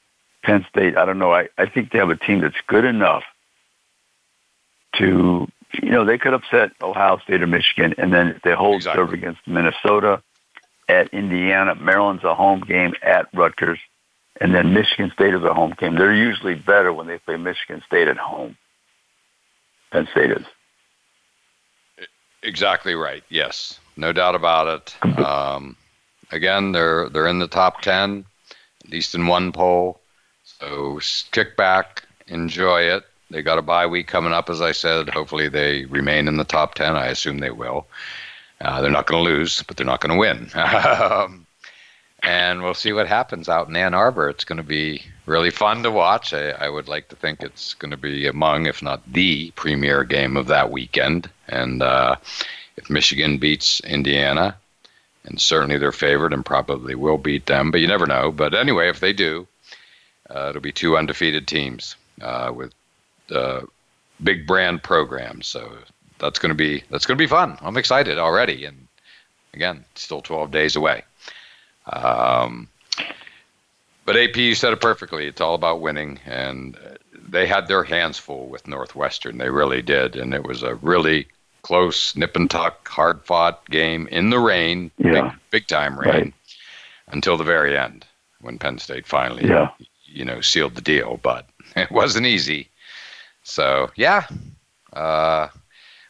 Penn 0.44 0.66
State. 0.70 0.98
I 0.98 1.06
don't 1.06 1.20
know. 1.20 1.34
I, 1.34 1.50
I 1.58 1.68
think 1.68 1.92
they 1.92 2.00
have 2.00 2.10
a 2.10 2.16
team 2.16 2.42
that's 2.42 2.56
good 2.68 2.86
enough 2.86 3.24
to, 4.98 5.48
you 5.82 5.90
know, 5.90 6.06
they 6.06 6.18
could 6.18 6.34
upset 6.34 6.72
Ohio 6.82 7.18
State 7.20 7.42
or 7.42 7.48
Michigan, 7.48 7.94
and 7.98 8.14
then 8.14 8.28
if 8.30 8.42
they 8.42 8.54
hold 8.54 8.84
serve 8.84 9.14
against 9.14 9.46
Minnesota, 9.46 10.22
at 10.90 11.14
Indiana, 11.14 11.76
Maryland's 11.76 12.24
a 12.24 12.34
home 12.34 12.62
game 12.62 12.94
at 13.02 13.28
Rutgers, 13.34 13.80
and 14.40 14.54
then 14.54 14.74
Michigan 14.74 15.12
State 15.14 15.34
is 15.34 15.44
a 15.44 15.54
home 15.54 15.74
game. 15.78 15.96
They're 15.96 16.14
usually 16.14 16.56
better 16.56 16.94
when 16.94 17.08
they 17.08 17.18
play 17.18 17.38
Michigan 17.38 17.84
State 17.86 18.08
at 18.08 18.18
home. 18.18 18.58
Penn 19.92 20.08
State 20.12 20.32
is. 20.32 20.46
Exactly 22.44 22.96
right. 22.96 23.24
Yes, 23.30 23.80
no 23.96 24.14
doubt 24.14 24.36
about 24.36 24.68
it. 24.68 25.20
Um, 25.20 25.76
again, 26.32 26.72
they're 26.72 27.10
they're 27.10 27.28
in 27.28 27.40
the 27.40 27.48
top 27.48 27.82
ten, 27.82 28.26
at 28.86 28.92
least 28.92 29.16
in 29.16 29.28
one 29.28 29.52
poll. 29.52 30.00
So 30.44 31.00
kick 31.32 31.58
back, 31.58 32.04
enjoy 32.28 32.82
it. 32.84 33.04
They 33.30 33.42
got 33.42 33.58
a 33.58 33.64
bye 33.64 33.88
week 33.88 34.08
coming 34.08 34.34
up, 34.34 34.50
as 34.50 34.62
I 34.62 34.72
said. 34.72 35.10
Hopefully, 35.10 35.50
they 35.50 35.86
remain 35.86 36.28
in 36.28 36.38
the 36.38 36.46
top 36.46 36.76
ten. 36.76 36.96
I 36.96 37.08
assume 37.08 37.40
they 37.40 37.52
will. 37.52 37.88
Uh, 38.62 38.82
they're 38.82 38.92
not 38.92 39.08
going 39.08 39.24
to 39.24 39.30
lose, 39.30 39.62
but 39.64 39.78
they're 39.78 39.86
not 39.86 40.02
going 40.02 40.14
to 40.14 40.20
win. 40.20 40.50
um, 40.56 41.46
and 42.24 42.64
we'll 42.64 42.74
see 42.74 42.94
what 42.94 43.08
happens 43.08 43.50
out 43.50 43.68
in 43.68 43.76
Ann 43.76 43.94
Arbor. 43.94 44.30
It's 44.30 44.46
going 44.46 44.58
to 44.58 44.64
be 44.64 45.04
really 45.28 45.52
fun 45.52 45.84
to 45.84 45.92
watch. 45.92 46.34
I, 46.34 46.50
I 46.52 46.70
would 46.70 46.88
like 46.88 47.10
to 47.10 47.16
think 47.16 47.44
it's 47.44 47.76
going 47.76 47.92
to 47.92 47.98
be 47.98 48.26
among, 48.26 48.66
if 48.66 48.82
not 48.82 49.02
the 49.12 49.52
premier 49.52 50.04
game 50.04 50.36
of 50.36 50.48
that 50.48 50.72
weekend. 50.72 51.30
And 51.48 51.84
uh, 51.84 52.16
if 52.78 52.90
Michigan 52.90 53.38
beats 53.38 53.80
Indiana, 53.82 54.58
and 55.26 55.40
certainly 55.40 55.78
they're 55.78 55.92
favored 55.92 56.34
and 56.34 56.46
probably 56.46 56.96
will 56.96 57.18
beat 57.18 57.46
them, 57.46 57.70
but 57.70 57.82
you 57.82 57.88
never 57.88 58.08
know. 58.08 58.32
But 58.32 58.56
anyway, 58.56 58.90
if 58.90 59.02
they 59.02 59.14
do, 59.14 59.46
uh, 60.34 60.48
it'll 60.50 60.62
be 60.62 60.72
two 60.72 60.98
undefeated 60.98 61.48
teams 61.48 61.98
uh, 62.22 62.52
with 62.56 62.74
uh, 63.30 63.62
big 64.24 64.48
brand 64.48 64.82
programs. 64.82 65.48
So 65.48 65.70
that's 66.20 66.40
going 66.40 66.52
to 66.52 66.56
be 66.56 66.84
that's 66.90 67.06
going 67.06 67.18
to 67.18 67.22
be 67.22 67.28
fun. 67.28 67.58
I'm 67.62 67.78
excited 67.78 68.18
already, 68.18 68.64
and 68.64 68.88
again, 69.54 69.84
still 69.96 70.22
12 70.22 70.52
days 70.52 70.78
away. 70.78 71.04
Um, 71.92 72.70
but 74.08 74.16
AP, 74.18 74.38
you 74.38 74.56
said 74.56 74.74
it 74.74 74.82
perfectly. 74.82 75.28
It's 75.28 75.42
all 75.42 75.54
about 75.54 75.82
winning, 75.82 76.20
and 76.26 76.76
uh, 76.78 76.96
they 77.30 77.46
had 77.46 77.68
their 77.68 77.84
hands 77.84 78.18
full 78.18 78.48
with 78.48 78.68
Northwestern. 78.68 79.38
They 79.38 79.50
really 79.50 79.82
did, 79.84 80.16
and 80.16 80.34
it 80.34 80.44
was 80.44 80.64
a 80.64 80.76
really 80.76 81.28
close, 81.62 82.16
nip 82.16 82.36
and 82.38 82.50
tuck, 82.50 82.88
hard 82.88 83.22
fought 83.26 83.70
game 83.70 84.08
in 84.08 84.30
the 84.30 84.40
rain, 84.40 84.90
Yeah. 84.98 85.12
big, 85.12 85.32
big 85.52 85.68
time 85.68 86.00
rain, 86.00 86.10
Right. 86.14 86.34
until 87.10 87.36
the 87.38 87.44
very 87.44 87.78
end 87.78 88.06
when 88.40 88.58
Penn 88.58 88.80
State 88.80 89.06
finally, 89.06 89.46
Yeah. 89.46 89.70
you 90.06 90.24
know, 90.24 90.40
sealed 90.42 90.76
the 90.76 90.82
deal. 90.82 91.20
But 91.22 91.46
it 91.76 91.92
wasn't 91.92 92.26
easy. 92.26 92.70
So 93.44 93.92
yeah, 93.96 94.26
uh, 94.94 95.50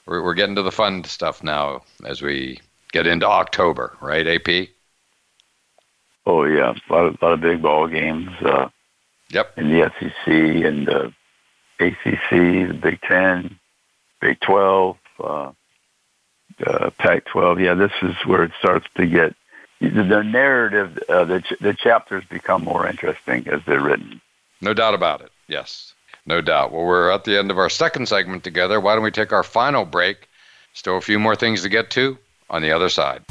we're 0.06 0.22
we're 0.24 0.36
getting 0.36 0.56
to 0.56 0.62
the 0.64 0.72
fun 0.72 1.04
stuff 1.06 1.42
now 1.44 1.82
as 2.06 2.22
we 2.22 2.60
get 2.92 3.08
into 3.08 3.28
October, 3.28 3.98
right? 4.02 4.28
AP. 4.28 4.70
Oh 6.28 6.44
yeah, 6.44 6.76
a 6.90 6.94
lot 6.94 7.06
of, 7.06 7.22
lot 7.22 7.32
of 7.32 7.42
big 7.42 7.62
ball 7.62 7.88
games. 7.88 8.30
Uh, 8.42 8.68
yep. 9.30 9.58
In 9.58 9.70
the 9.70 9.90
SEC 9.98 10.28
and 10.28 10.86
the 10.86 11.14
ACC, 11.80 12.68
the 12.68 12.78
Big 12.80 13.00
Ten, 13.02 13.58
Big 14.20 14.38
Twelve, 14.42 14.98
uh, 15.22 15.54
uh, 16.66 16.90
Pac-12. 16.98 17.64
Yeah, 17.64 17.76
this 17.76 17.94
is 18.02 18.14
where 18.26 18.44
it 18.44 18.52
starts 18.60 18.86
to 18.96 19.06
get 19.06 19.36
the, 19.80 19.90
the 19.90 20.22
narrative. 20.22 21.02
Uh, 21.08 21.24
the 21.24 21.40
ch- 21.40 21.60
the 21.62 21.74
chapters 21.74 22.26
become 22.30 22.66
more 22.66 22.86
interesting 22.86 23.48
as 23.48 23.62
they're 23.66 23.80
written. 23.80 24.20
No 24.60 24.74
doubt 24.74 24.96
about 24.96 25.22
it. 25.22 25.32
Yes, 25.48 25.94
no 26.26 26.42
doubt. 26.42 26.74
Well, 26.74 26.84
we're 26.84 27.10
at 27.10 27.24
the 27.24 27.40
end 27.40 27.52
of 27.52 27.58
our 27.58 27.70
second 27.70 28.10
segment 28.10 28.44
together. 28.44 28.82
Why 28.82 28.96
don't 28.96 29.04
we 29.04 29.12
take 29.12 29.32
our 29.32 29.44
final 29.44 29.86
break? 29.86 30.28
Still 30.74 30.98
a 30.98 31.02
few 31.02 31.20
more 31.20 31.38
things 31.38 31.62
to 31.62 31.70
get 31.70 31.90
to 31.92 32.18
on 32.50 32.62
the 32.62 32.72
other 32.72 32.90
side. 32.90 33.24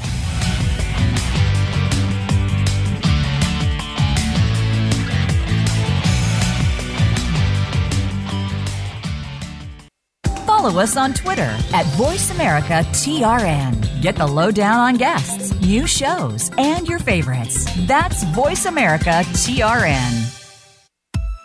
Follow 10.57 10.81
us 10.81 10.97
on 10.97 11.13
Twitter 11.13 11.55
at 11.71 11.85
VoiceAmericaTRN. 11.97 14.01
Get 14.01 14.15
the 14.15 14.25
lowdown 14.25 14.79
on 14.79 14.95
guests, 14.95 15.53
new 15.61 15.85
shows, 15.85 16.49
and 16.57 16.87
your 16.87 16.97
favorites. 16.97 17.67
That's 17.85 18.23
VoiceAmericaTRN. 18.23 20.33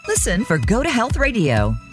Listen 0.09 0.47
for 0.47 0.57
Go 0.57 0.83
to 0.83 0.89
Health 0.89 1.19
Radio, 1.19 1.75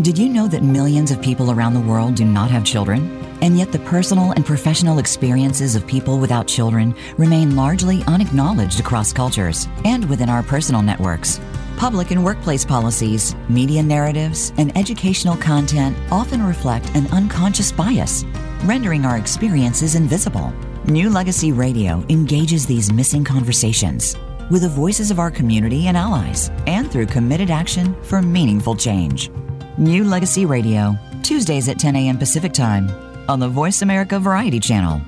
Did 0.00 0.16
you 0.16 0.28
know 0.28 0.46
that 0.46 0.62
millions 0.62 1.10
of 1.10 1.20
people 1.20 1.50
around 1.50 1.74
the 1.74 1.80
world 1.80 2.14
do 2.14 2.24
not 2.24 2.52
have 2.52 2.62
children? 2.64 3.18
And 3.42 3.58
yet, 3.58 3.72
the 3.72 3.80
personal 3.80 4.30
and 4.30 4.46
professional 4.46 5.00
experiences 5.00 5.74
of 5.74 5.88
people 5.88 6.20
without 6.20 6.46
children 6.46 6.94
remain 7.16 7.56
largely 7.56 8.04
unacknowledged 8.04 8.78
across 8.78 9.12
cultures 9.12 9.66
and 9.84 10.08
within 10.08 10.28
our 10.28 10.44
personal 10.44 10.82
networks. 10.82 11.40
Public 11.76 12.12
and 12.12 12.24
workplace 12.24 12.64
policies, 12.64 13.34
media 13.48 13.82
narratives, 13.82 14.52
and 14.56 14.76
educational 14.78 15.36
content 15.36 15.96
often 16.12 16.44
reflect 16.44 16.94
an 16.94 17.08
unconscious 17.08 17.72
bias, 17.72 18.24
rendering 18.66 19.04
our 19.04 19.18
experiences 19.18 19.96
invisible. 19.96 20.52
New 20.84 21.10
Legacy 21.10 21.50
Radio 21.50 22.04
engages 22.08 22.66
these 22.66 22.92
missing 22.92 23.24
conversations 23.24 24.16
with 24.48 24.62
the 24.62 24.68
voices 24.68 25.10
of 25.10 25.18
our 25.18 25.30
community 25.30 25.88
and 25.88 25.96
allies, 25.96 26.52
and 26.68 26.88
through 26.88 27.06
committed 27.06 27.50
action 27.50 28.00
for 28.04 28.22
meaningful 28.22 28.76
change. 28.76 29.28
New 29.78 30.02
Legacy 30.02 30.44
Radio, 30.44 30.98
Tuesdays 31.22 31.68
at 31.68 31.78
10 31.78 31.94
a.m. 31.94 32.18
Pacific 32.18 32.52
Time 32.52 32.90
on 33.28 33.38
the 33.38 33.48
Voice 33.48 33.80
America 33.80 34.18
Variety 34.18 34.58
Channel. 34.58 35.00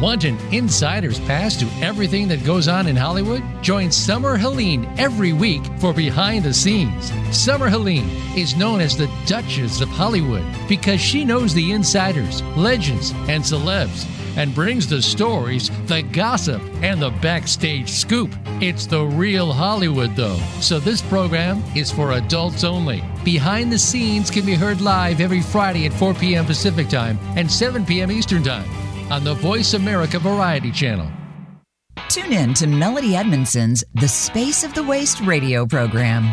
Want 0.00 0.24
an 0.24 0.36
insider's 0.52 1.20
pass 1.20 1.56
to 1.60 1.66
everything 1.80 2.26
that 2.26 2.44
goes 2.44 2.66
on 2.66 2.88
in 2.88 2.96
Hollywood? 2.96 3.44
Join 3.62 3.92
Summer 3.92 4.36
Helene 4.36 4.84
every 4.98 5.32
week 5.32 5.62
for 5.78 5.92
Behind 5.92 6.44
the 6.44 6.52
Scenes. 6.52 7.12
Summer 7.30 7.68
Helene 7.68 8.08
is 8.36 8.56
known 8.56 8.80
as 8.80 8.96
the 8.96 9.10
Duchess 9.26 9.80
of 9.80 9.88
Hollywood 9.90 10.44
because 10.68 11.00
she 11.00 11.24
knows 11.24 11.54
the 11.54 11.70
insiders, 11.70 12.42
legends, 12.56 13.12
and 13.28 13.44
celebs 13.44 14.06
and 14.38 14.54
brings 14.54 14.86
the 14.86 15.02
stories, 15.02 15.68
the 15.86 16.00
gossip, 16.00 16.62
and 16.82 17.02
the 17.02 17.10
backstage 17.10 17.90
scoop. 17.90 18.34
It's 18.62 18.86
the 18.86 19.04
real 19.04 19.52
Hollywood, 19.52 20.16
though. 20.16 20.38
So 20.60 20.78
this 20.78 21.02
program 21.02 21.62
is 21.76 21.90
for 21.90 22.12
adults 22.12 22.64
only. 22.64 23.04
Behind 23.24 23.70
the 23.70 23.78
Scenes 23.78 24.30
can 24.30 24.46
be 24.46 24.54
heard 24.54 24.80
live 24.80 25.20
every 25.20 25.42
Friday 25.42 25.86
at 25.86 25.92
4 25.92 26.14
p.m. 26.14 26.46
Pacific 26.46 26.88
Time 26.88 27.18
and 27.36 27.50
7 27.50 27.84
p.m. 27.84 28.10
Eastern 28.10 28.42
Time 28.42 28.68
on 29.10 29.24
the 29.24 29.34
Voice 29.34 29.74
America 29.74 30.18
Variety 30.18 30.70
Channel. 30.70 31.10
Tune 32.08 32.32
in 32.32 32.54
to 32.54 32.66
Melody 32.66 33.16
Edmondson's 33.16 33.84
The 33.94 34.08
Space 34.08 34.64
of 34.64 34.72
the 34.72 34.82
Waist 34.82 35.20
radio 35.20 35.66
program. 35.66 36.32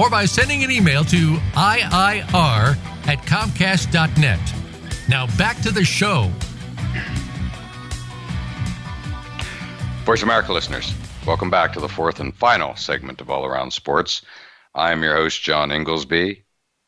Or 0.00 0.08
by 0.08 0.24
sending 0.24 0.64
an 0.64 0.70
email 0.70 1.04
to 1.04 1.34
IIR 1.52 2.78
at 3.06 3.18
Comcast.net. 3.26 4.40
Now 5.10 5.26
back 5.36 5.60
to 5.60 5.70
the 5.70 5.84
show. 5.84 6.30
Voice 10.06 10.22
America 10.22 10.54
listeners, 10.54 10.94
welcome 11.26 11.50
back 11.50 11.74
to 11.74 11.80
the 11.80 11.88
fourth 11.88 12.18
and 12.18 12.34
final 12.34 12.74
segment 12.76 13.20
of 13.20 13.28
All 13.28 13.44
Around 13.44 13.74
Sports. 13.74 14.22
I 14.74 14.90
am 14.90 15.02
your 15.02 15.14
host, 15.16 15.42
John 15.42 15.70
Inglesby, 15.70 16.44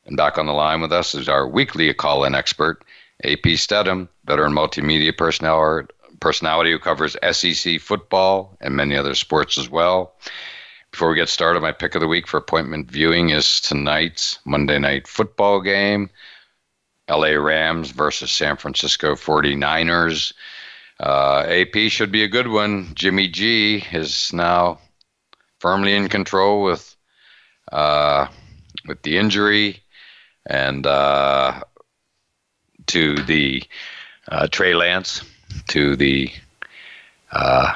and 0.06 0.16
back 0.16 0.38
on 0.38 0.46
the 0.46 0.54
line 0.54 0.80
with 0.80 0.90
us 0.90 1.14
is 1.14 1.28
our 1.28 1.46
weekly 1.46 1.92
call 1.92 2.24
in 2.24 2.34
expert, 2.34 2.82
AP 3.24 3.42
Steadham, 3.58 4.08
veteran 4.24 4.54
multimedia 4.54 5.14
personality 6.18 6.72
who 6.72 6.78
covers 6.78 7.16
SEC 7.32 7.78
football 7.78 8.56
and 8.62 8.74
many 8.74 8.96
other 8.96 9.14
sports 9.14 9.58
as 9.58 9.68
well. 9.68 10.14
Before 10.92 11.08
we 11.08 11.16
get 11.16 11.30
started, 11.30 11.62
my 11.62 11.72
pick 11.72 11.94
of 11.94 12.02
the 12.02 12.06
week 12.06 12.28
for 12.28 12.36
appointment 12.36 12.90
viewing 12.90 13.30
is 13.30 13.62
tonight's 13.62 14.38
Monday 14.44 14.78
night 14.78 15.08
football 15.08 15.60
game 15.60 16.10
LA 17.08 17.30
Rams 17.30 17.90
versus 17.90 18.30
San 18.30 18.56
Francisco 18.56 19.14
49ers. 19.14 20.32
Uh, 21.00 21.44
AP 21.48 21.90
should 21.90 22.12
be 22.12 22.24
a 22.24 22.28
good 22.28 22.46
one. 22.46 22.94
Jimmy 22.94 23.26
G 23.28 23.84
is 23.92 24.32
now 24.32 24.78
firmly 25.58 25.94
in 25.96 26.08
control 26.08 26.62
with 26.62 26.94
uh, 27.72 28.26
with 28.86 29.00
the 29.02 29.16
injury 29.16 29.82
and 30.46 30.86
uh, 30.86 31.60
to 32.88 33.16
the 33.16 33.62
uh, 34.28 34.46
Trey 34.48 34.74
Lance, 34.74 35.22
to 35.68 35.96
the 35.96 36.30
uh, 37.30 37.74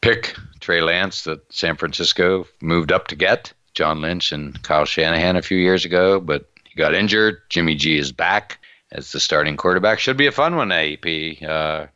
pick 0.00 0.36
Trey 0.64 0.80
Lance 0.80 1.24
that 1.24 1.52
San 1.52 1.76
Francisco 1.76 2.46
moved 2.62 2.90
up 2.90 3.08
to 3.08 3.14
get 3.14 3.52
John 3.74 4.00
Lynch 4.00 4.32
and 4.32 4.62
Kyle 4.62 4.86
Shanahan 4.86 5.36
a 5.36 5.42
few 5.42 5.58
years 5.58 5.84
ago, 5.84 6.18
but 6.18 6.48
he 6.64 6.74
got 6.74 6.94
injured. 6.94 7.42
Jimmy 7.50 7.74
G 7.74 7.98
is 7.98 8.12
back 8.12 8.58
as 8.90 9.12
the 9.12 9.20
starting 9.20 9.58
quarterback. 9.58 9.98
Should 9.98 10.16
be 10.16 10.26
a 10.26 10.32
fun 10.32 10.56
one, 10.56 10.72
AP. 10.72 11.42
Uh, 11.46 11.86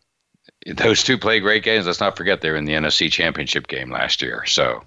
those 0.67 1.03
two 1.03 1.17
play 1.17 1.41
great 1.41 1.63
games. 1.63 1.87
Let's 1.87 1.99
not 1.99 2.15
forget 2.15 2.43
they 2.43 2.51
were 2.51 2.57
in 2.57 2.67
the 2.67 2.75
NFC 2.75 3.11
Championship 3.11 3.69
game 3.69 3.91
last 3.91 4.21
year. 4.21 4.45
So, 4.45 4.83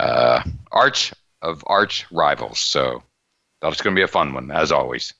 uh, 0.00 0.42
arch 0.72 1.12
of 1.40 1.62
arch 1.68 2.06
rivals. 2.10 2.58
So, 2.58 3.00
that's 3.62 3.80
going 3.80 3.94
to 3.94 3.98
be 3.98 4.02
a 4.02 4.08
fun 4.08 4.34
one, 4.34 4.50
as 4.50 4.72
always. 4.72 5.14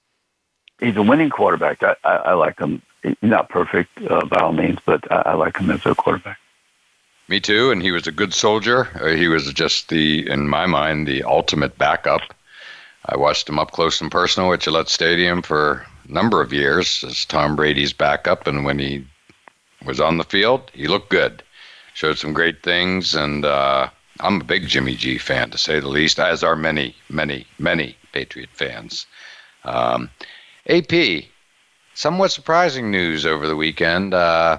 He's 0.81 0.97
a 0.97 1.03
winning 1.03 1.31
quarterback. 1.31 1.81
I, 1.85 1.95
I, 2.03 2.17
I 2.17 2.33
like 2.33 2.59
him. 2.59 2.83
Not 3.23 3.51
perfect 3.51 4.03
uh, 4.11 4.25
by 4.27 4.41
all 4.41 4.53
means, 4.53 4.81
but 4.85 5.11
I, 5.13 5.23
I 5.27 5.35
like 5.35 5.59
him 5.59 5.71
as 5.71 5.87
a 5.87 5.95
quarterback. 5.95 6.39
Me 7.27 7.41
too, 7.41 7.71
and 7.71 7.83
he 7.83 7.91
was 7.91 8.07
a 8.07 8.13
good 8.13 8.35
soldier. 8.35 8.89
Uh, 9.01 9.17
he 9.17 9.29
was 9.29 9.51
just 9.55 9.89
the, 9.89 10.29
in 10.31 10.47
my 10.47 10.67
mind, 10.67 11.07
the 11.07 11.23
ultimate 11.23 11.79
backup. 11.79 12.21
I 13.07 13.17
watched 13.17 13.49
him 13.49 13.59
up 13.59 13.71
close 13.71 14.01
and 14.01 14.11
personal 14.11 14.53
at 14.53 14.61
Gillette 14.61 14.91
Stadium 14.91 15.41
for 15.41 15.87
a 16.07 16.13
number 16.13 16.43
of 16.43 16.53
years 16.53 17.03
as 17.03 17.25
Tom 17.25 17.57
Brady's 17.57 17.95
backup, 17.95 18.47
and 18.47 18.65
when 18.65 18.79
he 18.79 19.07
was 19.87 20.01
on 20.01 20.19
the 20.19 20.25
field, 20.25 20.71
he 20.75 20.87
looked 20.87 21.09
good. 21.09 21.43
Showed 21.95 22.19
some 22.19 22.35
great 22.35 22.63
things, 22.63 23.15
and 23.15 23.45
uh, 23.45 23.89
I'm 24.21 24.41
a 24.41 24.45
big 24.45 24.69
Jimmy 24.69 24.95
G 24.95 25.17
fan, 25.17 25.51
to 25.51 25.59
say 25.59 25.81
the 25.81 25.89
least, 25.89 26.19
as 26.19 26.43
are 26.43 26.57
many, 26.57 26.95
many, 27.09 27.47
many 27.59 27.97
Patriot 28.13 28.51
fans. 28.53 29.07
Um, 29.65 30.11
AP, 30.69 31.25
somewhat 31.95 32.33
surprising 32.33 32.91
news 32.91 33.25
over 33.25 33.47
the 33.47 33.57
weekend. 33.57 34.13
Uh, 34.13 34.59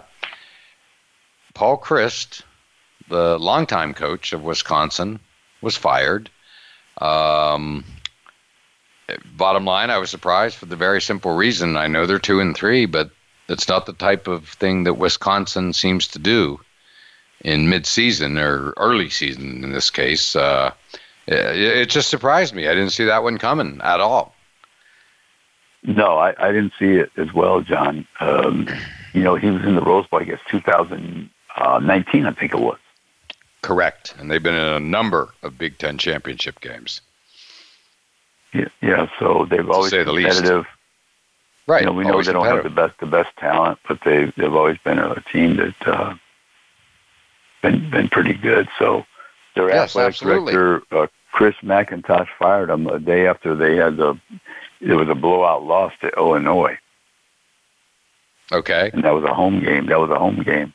Paul 1.53 1.78
Chryst, 1.78 2.41
the 3.09 3.37
longtime 3.39 3.93
coach 3.93 4.33
of 4.33 4.43
Wisconsin, 4.43 5.19
was 5.61 5.75
fired. 5.75 6.29
Um, 6.99 7.83
bottom 9.35 9.65
line, 9.65 9.89
I 9.89 9.97
was 9.97 10.09
surprised 10.09 10.57
for 10.57 10.65
the 10.65 10.75
very 10.75 11.01
simple 11.01 11.35
reason 11.35 11.77
I 11.77 11.87
know 11.87 12.05
they're 12.05 12.19
two 12.19 12.39
and 12.39 12.55
three, 12.55 12.85
but 12.85 13.09
it's 13.47 13.67
not 13.67 13.85
the 13.85 13.93
type 13.93 14.27
of 14.27 14.47
thing 14.47 14.83
that 14.83 14.95
Wisconsin 14.95 15.73
seems 15.73 16.07
to 16.09 16.19
do 16.19 16.59
in 17.41 17.69
mid-season 17.69 18.37
or 18.37 18.73
early 18.77 19.09
season 19.09 19.63
in 19.63 19.71
this 19.71 19.89
case. 19.89 20.35
Uh, 20.35 20.71
it, 21.27 21.57
it 21.57 21.89
just 21.89 22.09
surprised 22.09 22.55
me. 22.55 22.67
I 22.67 22.73
didn't 22.73 22.91
see 22.91 23.05
that 23.05 23.23
one 23.23 23.37
coming 23.37 23.81
at 23.83 23.99
all. 23.99 24.33
No, 25.83 26.17
I, 26.17 26.33
I 26.39 26.51
didn't 26.51 26.73
see 26.79 26.93
it 26.93 27.11
as 27.17 27.31
well, 27.33 27.61
John. 27.61 28.07
Um, 28.19 28.67
you 29.13 29.21
know, 29.21 29.35
he 29.35 29.51
was 29.51 29.63
in 29.63 29.75
the 29.75 29.81
Rose 29.81 30.07
Bowl, 30.07 30.19
I 30.19 30.23
guess, 30.23 30.39
2019, 30.49 32.25
I 32.25 32.31
think 32.31 32.53
it 32.53 32.59
was. 32.59 32.79
Correct. 33.66 34.13
And 34.20 34.30
they've 34.30 34.41
been 34.43 34.53
in 34.55 34.68
a 34.74 34.80
number 34.80 35.30
of 35.43 35.57
Big 35.57 35.78
Ten 35.78 35.97
championship 35.97 36.59
games. 36.61 37.01
Yeah, 38.53 38.68
yeah. 38.82 39.07
So 39.20 39.45
they've 39.49 39.70
always 39.70 39.91
the 39.91 40.03
least. 40.11 40.30
competitive. 40.38 40.66
Right. 41.68 41.82
You 41.82 41.88
know, 41.88 41.93
we 41.93 42.03
know 42.03 42.22
they 42.22 42.32
don't 42.32 42.45
have 42.45 42.63
the 42.63 42.70
best 42.70 42.99
the 42.99 43.07
best 43.07 43.36
talent, 43.38 43.80
but 43.88 43.99
they 44.05 44.32
they've 44.38 44.53
always 44.53 44.78
been 44.80 44.99
a 44.99 45.20
team 45.34 45.55
that 45.57 45.88
uh, 45.88 46.13
been 47.63 47.89
been 47.89 48.07
pretty 48.07 48.34
good. 48.34 48.70
So 48.78 49.05
their 49.55 49.70
Yes, 49.70 49.89
athletic 49.89 50.09
absolutely. 50.16 50.53
director 50.53 50.95
uh, 50.95 51.07
Chris 51.32 51.55
McIntosh 51.63 52.28
fired 52.38 52.70
them 52.70 52.86
a 52.88 52.99
day 52.99 53.26
after 53.28 53.55
they 53.55 53.76
had 53.78 53.97
the 53.97 54.18
it 54.80 54.93
was 54.93 55.09
a 55.09 55.16
blowout 55.16 55.63
loss 55.63 55.91
to 56.01 56.09
Illinois, 56.16 56.78
Okay. 58.51 58.91
and 58.93 59.03
that 59.03 59.13
was 59.13 59.24
a 59.24 59.34
home 59.34 59.59
game. 59.59 59.88
That 59.88 59.99
was 59.99 60.11
a 60.11 60.20
home 60.20 60.43
game. 60.43 60.74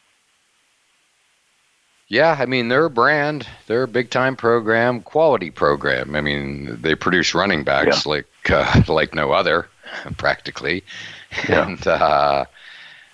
Yeah, 2.11 2.37
I 2.39 2.45
mean 2.47 2.69
they're 2.69 2.87
a 2.87 2.91
brand. 2.91 3.47
They're 3.69 3.85
a 3.85 3.89
big 3.89 4.11
time 4.11 4.35
program, 4.37 5.01
quality 5.01 5.51
program. 5.51 6.17
I 6.17 6.21
mean 6.21 6.77
they 6.83 6.97
produce 6.97 7.35
running 7.35 7.63
backs 7.63 8.05
like 8.05 8.27
uh, 8.51 8.83
like 8.89 9.15
no 9.15 9.31
other, 9.31 9.69
practically. 10.19 10.83
Yeah. 11.49 11.69
And 11.69 11.87
uh, 11.87 12.45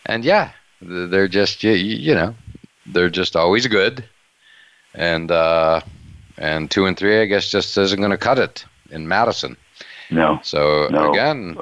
and 0.06 0.24
yeah, 0.24 0.52
they're 0.80 1.28
just 1.28 1.62
you, 1.62 1.72
you 1.72 2.14
know 2.14 2.34
they're 2.86 3.10
just 3.10 3.36
always 3.36 3.66
good. 3.66 4.02
And 4.94 5.30
uh, 5.30 5.82
and 6.38 6.70
two 6.70 6.86
and 6.86 6.96
three, 6.96 7.20
I 7.20 7.26
guess, 7.26 7.50
just 7.50 7.76
isn't 7.76 7.98
going 8.00 8.12
to 8.12 8.16
cut 8.16 8.38
it 8.38 8.64
in 8.90 9.06
Madison. 9.06 9.58
No. 10.10 10.38
So 10.42 10.88
No. 10.90 11.10
again, 11.10 11.58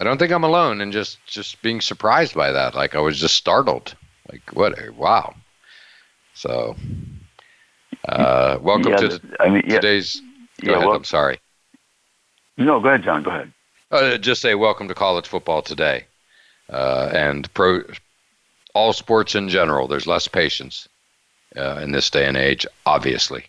I 0.00 0.02
don't 0.02 0.18
think 0.18 0.32
I'm 0.32 0.42
alone 0.42 0.80
in 0.80 0.90
just 0.90 1.24
just 1.24 1.62
being 1.62 1.80
surprised 1.80 2.34
by 2.34 2.50
that. 2.50 2.74
Like 2.74 2.96
I 2.96 3.00
was 3.00 3.20
just 3.20 3.36
startled. 3.36 3.94
Like 4.28 4.42
what? 4.54 4.74
Wow. 4.96 5.36
So, 6.38 6.76
uh, 8.08 8.58
welcome 8.62 8.92
Yeah, 8.92 8.96
to 8.98 9.20
I 9.40 9.48
mean, 9.48 9.64
yeah, 9.66 9.74
today's. 9.80 10.20
Go 10.60 10.70
yeah, 10.70 10.76
ahead. 10.76 10.86
well- 10.86 10.96
I'm 10.96 11.02
sorry. 11.02 11.40
No, 12.56 12.78
go 12.78 12.90
ahead, 12.90 13.02
John. 13.02 13.24
Go 13.24 13.30
ahead. 13.30 13.52
Uh, 13.90 14.18
just 14.18 14.40
say 14.40 14.54
welcome 14.54 14.86
to 14.86 14.94
college 14.94 15.26
football 15.26 15.62
today, 15.62 16.04
uh, 16.70 17.10
and 17.12 17.52
pro 17.54 17.82
all 18.72 18.92
sports 18.92 19.34
in 19.34 19.48
general. 19.48 19.88
There's 19.88 20.06
less 20.06 20.28
patience 20.28 20.88
uh, 21.56 21.80
in 21.82 21.90
this 21.90 22.08
day 22.08 22.26
and 22.26 22.36
age, 22.36 22.66
obviously. 22.86 23.46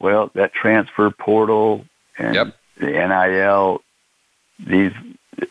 Well, 0.00 0.32
that 0.34 0.52
transfer 0.52 1.10
portal 1.10 1.84
and 2.18 2.52
the 2.78 2.86
NIL, 2.90 3.82
these 4.58 4.92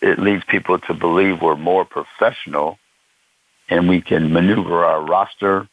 it 0.01 0.19
leads 0.19 0.43
people 0.43 0.77
to 0.79 0.93
believe 0.93 1.41
we're 1.41 1.55
more 1.55 1.85
professional, 1.85 2.77
and 3.71 3.87
we 3.87 4.01
can 4.01 4.33
maneuver 4.33 4.83
our 4.85 5.01
roster 5.01 5.67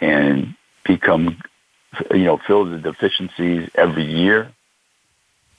and 0.00 0.54
become, 0.84 1.42
you 2.12 2.24
know, 2.24 2.36
fill 2.46 2.66
the 2.66 2.78
deficiencies 2.78 3.68
every 3.74 4.04
year. 4.04 4.52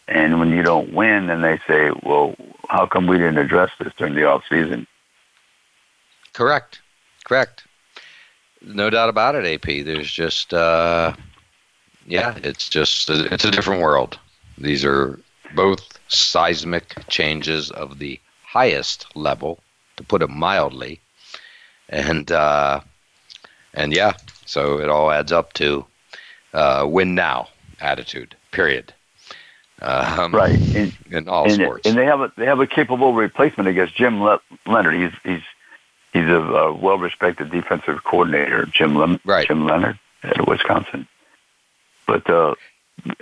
And 0.07 0.39
when 0.39 0.51
you 0.51 0.61
don't 0.61 0.93
win, 0.93 1.27
then 1.27 1.41
they 1.41 1.59
say, 1.67 1.91
"Well, 2.03 2.35
how 2.69 2.85
come 2.85 3.07
we 3.07 3.17
didn't 3.17 3.39
address 3.39 3.71
this 3.79 3.93
during 3.97 4.15
the 4.15 4.25
off 4.25 4.43
season?" 4.47 4.87
Correct. 6.33 6.79
Correct. 7.25 7.63
No 8.61 8.89
doubt 8.89 9.09
about 9.09 9.35
it, 9.35 9.45
AP. 9.45 9.83
There's 9.83 10.11
just, 10.11 10.53
uh, 10.53 11.13
yeah, 12.05 12.37
it's 12.43 12.69
just, 12.69 13.09
it's 13.09 13.45
a 13.45 13.51
different 13.51 13.81
world. 13.81 14.19
These 14.57 14.83
are 14.85 15.19
both 15.55 15.97
seismic 16.09 17.07
changes 17.07 17.71
of 17.71 17.99
the 17.99 18.19
highest 18.43 19.05
level, 19.15 19.59
to 19.97 20.03
put 20.03 20.21
it 20.21 20.29
mildly. 20.29 20.99
And, 21.89 22.31
uh, 22.31 22.81
and 23.73 23.93
yeah, 23.93 24.13
so 24.45 24.79
it 24.79 24.89
all 24.89 25.11
adds 25.11 25.31
up 25.31 25.53
to 25.53 25.85
uh, 26.53 26.85
win 26.89 27.15
now. 27.15 27.49
attitude. 27.81 28.35
Period. 28.51 28.93
Um, 29.81 30.35
right 30.35 30.59
in, 30.75 30.91
in 31.09 31.29
all 31.29 31.45
and, 31.45 31.53
sports. 31.53 31.87
and 31.87 31.97
they 31.97 32.05
have 32.05 32.19
a 32.19 32.33
they 32.35 32.45
have 32.45 32.59
a 32.59 32.67
capable 32.67 33.13
replacement 33.13 33.69
against 33.69 33.95
Jim 33.95 34.21
Le- 34.21 34.41
Leonhard. 34.65 34.93
He's 34.95 35.13
he's 35.23 35.41
he's 36.11 36.27
a, 36.27 36.35
a 36.35 36.73
well-respected 36.73 37.49
defensive 37.49 38.03
coordinator, 38.03 38.65
Jim 38.65 38.95
Lem- 38.95 39.21
right. 39.23 39.47
Jim 39.47 39.65
Leonhard 39.65 39.97
at 40.23 40.45
Wisconsin. 40.47 41.07
But 42.05 42.29
uh, 42.29 42.55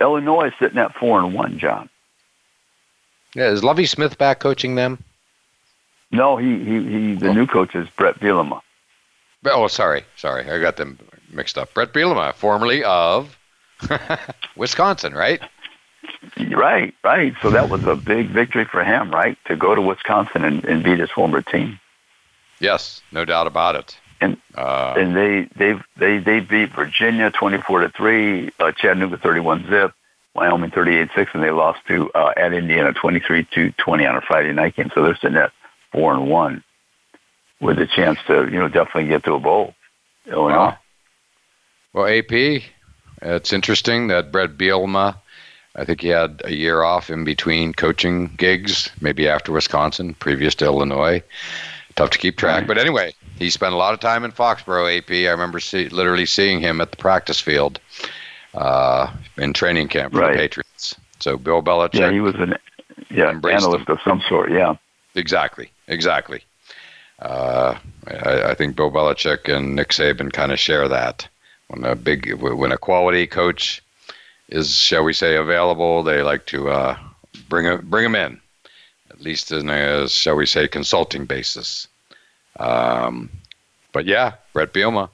Illinois 0.00 0.48
is 0.48 0.54
sitting 0.58 0.78
at 0.78 0.94
four 0.94 1.20
and 1.20 1.32
one, 1.32 1.60
John. 1.60 1.88
Yeah, 3.34 3.50
is 3.50 3.62
Lovie 3.62 3.86
Smith 3.86 4.18
back 4.18 4.40
coaching 4.40 4.74
them? 4.74 4.98
No, 6.10 6.36
he 6.36 6.58
he, 6.58 6.82
he 6.84 7.14
the 7.14 7.32
new 7.32 7.46
coach 7.46 7.74
is 7.74 7.88
Brett 7.96 8.18
Bielema. 8.18 8.60
Oh, 9.44 9.68
sorry, 9.68 10.04
sorry, 10.16 10.50
I 10.50 10.60
got 10.60 10.76
them 10.76 10.98
mixed 11.30 11.58
up. 11.58 11.72
Brett 11.74 11.92
Bielema, 11.92 12.34
formerly 12.34 12.82
of 12.84 13.36
Wisconsin, 14.56 15.14
right? 15.14 15.40
Right, 16.50 16.94
right. 17.04 17.34
So 17.42 17.50
that 17.50 17.68
was 17.68 17.82
a 17.84 17.94
big 17.94 18.28
victory 18.28 18.64
for 18.64 18.82
him, 18.84 19.10
right? 19.10 19.36
To 19.46 19.56
go 19.56 19.74
to 19.74 19.80
Wisconsin 19.80 20.44
and, 20.44 20.64
and 20.64 20.82
beat 20.82 20.98
his 20.98 21.10
former 21.10 21.42
team. 21.42 21.78
Yes, 22.60 23.00
no 23.12 23.24
doubt 23.24 23.46
about 23.46 23.76
it. 23.76 23.98
And 24.20 24.36
uh, 24.56 24.94
and 24.96 25.14
they 25.14 25.48
they 25.56 25.80
they 25.96 26.18
they 26.18 26.40
beat 26.40 26.72
Virginia 26.74 27.30
twenty 27.30 27.58
four 27.58 27.80
to 27.80 27.88
three, 27.90 28.50
uh, 28.58 28.72
Chattanooga 28.72 29.16
thirty 29.18 29.38
one 29.38 29.64
zip, 29.70 29.92
Wyoming 30.34 30.72
thirty 30.72 30.96
eight 30.96 31.10
six, 31.14 31.30
and 31.34 31.42
they 31.42 31.52
lost 31.52 31.78
to 31.86 32.10
uh, 32.12 32.32
at 32.36 32.52
Indiana 32.52 32.92
twenty 32.92 33.20
three 33.20 33.46
to 33.52 33.70
twenty 33.72 34.06
on 34.06 34.16
a 34.16 34.20
Friday 34.20 34.52
night 34.52 34.74
game. 34.74 34.90
So 34.92 35.04
they're 35.04 35.16
sitting 35.16 35.36
at 35.36 35.52
four 35.92 36.14
and 36.14 36.28
one, 36.28 36.62
with 37.60 37.78
a 37.78 37.86
chance 37.86 38.18
to 38.26 38.44
you 38.50 38.58
know 38.58 38.68
definitely 38.68 39.08
get 39.08 39.24
to 39.24 39.34
a 39.34 39.40
bowl. 39.40 39.74
Illinois. 40.26 40.56
Wow. 40.56 40.78
Well, 41.94 42.06
AP, 42.06 42.62
it's 43.22 43.52
interesting 43.52 44.08
that 44.08 44.30
Brett 44.30 44.56
Bielema. 44.58 45.16
I 45.76 45.84
think 45.84 46.00
he 46.00 46.08
had 46.08 46.42
a 46.44 46.54
year 46.54 46.82
off 46.82 47.08
in 47.08 47.24
between 47.24 47.72
coaching 47.72 48.34
gigs, 48.36 48.90
maybe 49.00 49.28
after 49.28 49.52
Wisconsin, 49.52 50.14
previous 50.14 50.54
to 50.56 50.64
Illinois. 50.64 51.22
Tough 51.94 52.10
to 52.10 52.18
keep 52.18 52.36
track. 52.36 52.66
But 52.66 52.78
anyway, 52.78 53.12
he 53.38 53.48
spent 53.50 53.72
a 53.74 53.76
lot 53.76 53.94
of 53.94 54.00
time 54.00 54.24
in 54.24 54.32
Foxborough, 54.32 54.98
AP. 54.98 55.10
I 55.10 55.30
remember 55.30 55.60
see, 55.60 55.88
literally 55.88 56.26
seeing 56.26 56.60
him 56.60 56.80
at 56.80 56.90
the 56.90 56.96
practice 56.96 57.40
field 57.40 57.80
uh, 58.54 59.12
in 59.36 59.52
training 59.52 59.88
camp 59.88 60.12
for 60.12 60.20
Right. 60.20 60.32
the 60.32 60.38
Patriots. 60.38 60.94
So 61.20 61.36
Bill 61.36 61.62
Belichick. 61.62 61.94
Yeah, 62.00 62.10
he 62.12 62.20
was 62.20 62.34
an 62.36 62.54
yeah 63.10 63.30
analyst 63.30 63.88
of 63.88 63.98
some 64.04 64.20
sort. 64.28 64.50
Yeah. 64.52 64.76
Exactly, 65.14 65.70
exactly. 65.88 66.44
Uh, 67.18 67.76
I, 68.06 68.50
I 68.50 68.54
think 68.54 68.76
Bill 68.76 68.90
Belichick 68.90 69.52
and 69.52 69.74
Nick 69.74 69.88
Saban 69.88 70.32
kind 70.32 70.52
of 70.52 70.60
share 70.60 70.88
that. 70.88 71.26
When 71.68 71.84
a 71.84 71.94
big, 71.94 72.32
when 72.40 72.72
a 72.72 72.78
quality 72.78 73.26
coach 73.26 73.82
is, 74.48 74.74
shall 74.74 75.04
we 75.04 75.12
say, 75.12 75.36
available, 75.36 76.02
they 76.02 76.22
like 76.22 76.46
to 76.46 76.70
uh, 76.70 76.98
bring 77.48 77.66
a, 77.66 77.78
bring 77.78 78.06
him 78.06 78.14
in, 78.14 78.40
at 79.10 79.20
least 79.20 79.52
in 79.52 79.68
a, 79.68 80.08
shall 80.08 80.36
we 80.36 80.46
say, 80.46 80.68
consulting 80.68 81.26
basis. 81.26 81.88
Um, 82.58 83.28
but 83.92 84.06
yeah, 84.06 84.34
Brett 84.52 84.72
Bielema. 84.72 85.10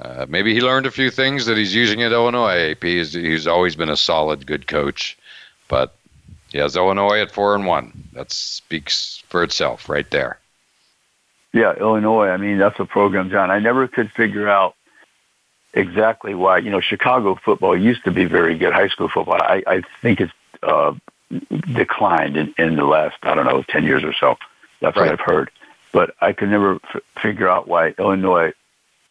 Uh, 0.00 0.26
maybe 0.28 0.54
he 0.54 0.60
learned 0.60 0.86
a 0.86 0.90
few 0.90 1.10
things 1.10 1.46
that 1.46 1.56
he's 1.56 1.74
using 1.74 2.02
at 2.02 2.12
Illinois. 2.12 2.70
AP. 2.70 2.82
He's, 2.82 3.12
he's 3.12 3.46
always 3.46 3.76
been 3.76 3.88
a 3.88 3.96
solid, 3.96 4.46
good 4.46 4.66
coach, 4.66 5.16
but 5.68 5.94
he 6.52 6.58
has 6.58 6.76
Illinois 6.76 7.20
at 7.20 7.30
four 7.32 7.54
and 7.54 7.66
one. 7.66 7.92
That 8.12 8.32
speaks 8.32 9.22
for 9.28 9.42
itself, 9.42 9.88
right 9.88 10.08
there. 10.10 10.38
Yeah, 11.52 11.74
Illinois. 11.74 12.28
I 12.28 12.36
mean, 12.36 12.58
that's 12.58 12.78
a 12.80 12.84
program, 12.84 13.30
John. 13.30 13.50
I 13.50 13.58
never 13.58 13.88
could 13.88 14.10
figure 14.12 14.48
out 14.48 14.74
exactly 15.74 16.34
why. 16.34 16.58
You 16.58 16.70
know, 16.70 16.80
Chicago 16.80 17.34
football 17.34 17.76
used 17.76 18.04
to 18.04 18.10
be 18.10 18.24
very 18.26 18.56
good. 18.58 18.72
High 18.72 18.88
school 18.88 19.08
football, 19.08 19.40
I, 19.40 19.62
I 19.66 19.82
think 20.02 20.20
it's 20.20 20.32
uh, 20.62 20.94
declined 21.72 22.36
in, 22.36 22.54
in 22.58 22.76
the 22.76 22.84
last, 22.84 23.16
I 23.22 23.34
don't 23.34 23.46
know, 23.46 23.62
ten 23.62 23.84
years 23.84 24.04
or 24.04 24.12
so. 24.12 24.36
That's 24.80 24.96
Right. 24.96 25.10
what 25.10 25.20
I've 25.20 25.26
heard. 25.26 25.50
But 25.92 26.14
I 26.20 26.32
could 26.32 26.50
never 26.50 26.74
f- 26.74 27.02
figure 27.22 27.48
out 27.48 27.66
why 27.68 27.94
Illinois 27.98 28.52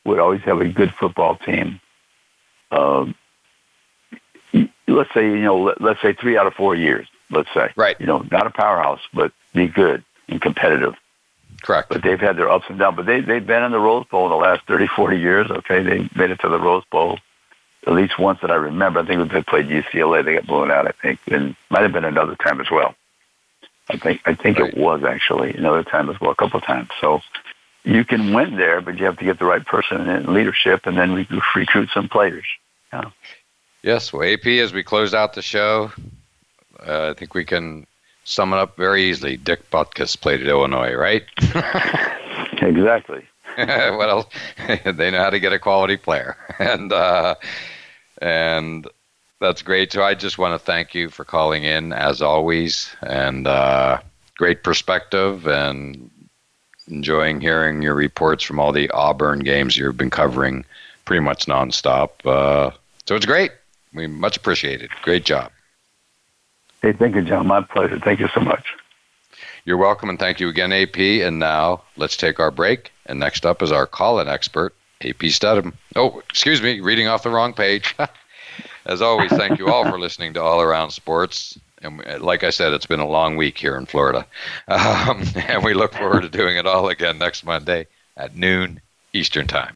would 0.04 0.20
always 0.20 0.42
have 0.42 0.62
a 0.62 0.68
good 0.68 0.94
football 0.94 1.36
team. 1.38 1.80
Um, 2.72 3.16
let's 4.88 5.12
say 5.14 5.28
you 5.28 5.42
know, 5.42 5.58
let, 5.64 5.82
let's 5.82 6.02
say 6.02 6.14
three 6.14 6.38
out 6.38 6.46
of 6.46 6.54
four 6.54 6.76
years. 6.76 7.08
Let's 7.30 7.50
say, 7.54 7.72
right? 7.76 8.00
You 8.00 8.06
know, 8.06 8.26
not 8.32 8.48
a 8.48 8.52
powerhouse, 8.52 9.02
but 9.14 9.32
be 9.54 9.68
good 9.68 10.04
and 10.28 10.42
competitive. 10.42 10.96
Correct. 11.64 11.90
But 11.90 12.04
they've 12.04 12.20
had 12.20 12.38
their 12.38 12.50
ups 12.50 12.66
and 12.70 12.78
downs. 12.78 12.98
But 12.98 13.06
they 13.06 13.22
they've 13.22 13.46
been 13.46 13.64
in 13.64 13.72
the 13.72 13.80
Rose 13.80 14.06
Bowl 14.12 14.26
in 14.26 14.30
the 14.30 14.38
last 14.38 14.68
30, 14.68 14.88
40 14.88 15.18
years. 15.18 15.50
Okay, 15.50 15.82
they 15.82 16.10
made 16.16 16.32
it 16.32 16.40
to 16.42 16.50
the 16.50 16.60
Rose 16.60 16.84
Bowl 16.92 17.20
at 17.88 17.94
least 17.94 18.18
once 18.18 18.40
that 18.42 18.52
I 18.52 18.56
remember. 18.56 19.00
I 19.00 19.06
think 19.06 19.32
they 19.32 19.42
played 19.44 19.68
UCLA, 19.68 20.26
they 20.26 20.36
got 20.36 20.48
blown 20.48 20.72
out. 20.72 20.88
I 20.88 20.92
think, 21.02 21.20
and 21.28 21.56
might 21.70 21.84
have 21.84 21.94
been 21.94 22.06
another 22.06 22.36
time 22.36 22.60
as 22.60 22.70
well. 22.72 22.96
I 23.90 23.98
think 23.98 24.22
I 24.26 24.34
think 24.34 24.60
it 24.60 24.76
was 24.76 25.04
actually 25.04 25.54
another 25.54 25.84
time 25.84 26.10
as 26.10 26.20
well, 26.20 26.32
a 26.32 26.36
couple 26.36 26.60
of 26.60 26.66
times. 26.66 26.90
So 27.00 27.22
you 27.84 28.04
can 28.04 28.34
win 28.34 28.56
there, 28.58 28.82
but 28.82 28.98
you 28.98 29.06
have 29.06 29.18
to 29.18 29.26
get 29.26 29.38
the 29.38 29.46
right 29.46 29.64
person 29.64 30.10
in 30.10 30.34
leadership, 30.34 30.88
and 30.88 30.98
then 30.98 31.14
we 31.14 31.28
recruit 31.56 31.90
some 31.94 32.10
players. 32.10 32.46
Yeah. 32.92 33.12
Yes. 33.84 34.12
Well, 34.12 34.28
AP, 34.28 34.48
as 34.48 34.74
we 34.74 34.84
close 34.84 35.14
out 35.14 35.34
the 35.34 35.44
show, 35.44 35.92
uh, 36.88 37.12
I 37.12 37.14
think 37.14 37.34
we 37.34 37.46
can 37.46 37.88
sum 38.24 38.54
it 38.54 38.58
up 38.58 38.76
very 38.76 39.04
easily. 39.04 39.38
Dick 39.38 39.70
Butkus 39.72 40.20
played 40.20 40.42
at 40.42 40.48
Illinois, 40.48 40.94
right? 40.94 41.24
exactly. 42.62 43.24
what 43.56 44.10
else? 44.10 44.26
they 44.86 45.12
know 45.12 45.20
how 45.20 45.30
to 45.30 45.40
get 45.40 45.54
a 45.54 45.60
quality 45.60 45.96
player, 45.96 46.36
and 46.60 46.92
uh, 46.92 47.36
and 48.22 48.88
that's 49.40 49.62
great. 49.62 49.94
So 49.94 50.04
I 50.04 50.14
just 50.14 50.38
want 50.38 50.60
to 50.60 50.66
thank 50.66 50.94
you 50.94 51.10
for 51.10 51.24
calling 51.24 51.64
in, 51.64 51.94
as 51.94 52.22
always, 52.22 52.94
and 53.02 53.48
uh, 53.48 54.00
great 54.38 54.64
perspective, 54.64 55.48
and 55.48 56.10
enjoying 56.88 57.40
hearing 57.40 57.82
your 57.82 57.96
reports 57.96 58.44
from 58.44 58.60
all 58.60 58.74
the 58.74 58.90
Auburn 58.92 59.40
games 59.40 59.78
you've 59.78 59.98
been 59.98 60.10
covering, 60.10 60.66
pretty 61.06 61.22
much 61.22 61.46
nonstop. 61.46 62.10
Uh, 62.26 62.72
so 63.06 63.16
it's 63.16 63.26
great. 63.26 63.52
We 63.94 64.08
much 64.08 64.36
appreciate 64.36 64.82
it. 64.82 64.90
Great 65.02 65.24
job. 65.24 65.52
Hey, 66.82 66.94
thank 66.94 67.16
you, 67.16 67.22
John. 67.22 67.48
My 67.48 67.62
pleasure. 67.62 68.00
Thank 68.00 68.20
you 68.20 68.28
so 68.28 68.42
much. 68.42 68.66
You're 69.66 69.78
welcome, 69.78 70.10
and 70.10 70.20
thank 70.20 70.40
you 70.40 70.48
again, 70.48 70.72
AP. 70.72 70.98
And 70.98 71.40
now 71.40 71.82
let's 71.98 72.16
take 72.16 72.40
our 72.40 72.52
break. 72.52 72.92
And 73.08 73.20
next 73.20 73.46
up 73.46 73.62
is 73.62 73.72
our 73.72 73.88
call-in 73.88 74.28
expert, 74.28 74.76
AP 75.02 75.20
Steadham. 75.32 75.74
Oh, 75.96 76.22
excuse 76.30 76.62
me, 76.62 76.80
reading 76.82 77.08
off 77.08 77.24
the 77.24 77.32
wrong 77.32 77.54
page. 77.54 77.96
As 78.86 79.02
always, 79.02 79.32
thank 79.32 79.58
you 79.58 79.68
all 79.68 79.90
for 79.90 80.00
listening 80.00 80.34
to 80.36 80.42
All 80.42 80.62
Around 80.62 80.92
Sports. 80.92 81.58
And 81.82 82.04
like 82.22 82.44
I 82.44 82.52
said, 82.52 82.74
it's 82.74 82.86
been 82.86 83.00
a 83.00 83.08
long 83.08 83.36
week 83.36 83.58
here 83.58 83.76
in 83.78 83.86
Florida. 83.86 84.26
Um, 84.68 85.24
and 85.36 85.64
we 85.64 85.74
look 85.74 85.94
forward 85.94 86.22
to 86.22 86.30
doing 86.30 86.58
it 86.58 86.66
all 86.66 86.90
again 86.90 87.18
next 87.18 87.44
Monday 87.44 87.88
at 88.18 88.36
noon 88.36 88.82
Eastern 89.14 89.48
Time. 89.48 89.76